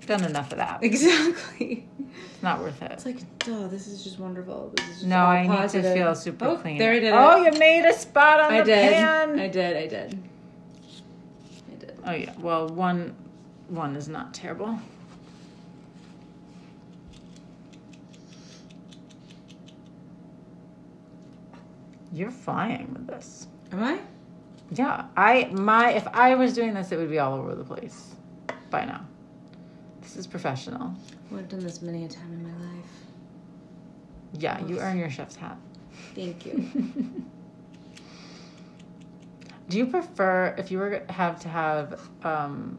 Done 0.06 0.24
enough 0.24 0.52
of 0.52 0.58
that. 0.58 0.82
Exactly. 0.82 1.86
It's 2.32 2.42
not 2.42 2.60
worth 2.60 2.80
it. 2.80 2.92
It's 2.92 3.04
like, 3.04 3.18
duh, 3.40 3.66
this 3.68 3.86
is 3.88 4.02
just 4.04 4.18
wonderful. 4.18 4.72
This 4.76 4.86
is 4.88 4.94
just 4.96 5.06
No, 5.06 5.18
I 5.26 5.42
need 5.42 5.48
positive. 5.48 5.92
to 5.92 5.94
feel 5.94 6.14
super 6.14 6.44
oh, 6.46 6.56
clean. 6.56 6.78
There 6.78 6.92
I 6.92 6.98
did 7.00 7.12
Oh, 7.12 7.42
it. 7.44 7.52
you 7.52 7.58
made 7.58 7.84
a 7.84 7.92
spot 7.92 8.40
on 8.40 8.52
I 8.52 8.58
the 8.60 8.64
did. 8.64 8.92
pan. 8.94 9.38
I 9.40 9.48
did. 9.48 9.76
I 9.76 9.86
did. 9.86 10.18
I 11.70 11.74
did. 11.74 11.98
Oh 12.06 12.12
yeah. 12.12 12.32
Well, 12.38 12.68
one 12.68 13.14
one 13.68 13.96
is 13.96 14.08
not 14.08 14.32
terrible. 14.32 14.78
You're 22.12 22.30
flying 22.30 22.92
with 22.92 23.06
this. 23.06 23.48
Am 23.72 23.82
I? 23.82 23.98
Yeah, 24.70 25.06
I 25.16 25.48
my 25.52 25.92
if 25.92 26.06
I 26.08 26.34
was 26.34 26.54
doing 26.54 26.74
this, 26.74 26.92
it 26.92 26.96
would 26.96 27.10
be 27.10 27.18
all 27.18 27.34
over 27.34 27.54
the 27.54 27.64
place 27.64 28.14
by 28.70 28.84
now. 28.84 29.06
This 30.02 30.16
is 30.16 30.26
professional. 30.26 30.94
I 31.30 31.34
would 31.34 31.40
have 31.40 31.48
done 31.48 31.60
this 31.60 31.82
many 31.82 32.04
a 32.04 32.08
time 32.08 32.32
in 32.32 32.42
my 32.42 32.66
life. 32.66 32.90
Yeah, 34.34 34.64
you 34.66 34.78
earn 34.78 34.98
your 34.98 35.10
chef's 35.10 35.36
hat. 35.36 35.56
Thank 36.14 36.46
you. 36.46 36.70
Do 39.68 39.76
you 39.76 39.86
prefer 39.86 40.54
if 40.56 40.70
you 40.70 40.78
were 40.78 41.02
have 41.10 41.38
to 41.40 41.48
have 41.48 42.00
um, 42.24 42.78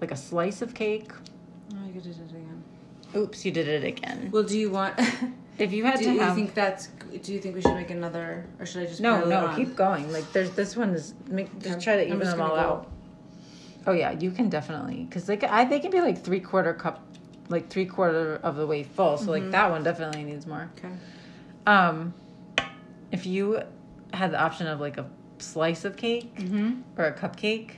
like 0.00 0.12
a 0.12 0.16
slice 0.16 0.62
of 0.62 0.72
cake? 0.72 1.10
oh, 1.74 1.84
I 1.84 1.90
did 1.90 2.06
it 2.06 2.16
again. 2.16 2.62
Oops, 3.16 3.44
you 3.44 3.50
did 3.50 3.66
it 3.66 3.82
again. 3.82 4.30
Well, 4.32 4.44
do 4.44 4.56
you 4.56 4.70
want? 4.70 4.98
If 5.60 5.72
you 5.72 5.84
had 5.84 5.98
do 5.98 6.04
to 6.06 6.12
you 6.12 6.20
have 6.20 6.34
think 6.34 6.54
that's? 6.54 6.88
Do 7.22 7.32
you 7.32 7.38
think 7.40 7.54
we 7.54 7.60
should 7.60 7.74
make 7.74 7.90
another, 7.90 8.46
or 8.58 8.66
should 8.66 8.82
I 8.82 8.86
just? 8.86 9.00
no, 9.00 9.24
no, 9.26 9.46
on? 9.46 9.56
keep 9.56 9.76
going. 9.76 10.10
Like 10.12 10.32
there's 10.32 10.50
this 10.52 10.74
one 10.76 10.90
is 10.90 11.14
make 11.28 11.56
just 11.60 11.80
try 11.82 11.96
to 11.96 12.06
even 12.06 12.20
them 12.20 12.40
all 12.40 12.48
go- 12.50 12.54
out. 12.56 12.90
Oh 13.86 13.92
yeah, 13.92 14.10
you 14.12 14.30
can 14.30 14.48
definitely 14.48 15.04
because 15.04 15.28
like 15.28 15.44
I 15.44 15.64
they 15.66 15.80
can 15.80 15.90
be 15.90 16.00
like 16.00 16.22
three 16.24 16.40
quarter 16.40 16.72
cup, 16.74 17.02
like 17.50 17.68
three 17.68 17.86
quarter 17.86 18.36
of 18.42 18.56
the 18.56 18.66
way 18.66 18.82
full. 18.84 19.16
So 19.18 19.24
Mm-hmm. 19.24 19.30
like 19.30 19.50
that 19.52 19.70
one 19.70 19.82
definitely 19.82 20.24
needs 20.24 20.46
more. 20.46 20.70
Okay. 20.78 20.94
Um, 21.66 22.14
if 23.12 23.26
you 23.26 23.60
had 24.14 24.32
the 24.32 24.40
option 24.42 24.66
of 24.66 24.80
like 24.80 24.96
a 24.98 25.06
slice 25.38 25.84
of 25.84 25.96
cake 25.96 26.34
Mm-hmm. 26.36 26.80
or 26.96 27.04
a 27.06 27.12
cupcake, 27.12 27.72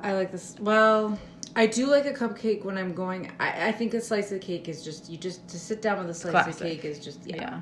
I 0.00 0.12
like 0.14 0.30
this. 0.30 0.54
Well, 0.60 1.18
I 1.56 1.66
do 1.66 1.86
like 1.86 2.04
a 2.06 2.12
cupcake 2.12 2.64
when 2.64 2.76
I'm 2.76 2.92
going. 2.94 3.30
I, 3.38 3.68
I 3.68 3.72
think 3.72 3.94
a 3.94 4.00
slice 4.00 4.32
of 4.32 4.40
cake 4.40 4.68
is 4.68 4.82
just 4.84 5.08
you 5.08 5.16
just 5.16 5.46
to 5.48 5.58
sit 5.58 5.80
down 5.82 5.98
with 5.98 6.10
a 6.10 6.14
slice 6.14 6.48
of 6.48 6.58
cake 6.60 6.84
is 6.84 6.98
just 6.98 7.26
yeah 7.26 7.36
yeah. 7.36 7.60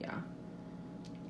yeah. 0.00 0.14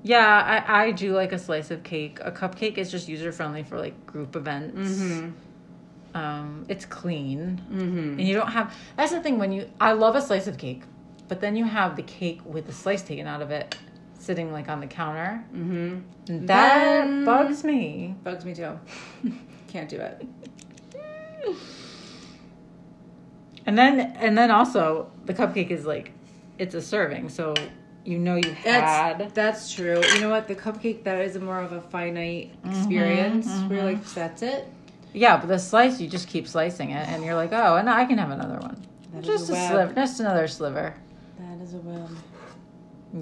Yeah, 0.03 0.65
I, 0.67 0.85
I 0.87 0.91
do 0.93 1.13
like 1.13 1.33
a 1.33 1.39
slice 1.39 1.71
of 1.71 1.83
cake. 1.83 2.19
A 2.23 2.33
cupcake 2.33 2.79
is 2.79 2.91
just 2.91 3.07
user 3.07 3.33
friendly 3.33 3.63
for 3.63 3.79
like 3.79 4.07
group 4.07 4.35
events. 4.35 4.91
Mm-hmm. 4.93 6.17
Um, 6.17 6.65
it's 6.69 6.87
clean, 6.87 7.61
Mm-hmm. 7.71 8.19
and 8.19 8.21
you 8.23 8.35
don't 8.35 8.51
have. 8.51 8.75
That's 8.97 9.13
the 9.13 9.21
thing 9.21 9.39
when 9.39 9.53
you. 9.53 9.71
I 9.81 9.93
love 9.93 10.17
a 10.17 10.23
slice 10.23 10.47
of 10.49 10.57
cake, 10.59 10.83
but 11.29 11.41
then 11.41 11.55
you 11.55 11.65
have 11.67 11.95
the 11.97 12.03
cake 12.03 12.41
with 12.45 12.67
the 12.67 12.73
slice 12.73 13.03
taken 13.03 13.27
out 13.29 13.43
of 13.43 13.51
it, 13.53 13.77
sitting 14.19 14.51
like 14.53 14.69
on 14.69 14.81
the 14.81 14.87
counter. 14.89 15.45
Mm-hmm. 15.55 15.99
And 16.29 16.49
that 16.49 16.79
Then- 17.05 17.25
bugs 17.25 17.63
me. 17.63 18.17
Bugs 18.25 18.45
me 18.45 18.55
too. 18.55 18.81
Can't 19.69 19.89
do 19.89 20.01
it. 20.01 20.27
And 23.67 23.79
then 23.79 24.01
and 24.17 24.37
then 24.37 24.51
also 24.51 25.11
the 25.27 25.35
cupcake 25.35 25.71
is 25.71 25.85
like, 25.87 26.13
it's 26.59 26.75
a 26.75 26.83
serving, 26.83 27.29
so 27.29 27.55
you 28.05 28.19
know 28.19 28.37
you 28.37 28.57
That's 28.65 29.21
had. 29.23 29.35
that's 29.35 29.73
true. 29.73 30.03
You 30.15 30.21
know 30.21 30.31
what? 30.31 30.49
The 30.49 30.55
cupcake 30.55 31.05
that 31.05 31.21
is 31.21 31.39
more 31.39 31.61
of 31.61 31.73
a 31.73 31.81
finite 31.81 32.53
mm-hmm, 32.63 32.71
experience. 32.71 33.47
Where 33.47 33.59
you're 33.59 33.69
mm-hmm. 33.69 33.87
like 34.03 34.15
that's 34.15 34.43
it. 34.43 34.67
Yeah, 35.13 35.37
but 35.39 35.49
the 35.49 35.59
slice 35.59 36.01
you 36.01 36.09
just 36.09 36.29
keep 36.29 36.47
slicing 36.47 36.91
it, 36.91 37.09
and 37.09 37.25
you're 37.25 37.35
like, 37.35 37.53
oh, 37.53 37.77
and 37.77 37.91
I 37.91 38.05
can 38.05 38.19
have 38.19 38.31
another 38.31 38.59
one. 38.59 38.87
That 39.13 39.25
just 39.25 39.51
a 39.51 39.55
a 39.55 39.69
sliver, 39.69 39.95
just 39.95 40.21
another 40.21 40.49
sliver. 40.49 40.95
That 41.39 41.61
is 41.63 41.75
a 41.75 41.79
win. 41.79 42.17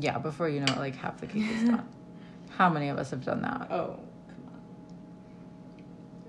Yeah, 0.00 0.18
before 0.18 0.48
you 0.48 0.60
know 0.60 0.72
it, 0.72 0.78
like 0.78 0.94
half 0.96 1.18
the 1.20 1.26
cake 1.26 1.50
is 1.50 1.64
done. 1.64 1.88
How 2.50 2.68
many 2.68 2.88
of 2.88 2.98
us 2.98 3.10
have 3.10 3.24
done 3.24 3.42
that? 3.42 3.68
Oh. 3.70 4.00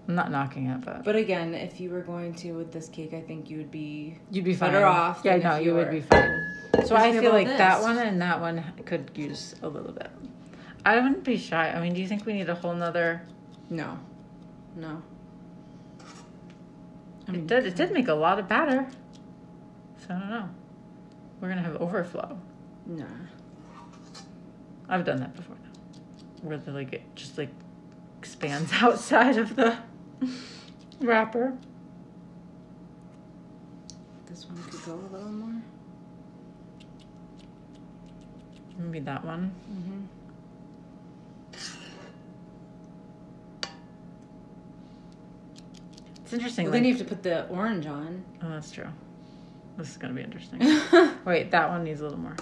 I'm 0.10 0.16
not 0.16 0.32
knocking 0.32 0.66
it, 0.66 0.82
but 0.84 1.04
But 1.04 1.16
again, 1.16 1.54
if 1.54 1.80
you 1.80 1.92
were 1.92 2.02
going 2.02 2.34
to 2.36 2.54
with 2.54 2.72
this 2.72 2.90
cake, 2.90 3.14
I 3.14 3.22
think 3.22 3.48
you 3.52 3.58
would 3.58 3.70
be 3.70 4.18
you'd 4.32 4.44
be 4.44 4.56
fine. 4.56 4.72
better 4.72 4.84
off 4.88 5.22
Yeah, 5.24 5.34
than 5.38 5.44
no, 5.44 5.56
if 5.58 5.60
you 5.62 5.66
you 5.70 5.78
would 5.78 5.86
were- 5.86 5.92
be 5.94 6.02
fine. 6.02 6.56
So 6.88 6.96
I 6.96 7.12
feel 7.12 7.32
like 7.32 7.46
that 7.46 7.84
one 7.84 7.96
and 8.00 8.20
that 8.20 8.42
one 8.42 8.64
could 8.86 9.12
use 9.14 9.54
a 9.62 9.68
little 9.68 9.92
bit. 9.92 10.10
I 10.84 10.96
wouldn't 10.96 11.24
be 11.24 11.38
shy. 11.38 11.70
I 11.70 11.80
mean, 11.80 11.94
do 11.94 12.02
you 12.02 12.08
think 12.08 12.26
we 12.26 12.34
need 12.34 12.50
a 12.50 12.56
whole 12.56 12.74
nother? 12.74 13.22
no, 13.70 14.00
no. 14.76 15.04
I 17.28 17.34
It 17.34 17.46
did. 17.46 17.68
It 17.68 17.76
did 17.76 17.92
make 17.92 18.08
a 18.08 18.14
lot 18.16 18.40
of 18.40 18.48
batter. 18.48 18.88
So 19.98 20.16
I 20.16 20.20
don't 20.20 20.30
know. 20.32 20.50
We're 21.40 21.50
gonna 21.50 21.62
have 21.62 21.76
overflow. 21.76 22.40
Nah. 22.88 23.06
I've 24.90 25.06
done 25.06 25.18
that 25.20 25.36
before. 25.36 25.58
Where 26.42 26.58
the 26.58 26.72
like 26.72 26.94
it 26.94 27.04
just 27.16 27.38
like 27.38 27.52
expands 28.18 28.72
outside 28.82 29.38
of 29.38 29.56
the 29.56 29.78
wrapper. 31.02 31.58
This 34.28 34.46
one 34.46 34.62
could 34.64 34.84
go 34.86 34.94
a 34.94 35.10
little 35.12 35.32
more. 35.32 35.62
Maybe 38.78 39.00
that 39.00 39.26
one. 39.26 39.52
Mm-hmm. 39.72 40.00
It's 46.24 46.34
interesting. 46.34 46.66
Well, 46.66 46.74
then 46.74 46.84
you 46.86 46.94
have 46.94 47.02
to 47.02 47.08
put 47.08 47.24
the 47.24 47.48
orange 47.48 47.88
on. 47.88 48.24
oh, 48.44 48.50
that's 48.50 48.72
true. 48.72 48.88
This 49.78 49.90
is 49.90 49.98
gonna 49.98 50.14
be 50.14 50.22
interesting. 50.22 50.60
Wait, 51.26 51.50
that 51.52 51.70
one 51.70 51.84
needs 51.84 52.02
a 52.02 52.04
little 52.04 52.20
more. 52.20 52.36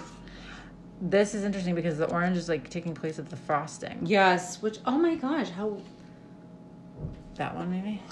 This 1.00 1.34
is 1.34 1.44
interesting 1.44 1.74
because 1.74 1.96
the 1.96 2.10
orange 2.10 2.36
is 2.36 2.48
like 2.48 2.68
taking 2.68 2.94
place 2.94 3.18
of 3.18 3.30
the 3.30 3.36
frosting. 3.36 3.98
yes. 4.04 4.60
Which 4.60 4.78
oh 4.84 4.98
my 4.98 5.14
gosh, 5.14 5.48
how 5.48 5.78
That 7.38 7.54
one 7.54 7.70
maybe. 7.70 8.02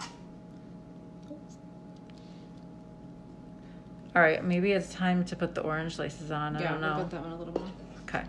All 4.15 4.23
right, 4.23 4.43
maybe 4.43 4.73
it's 4.73 4.95
time 4.95 5.25
to 5.27 5.37
put 5.37 5.55
the 5.55 5.61
orange 5.61 5.99
laces 5.99 6.31
on. 6.31 6.57
I 6.57 6.61
yeah. 6.61 6.69
don't 6.71 6.81
we'll 6.81 6.91
know. 6.91 7.03
put 7.03 7.11
that 7.11 7.21
one 7.21 7.33
a 7.33 7.37
little 7.37 7.55
more. 7.55 7.71
Okay. 8.03 8.23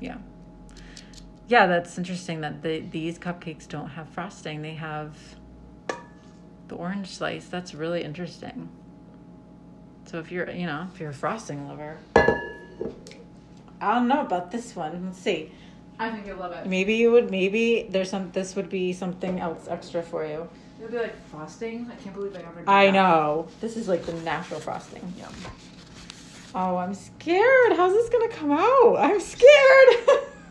Yeah. 0.00 0.18
Yeah, 1.48 1.66
that's 1.66 1.96
interesting 1.96 2.40
that 2.42 2.60
the, 2.60 2.80
these 2.80 3.18
cupcakes 3.18 3.66
don't 3.68 3.90
have 3.90 4.08
frosting. 4.08 4.62
They 4.62 4.74
have 4.74 5.16
the 6.68 6.74
orange 6.74 7.08
slice. 7.08 7.46
That's 7.46 7.72
really 7.72 8.02
interesting. 8.02 8.68
So 10.06 10.18
if 10.18 10.32
you're, 10.32 10.50
you 10.50 10.66
know, 10.66 10.88
if 10.92 11.00
you're 11.00 11.10
a 11.10 11.14
frosting 11.14 11.68
lover, 11.68 11.98
I 12.16 13.94
don't 13.94 14.08
know 14.08 14.20
about 14.20 14.50
this 14.50 14.74
one. 14.74 15.06
Let's 15.06 15.18
see. 15.18 15.52
I 15.98 16.10
think 16.10 16.26
you'll 16.26 16.38
love 16.38 16.52
it. 16.52 16.66
Maybe 16.66 16.94
you 16.94 17.12
would. 17.12 17.30
Maybe 17.30 17.86
there's 17.90 18.10
some. 18.10 18.30
This 18.32 18.56
would 18.56 18.68
be 18.68 18.92
something 18.92 19.38
else 19.40 19.68
extra 19.68 20.02
for 20.02 20.24
you. 20.26 20.48
It'll 20.78 20.90
be 20.90 20.98
like 20.98 21.26
frosting. 21.28 21.88
I 21.90 21.94
can't 21.96 22.14
believe 22.14 22.34
I 22.34 22.40
ever. 22.40 22.60
Did 22.60 22.68
I 22.68 22.86
that. 22.86 22.92
know. 22.92 23.46
This 23.60 23.76
is 23.76 23.86
like 23.88 24.04
the 24.04 24.14
natural 24.14 24.58
frosting. 24.58 25.12
Yeah. 25.16 25.28
Oh, 26.54 26.76
I'm 26.76 26.94
scared. 26.94 27.72
How's 27.76 27.92
this 27.92 28.08
gonna 28.08 28.28
come 28.28 28.50
out? 28.52 28.96
I'm 28.98 29.20
scared. 29.20 29.96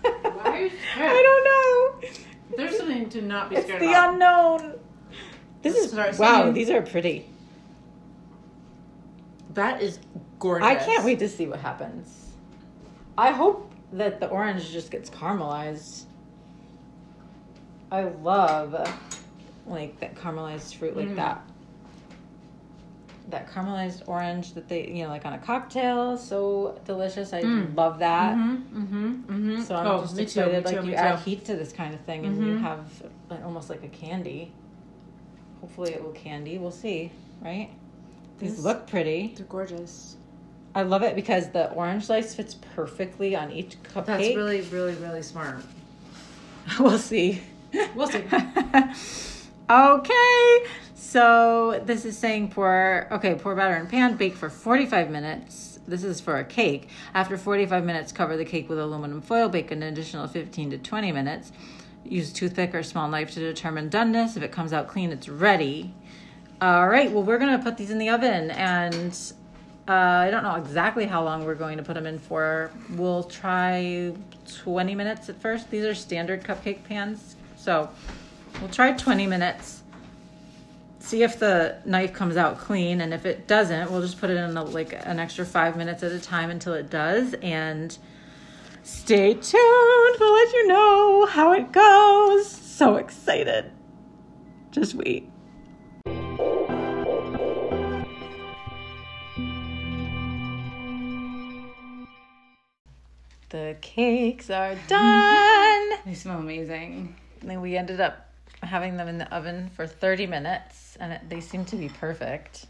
Why 0.04 0.42
are 0.46 0.62
you 0.62 0.70
scared? 0.70 0.80
I 1.12 1.22
don't 1.22 1.44
know. 1.44 2.10
There's 2.58 2.78
something 2.78 3.10
to 3.10 3.22
not 3.22 3.50
be 3.50 3.58
It's 3.58 3.66
scared 3.66 3.82
the 3.82 3.90
about. 3.90 4.14
unknown. 4.14 4.80
This 5.62 5.76
is 5.76 5.92
Start 5.92 6.18
wow. 6.18 6.40
singing. 6.40 6.54
These 6.54 6.70
are 6.70 6.82
pretty. 6.82 7.28
That 9.54 9.82
is 9.82 10.00
gorgeous. 10.40 10.68
I 10.68 10.76
can't 10.76 11.04
wait 11.06 11.20
to 11.20 11.30
see 11.30 11.46
what 11.48 11.60
happens. 11.60 12.30
I 13.18 13.32
hope 13.32 13.71
that 13.94 14.20
the 14.20 14.28
orange 14.28 14.72
just 14.72 14.92
gets 14.92 15.10
caramelized. 15.10 16.06
I 17.92 18.04
love 18.04 18.90
like 19.68 20.00
that 20.00 20.16
caramelized 20.16 20.76
fruit 20.76 20.96
like 20.96 21.10
Mm. 21.10 21.16
that. 21.18 21.44
That 23.30 23.50
caramelized 23.52 24.04
orange 24.08 24.54
that 24.56 24.68
they, 24.68 24.88
you 24.88 25.04
know, 25.04 25.10
like 25.10 25.26
on 25.26 25.34
a 25.34 25.38
cocktail, 25.38 26.18
so 26.18 26.80
delicious. 26.86 27.34
I 27.34 27.44
Mm. 27.44 27.76
love 27.78 28.00
that. 28.00 28.36
Mm-hmm. 28.36 28.82
Mm-hmm. 28.84 29.14
Mm-hmm. 29.34 29.62
So 29.64 29.76
I'm 29.76 29.88
oh, 29.88 30.02
just 30.02 30.16
too. 30.16 30.22
excited. 30.24 30.66
me 30.66 30.72
like 30.72 30.82
too, 30.82 30.88
you 30.88 30.94
add 30.96 31.18
too. 31.24 31.30
heat 31.30 31.46
to 31.46 31.56
this 31.56 31.72
kind 31.72 31.94
of 31.94 32.00
thing, 32.02 32.26
and 32.26 32.38
you 32.38 32.56
Mhm. 32.56 32.62
have 32.62 32.86
like, 33.30 33.44
almost 33.46 33.70
like 33.70 33.84
a 33.84 33.88
candy. 33.90 34.52
Hopefully, 35.62 35.94
it 35.94 36.04
will 36.04 36.12
candy. 36.14 36.58
We'll 36.58 36.72
see, 36.72 37.12
right? 37.42 37.70
These 38.40 38.56
This- 38.56 38.66
look 38.66 38.88
pretty. 38.88 39.34
They're 39.38 39.46
gorgeous. 39.46 40.18
I 40.74 40.84
love 40.84 41.04
it 41.04 41.16
because 41.16 41.50
the 41.50 41.70
orange 41.72 42.06
slice 42.06 42.34
fits 42.34 42.56
perfectly 42.76 43.36
on 43.36 43.52
each 43.52 43.82
cupcake. 43.84 44.06
That's 44.06 44.36
really, 44.36 44.62
really, 44.62 44.96
really 44.96 45.22
smart. 45.22 45.58
we'll 46.80 46.98
see. 46.98 47.42
We'll 47.96 48.08
see. 48.08 48.24
okay, 49.70 50.66
so 50.96 51.82
this 51.86 52.06
is 52.06 52.18
saying 52.18 52.52
pour. 52.52 53.08
Okay, 53.12 53.36
pour 53.36 53.56
batter 53.56 53.76
in 53.76 53.88
pan, 53.88 54.16
bake 54.16 54.36
for 54.36 54.50
forty-five 54.50 55.10
minutes. 55.10 55.80
This 55.88 56.04
is 56.04 56.22
for 56.22 56.38
a 56.38 56.46
cake. 56.46 56.90
After 57.14 57.38
forty-five 57.38 57.84
minutes, 57.84 58.12
cover 58.12 58.38
the 58.38 58.46
cake 58.46 58.70
with 58.70 58.80
aluminum 58.80 59.22
foil. 59.22 59.50
Bake 59.50 59.72
an 59.72 59.84
additional 59.84 60.28
fifteen 60.28 60.70
to 60.72 60.78
twenty 60.78 61.12
minutes. 61.12 61.52
Use 62.04 62.32
toothpick 62.32 62.74
or 62.74 62.84
small 62.84 63.08
knife 63.10 63.32
to 63.32 63.40
determine 63.40 63.90
doneness. 63.90 64.38
If 64.38 64.44
it 64.44 64.52
comes 64.52 64.74
out 64.74 64.88
clean, 64.88 65.12
it's 65.12 65.28
ready. 65.30 65.94
All 66.62 66.88
right. 66.88 67.12
Well, 67.12 67.24
we're 67.24 67.40
gonna 67.40 67.60
put 67.60 67.78
these 67.78 67.90
in 67.90 67.98
the 67.98 68.10
oven, 68.10 68.52
and 68.52 69.34
uh, 69.92 70.24
I 70.26 70.32
don't 70.32 70.44
know 70.44 70.56
exactly 70.56 71.06
how 71.06 71.22
long 71.22 71.44
we're 71.44 71.56
going 71.56 71.76
to 71.76 71.84
put 71.84 71.96
them 71.96 72.06
in 72.06 72.18
for. 72.18 72.72
We'll 72.92 73.24
try 73.24 74.14
20 74.64 74.96
minutes 74.96 75.28
at 75.28 75.42
first. 75.42 75.70
These 75.70 75.84
are 75.84 75.94
standard 75.94 76.46
cupcake 76.46 76.86
pans, 76.86 77.36
so 77.58 77.90
we'll 78.62 78.70
try 78.70 78.94
20 78.94 79.28
minutes. 79.28 79.84
See 81.00 81.24
if 81.24 81.40
the 81.40 81.78
knife 81.84 82.14
comes 82.14 82.38
out 82.38 82.58
clean, 82.58 83.02
and 83.02 83.14
if 83.14 83.26
it 83.26 83.48
doesn't, 83.48 83.92
we'll 83.92 84.02
just 84.02 84.18
put 84.18 84.30
it 84.30 84.38
in 84.38 84.56
a, 84.56 84.64
like 84.64 84.94
an 84.94 85.20
extra 85.20 85.46
five 85.46 85.76
minutes 85.76 86.04
at 86.04 86.14
a 86.14 86.22
time 86.22 86.52
until 86.52 86.74
it 86.74 86.90
does. 86.90 87.34
And 87.42 87.98
stay 88.84 89.34
tuned. 89.34 90.16
We'll 90.20 90.34
let 90.34 90.54
you 90.54 90.68
know 90.68 91.26
how 91.26 91.52
it 91.52 91.74
goes. 91.74 92.50
So 92.50 92.96
excited. 92.96 93.72
Just 94.72 94.94
wait. 94.94 95.31
The 103.52 103.76
cakes 103.82 104.50
are 104.50 104.76
done. 104.88 105.90
They 106.06 106.14
smell 106.16 106.40
amazing. 106.40 107.16
And 107.42 107.50
then 107.50 107.62
we 107.62 107.78
ended 107.78 108.00
up 108.00 108.30
having 108.64 108.98
them 108.98 109.08
in 109.08 109.18
the 109.18 109.32
oven 109.34 109.70
for 109.76 109.86
30 109.86 110.26
minutes, 110.26 110.98
and 111.00 111.14
it, 111.14 111.22
they 111.30 111.42
seem 111.42 111.66
to 111.66 111.76
be 111.76 111.90
perfect. 111.90 112.66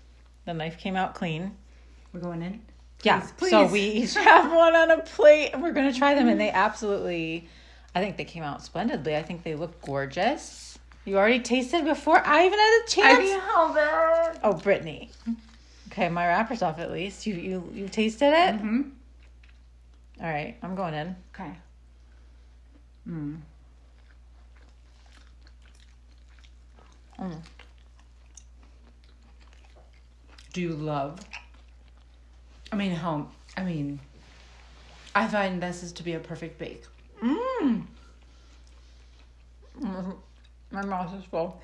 The 0.45 0.53
knife 0.53 0.77
came 0.79 0.95
out 0.95 1.13
clean. 1.13 1.55
We're 2.11 2.19
going 2.19 2.41
in. 2.41 2.61
Yeah. 3.03 3.25
Please, 3.37 3.51
So 3.51 3.67
we 3.67 3.81
each 3.81 4.15
have 4.15 4.51
one 4.51 4.75
on 4.75 4.91
a 4.91 5.01
plate, 5.01 5.51
and 5.53 5.61
we're 5.61 5.71
gonna 5.71 5.93
try 5.93 6.15
them, 6.15 6.27
and 6.27 6.39
they 6.41 6.49
absolutely, 6.49 7.47
I 7.95 7.99
think 8.01 8.17
they 8.17 8.25
came 8.25 8.43
out 8.43 8.63
splendidly. 8.63 9.15
I 9.15 9.21
think 9.23 9.43
they 9.43 9.55
look 9.55 9.81
gorgeous. 9.81 10.79
You 11.05 11.17
already 11.17 11.39
tasted 11.39 11.85
before 11.85 12.25
I 12.25 12.45
even 12.45 12.59
had 12.59 12.81
a 12.83 12.87
chance. 12.87 13.29
Oh, 14.43 14.53
Brittany. 14.53 15.11
Okay, 15.91 16.09
my 16.09 16.27
wrapper's 16.27 16.61
off 16.61 16.79
at 16.79 16.91
least. 16.91 17.25
You 17.27 17.35
you 17.35 17.69
you 17.73 17.87
tasted 17.87 18.33
it. 18.33 18.55
Mm-hmm. 18.55 18.81
All 20.21 20.29
right, 20.29 20.55
I'm 20.61 20.75
going 20.75 20.93
in. 20.93 21.15
Okay. 21.33 21.51
Mm. 23.09 23.37
Mm. 27.19 27.41
Do 30.53 30.61
you 30.61 30.69
love? 30.69 31.19
I 32.71 32.75
mean, 32.75 32.91
home. 32.91 33.29
I 33.57 33.63
mean, 33.63 33.99
I 35.15 35.27
find 35.27 35.61
this 35.61 35.81
is 35.81 35.91
to 35.93 36.03
be 36.03 36.13
a 36.13 36.19
perfect 36.19 36.59
bake. 36.59 36.83
Mmm. 37.23 37.85
My 40.71 40.85
mouth 40.85 41.13
is 41.17 41.25
full. 41.25 41.59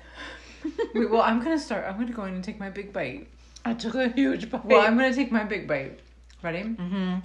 Wait, 0.94 1.10
well, 1.10 1.22
I'm 1.22 1.42
gonna 1.42 1.58
start. 1.58 1.84
I'm 1.86 1.98
gonna 1.98 2.12
go 2.12 2.24
in 2.24 2.34
and 2.34 2.44
take 2.44 2.58
my 2.58 2.70
big 2.70 2.92
bite. 2.92 3.28
I 3.64 3.74
took 3.74 3.94
a 3.94 4.08
huge 4.08 4.50
bite. 4.50 4.64
Well, 4.64 4.80
I'm 4.80 4.96
gonna 4.96 5.14
take 5.14 5.30
my 5.32 5.44
big 5.44 5.66
bite. 5.68 6.00
Ready? 6.42 6.62
Mm-hmm. 6.62 7.18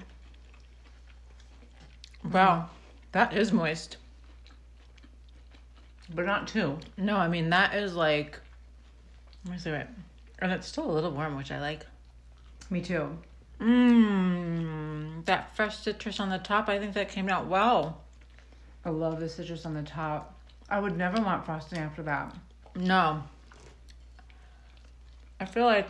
Wow, 2.32 2.56
mm-hmm. 2.56 2.68
that 3.12 3.34
is 3.34 3.52
moist. 3.52 3.98
But 6.14 6.26
not 6.26 6.48
too. 6.48 6.78
No, 6.98 7.18
I 7.18 7.28
mean 7.28 7.50
that 7.50 7.76
is 7.76 7.96
like. 7.96 8.40
Let 9.46 9.54
me 9.54 9.58
see 9.58 9.72
it, 9.72 9.88
and 10.40 10.52
it's 10.52 10.68
still 10.68 10.90
a 10.90 10.94
little 10.94 11.12
warm, 11.12 11.36
which 11.36 11.52
I 11.52 11.60
like. 11.60 11.86
Me 12.70 12.82
too. 12.82 13.18
Mmm, 13.60 15.26
that 15.26 15.56
fresh 15.56 15.78
citrus 15.78 16.20
on 16.20 16.30
the 16.30 16.38
top. 16.38 16.70
I 16.70 16.80
think 16.80 16.94
that 16.94 17.10
came 17.10 17.30
out 17.30 17.48
well. 17.48 18.02
I 18.86 18.90
love 18.90 19.20
the 19.20 19.30
citrus 19.30 19.66
on 19.66 19.74
the 19.74 19.84
top. 19.84 20.38
I 20.70 20.80
would 20.80 20.98
never 20.98 21.22
want 21.22 21.46
frosting 21.46 21.80
after 21.80 22.04
that. 22.04 22.36
No, 22.76 23.24
I 25.40 25.46
feel 25.46 25.66
like 25.66 25.90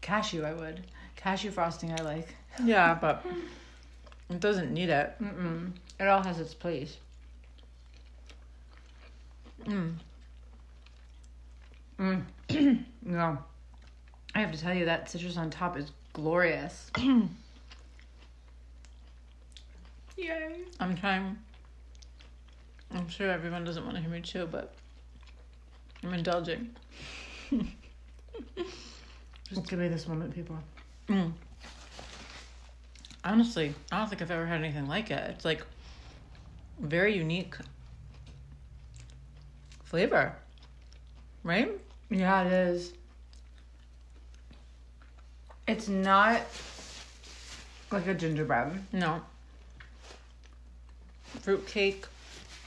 Cashew, 0.00 0.42
I 0.42 0.54
would. 0.54 0.82
Cashew 1.16 1.50
frosting, 1.50 1.92
I 1.92 2.02
like. 2.02 2.34
yeah, 2.64 2.94
but 2.94 3.24
it 4.30 4.40
doesn't 4.40 4.72
need 4.72 4.90
it. 4.90 5.14
Mm-mm. 5.20 5.72
It 5.98 6.06
all 6.06 6.22
has 6.22 6.38
its 6.38 6.54
place. 6.54 6.96
Mm. 9.64 9.94
Mm. 11.98 12.22
no. 13.02 13.38
I 14.34 14.40
have 14.40 14.52
to 14.52 14.58
tell 14.58 14.74
you 14.74 14.84
that 14.84 15.10
citrus 15.10 15.36
on 15.36 15.50
top 15.50 15.76
is 15.76 15.90
glorious. 16.12 16.90
Yay. 20.16 20.62
I'm 20.80 20.96
trying. 20.96 21.36
I'm 22.94 23.08
sure 23.08 23.30
everyone 23.30 23.64
doesn't 23.64 23.84
want 23.84 23.96
to 23.96 24.00
hear 24.00 24.10
me 24.10 24.20
chew, 24.20 24.46
but 24.46 24.74
I'm 26.02 26.14
indulging. 26.14 26.70
Just 29.48 29.68
give 29.68 29.78
me 29.78 29.88
this 29.88 30.06
moment, 30.06 30.34
people. 30.34 30.58
Mm. 31.08 31.32
Honestly, 33.24 33.74
I 33.92 33.98
don't 33.98 34.08
think 34.08 34.22
I've 34.22 34.30
ever 34.30 34.46
had 34.46 34.60
anything 34.60 34.86
like 34.86 35.10
it. 35.10 35.30
It's 35.30 35.44
like 35.44 35.62
very 36.80 37.16
unique 37.16 37.56
flavor, 39.84 40.34
right? 41.42 41.70
Yeah, 42.10 42.42
it 42.44 42.52
is. 42.52 42.92
It's 45.66 45.88
not 45.88 46.42
like 47.90 48.06
a 48.06 48.14
gingerbread. 48.14 48.82
No. 48.92 49.20
Fruitcake. 51.40 52.06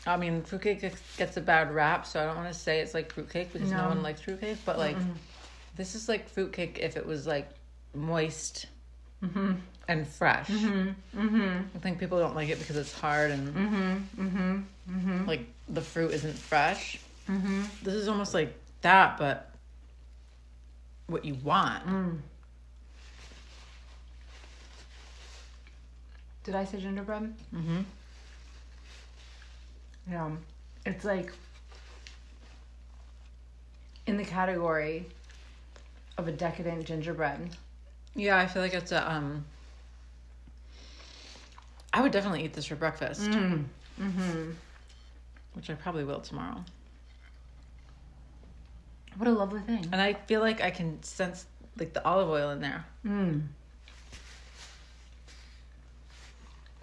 I 0.05 0.17
mean, 0.17 0.41
fruitcake 0.43 0.81
gets- 1.17 1.37
a 1.37 1.41
bad 1.41 1.73
rap, 1.73 2.05
so 2.05 2.19
I 2.21 2.25
don't 2.25 2.35
want 2.37 2.47
to 2.53 2.59
say 2.59 2.79
it's 2.81 2.93
like 2.93 3.11
fruitcake 3.11 3.53
because 3.53 3.71
no, 3.71 3.77
No. 3.77 3.87
one 3.89 4.03
likes 4.03 4.21
fruitcake. 4.21 4.57
But 4.65 4.77
like, 4.77 4.97
Mm-mm. 4.97 5.15
this 5.75 5.95
is 5.95 6.09
like 6.09 6.27
fruitcake 6.27 6.79
if 6.79 6.97
it 6.97 7.05
was 7.05 7.25
like 7.27 7.49
moist 7.95 8.65
Mm-hmm. 9.23 9.53
and 9.87 10.07
fresh. 10.07 10.47
Mm-hmm. 10.47 11.19
Mm-hmm. 11.19 11.59
I 11.75 11.79
think 11.79 11.99
people 11.99 12.19
don't 12.19 12.35
like 12.35 12.49
it 12.49 12.59
because 12.59 12.75
it's 12.77 12.93
hard 12.93 13.31
and 13.31 14.65
Mm-hmm. 14.89 15.27
Like 15.27 15.45
the 15.69 15.81
fruit 15.81 16.11
isn't 16.11 16.37
fresh. 16.37 16.99
Mm-hmm. 17.29 17.63
This 17.83 17.93
is 17.93 18.07
almost 18.07 18.33
like 18.33 18.53
that, 18.81 19.17
but 19.17 19.51
what 21.07 21.23
you 21.23 21.35
want. 21.35 21.85
Mm. 21.85 22.17
Did 26.43 26.55
I 26.55 26.65
say 26.65 26.79
gingerbread? 26.79 27.33
Mm-hmm. 27.55 27.81
Yeah. 30.09 30.31
It's 30.85 31.05
like 31.05 31.31
in 34.07 34.17
the 34.17 34.25
category 34.25 35.05
of 36.17 36.27
a 36.27 36.31
decadent 36.31 36.85
gingerbread. 36.85 37.51
Yeah, 38.15 38.37
I 38.37 38.47
feel 38.47 38.61
like 38.61 38.73
it's 38.73 38.91
a 38.91 39.09
um. 39.11 39.45
I 41.93 42.01
would 42.01 42.11
definitely 42.11 42.45
eat 42.45 42.53
this 42.53 42.65
for 42.65 42.75
breakfast, 42.75 43.29
Mm. 43.29 43.65
Mm-hmm. 44.01 44.51
which 45.53 45.69
I 45.69 45.73
probably 45.73 46.03
will 46.05 46.21
tomorrow. 46.21 46.63
What 49.17 49.27
a 49.27 49.31
lovely 49.33 49.59
thing. 49.61 49.85
And 49.91 50.01
I 50.01 50.13
feel 50.13 50.39
like 50.39 50.61
I 50.61 50.71
can 50.71 51.03
sense 51.03 51.45
like 51.77 51.93
the 51.93 52.05
olive 52.05 52.29
oil 52.29 52.49
in 52.51 52.61
there. 52.61 52.85
Mm. 53.05 53.41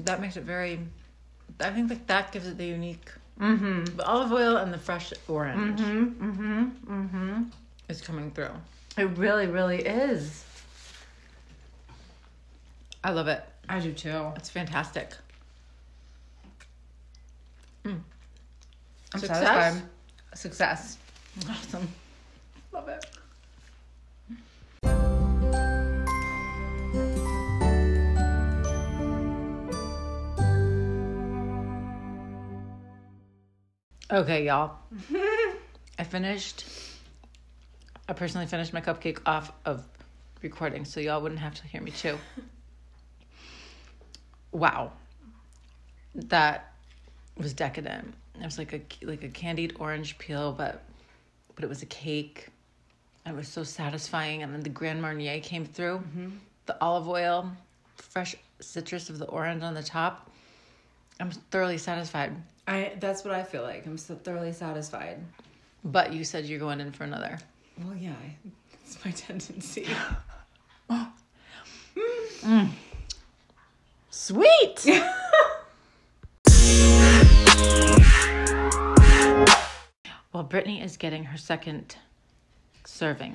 that 0.01 0.21
makes 0.21 0.37
it 0.37 0.45
very. 0.45 0.79
I 1.61 1.71
think 1.71 1.91
like 1.91 2.07
that 2.07 2.31
gives 2.33 2.47
it 2.47 2.57
the 2.59 2.67
unique 2.67 3.11
Mm-hmm. 3.41 3.97
the 3.97 4.05
olive 4.05 4.33
oil 4.33 4.57
and 4.57 4.73
the 4.75 4.79
fresh 4.79 5.13
orange 5.29 5.79
Mm-hmm. 5.81 6.31
Mm-hmm. 6.31 6.93
Mm-hmm. 6.93 7.43
is 7.89 8.01
coming 8.01 8.33
through. 8.33 8.51
It 8.97 9.05
really, 9.17 9.47
really 9.47 9.79
is. 9.79 10.45
I 13.09 13.11
love 13.11 13.27
it. 13.27 13.43
I 13.71 13.81
do 13.81 13.95
too. 13.95 14.33
It's 14.37 14.51
fantastic. 14.51 15.15
Mm. 17.83 18.03
I'm 19.15 19.21
Success? 19.21 19.41
satisfied. 19.41 19.89
Success. 20.35 20.99
Awesome. 21.49 21.89
Love 22.71 22.89
it. 22.91 23.07
Okay, 34.13 34.45
y'all. 34.45 34.77
I 35.99 36.05
finished. 36.05 36.67
I 38.07 38.13
personally 38.13 38.47
finished 38.47 38.75
my 38.75 38.83
cupcake 38.83 39.21
off 39.25 39.51
of 39.65 39.83
recording, 40.43 40.85
so 40.85 41.01
y'all 41.01 41.23
wouldn't 41.23 41.41
have 41.41 41.55
to 41.55 41.67
hear 41.67 41.81
me 41.81 41.91
chew. 41.91 42.19
Wow, 44.53 44.93
that 46.15 46.73
was 47.37 47.53
decadent. 47.53 48.15
It 48.41 48.45
was 48.45 48.59
like 48.59 48.73
a 48.73 48.81
like 49.07 49.25
a 49.25 49.29
candied 49.29 49.77
orange 49.79 50.19
peel, 50.19 50.53
but 50.53 50.83
but 51.55 51.65
it 51.65 51.69
was 51.69 51.83
a 51.83 51.87
cake. 51.87 52.49
It 53.27 53.35
was 53.35 53.49
so 53.49 53.63
satisfying, 53.63 54.43
and 54.43 54.55
then 54.55 54.63
the 54.63 54.71
Grand 54.71 55.03
Marnier 55.03 55.41
came 55.41 55.67
through, 55.67 55.99
mm-hmm. 55.99 56.29
the 56.67 56.77
olive 56.81 57.09
oil, 57.09 57.51
fresh 57.97 58.35
citrus 58.61 59.11
of 59.11 59.19
the 59.19 59.27
orange 59.27 59.63
on 59.63 59.75
the 59.75 59.83
top. 59.83 60.31
I'm 61.21 61.31
thoroughly 61.31 61.79
satisfied. 61.79 62.35
I 62.67 62.93
that's 63.01 63.25
what 63.25 63.35
I 63.35 63.43
feel 63.43 63.63
like. 63.63 63.87
I'm 63.87 63.99
so 63.99 64.15
thoroughly 64.15 64.53
satisfied. 64.53 65.19
But 65.85 66.13
you 66.13 66.25
said 66.25 66.47
you're 66.47 66.59
going 66.59 66.81
in 66.81 66.93
for 66.93 67.05
another. 67.05 67.39
Well, 67.85 67.97
yeah, 67.97 68.15
it's 68.85 69.05
my 69.05 69.11
tendency. 69.11 69.87
Mm. 71.99 72.69
Mm. 72.69 72.71
Sweet. 74.29 74.85
While 80.33 80.45
Brittany 80.45 80.83
is 80.83 80.99
getting 80.99 81.25
her 81.25 81.39
second 81.39 81.97
serving, 82.85 83.35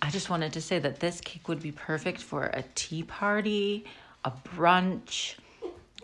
I 0.00 0.08
just 0.08 0.30
wanted 0.30 0.54
to 0.54 0.62
say 0.62 0.78
that 0.78 1.00
this 1.00 1.20
cake 1.20 1.46
would 1.46 1.60
be 1.60 1.72
perfect 1.72 2.22
for 2.22 2.44
a 2.54 2.64
tea 2.74 3.02
party, 3.02 3.84
a 4.24 4.30
brunch. 4.56 5.34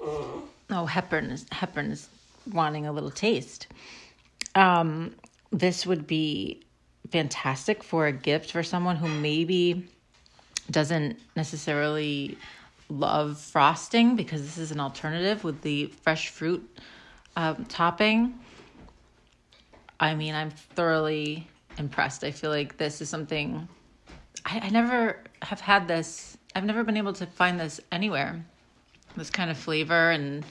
Oh, 0.02 0.84
Hepburn 0.84 1.30
is 1.30 1.46
Hepburn 1.50 1.90
is 1.90 2.10
wanting 2.52 2.86
a 2.86 2.92
little 2.92 3.10
taste. 3.10 3.68
Um, 4.54 5.14
this 5.50 5.86
would 5.86 6.06
be 6.06 6.60
fantastic 7.10 7.82
for 7.82 8.06
a 8.06 8.12
gift 8.12 8.52
for 8.52 8.62
someone 8.62 8.96
who 8.96 9.08
maybe 9.08 9.88
doesn't 10.70 11.18
necessarily 11.34 12.36
love 12.88 13.38
frosting 13.38 14.16
because 14.16 14.42
this 14.42 14.58
is 14.58 14.70
an 14.70 14.80
alternative 14.80 15.44
with 15.44 15.60
the 15.62 15.86
fresh 16.02 16.30
fruit 16.30 16.68
um, 17.36 17.64
topping. 17.66 18.38
I 20.00 20.14
mean, 20.14 20.34
I'm 20.34 20.50
thoroughly 20.50 21.46
impressed. 21.76 22.24
I 22.24 22.30
feel 22.30 22.50
like 22.50 22.76
this 22.76 23.00
is 23.00 23.08
something 23.08 23.68
I, 24.44 24.60
I 24.64 24.68
never 24.70 25.18
have 25.42 25.60
had 25.60 25.88
this. 25.88 26.36
I've 26.54 26.64
never 26.64 26.84
been 26.84 26.96
able 26.96 27.12
to 27.14 27.26
find 27.26 27.60
this 27.60 27.80
anywhere. 27.92 28.44
This 29.16 29.30
kind 29.30 29.50
of 29.50 29.56
flavor 29.56 30.10
and 30.10 30.44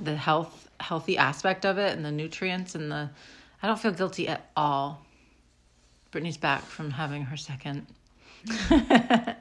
the 0.00 0.16
health, 0.16 0.68
healthy 0.80 1.18
aspect 1.18 1.64
of 1.64 1.78
it, 1.78 1.96
and 1.96 2.04
the 2.04 2.12
nutrients 2.12 2.74
and 2.74 2.90
the. 2.90 3.10
I 3.62 3.66
don't 3.66 3.78
feel 3.78 3.92
guilty 3.92 4.28
at 4.28 4.50
all. 4.56 5.04
Brittany's 6.10 6.36
back 6.36 6.62
from 6.62 6.90
having 6.90 7.22
her 7.22 7.36
second. 7.36 7.86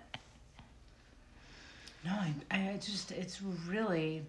No, 2.05 2.11
I, 2.11 2.33
I 2.51 2.79
just, 2.81 3.11
it's 3.11 3.41
really, 3.67 4.23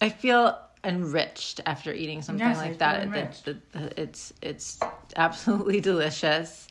I 0.00 0.08
feel 0.08 0.58
enriched 0.82 1.60
after 1.66 1.92
eating 1.92 2.20
something 2.20 2.46
Yes, 2.46 2.56
like 2.58 2.78
that. 2.78 3.00
It- 3.00 3.02
enriched. 3.04 3.48
it- 3.48 3.62
it- 3.74 3.94
it's 3.98 4.32
it's 4.42 4.78
absolutely 5.16 5.80
delicious. 5.90 6.66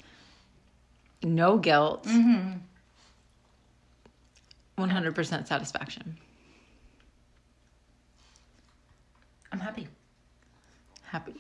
No 1.24 1.58
guilt. 1.58 2.04
Mm-hmm. 2.04 2.58
One 4.76 4.90
hundred 4.90 5.16
percent 5.16 5.48
satisfaction. 5.48 6.18
I'm 9.52 9.60
happy. 9.60 9.88
Happy. 11.04 11.36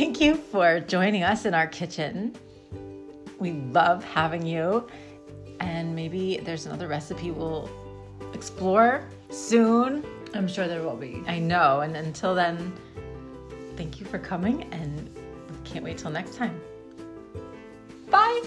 Thank 0.00 0.18
you 0.18 0.34
for 0.34 0.80
joining 0.80 1.24
us 1.24 1.44
in 1.44 1.52
our 1.52 1.66
kitchen. 1.66 2.34
We 3.38 3.52
love 3.52 4.02
having 4.02 4.46
you. 4.46 4.88
And 5.60 5.94
maybe 5.94 6.38
there's 6.38 6.64
another 6.64 6.88
recipe 6.88 7.30
we'll 7.30 7.68
explore 8.32 9.06
soon. 9.28 10.02
I'm 10.32 10.48
sure 10.48 10.66
there 10.66 10.82
will 10.82 10.96
be. 10.96 11.22
I 11.26 11.38
know. 11.38 11.80
And 11.80 11.94
until 11.96 12.34
then, 12.34 12.72
thank 13.76 14.00
you 14.00 14.06
for 14.06 14.18
coming 14.18 14.62
and 14.72 15.14
can't 15.64 15.84
wait 15.84 15.98
till 15.98 16.10
next 16.10 16.34
time. 16.34 16.58
Bye. 18.08 18.42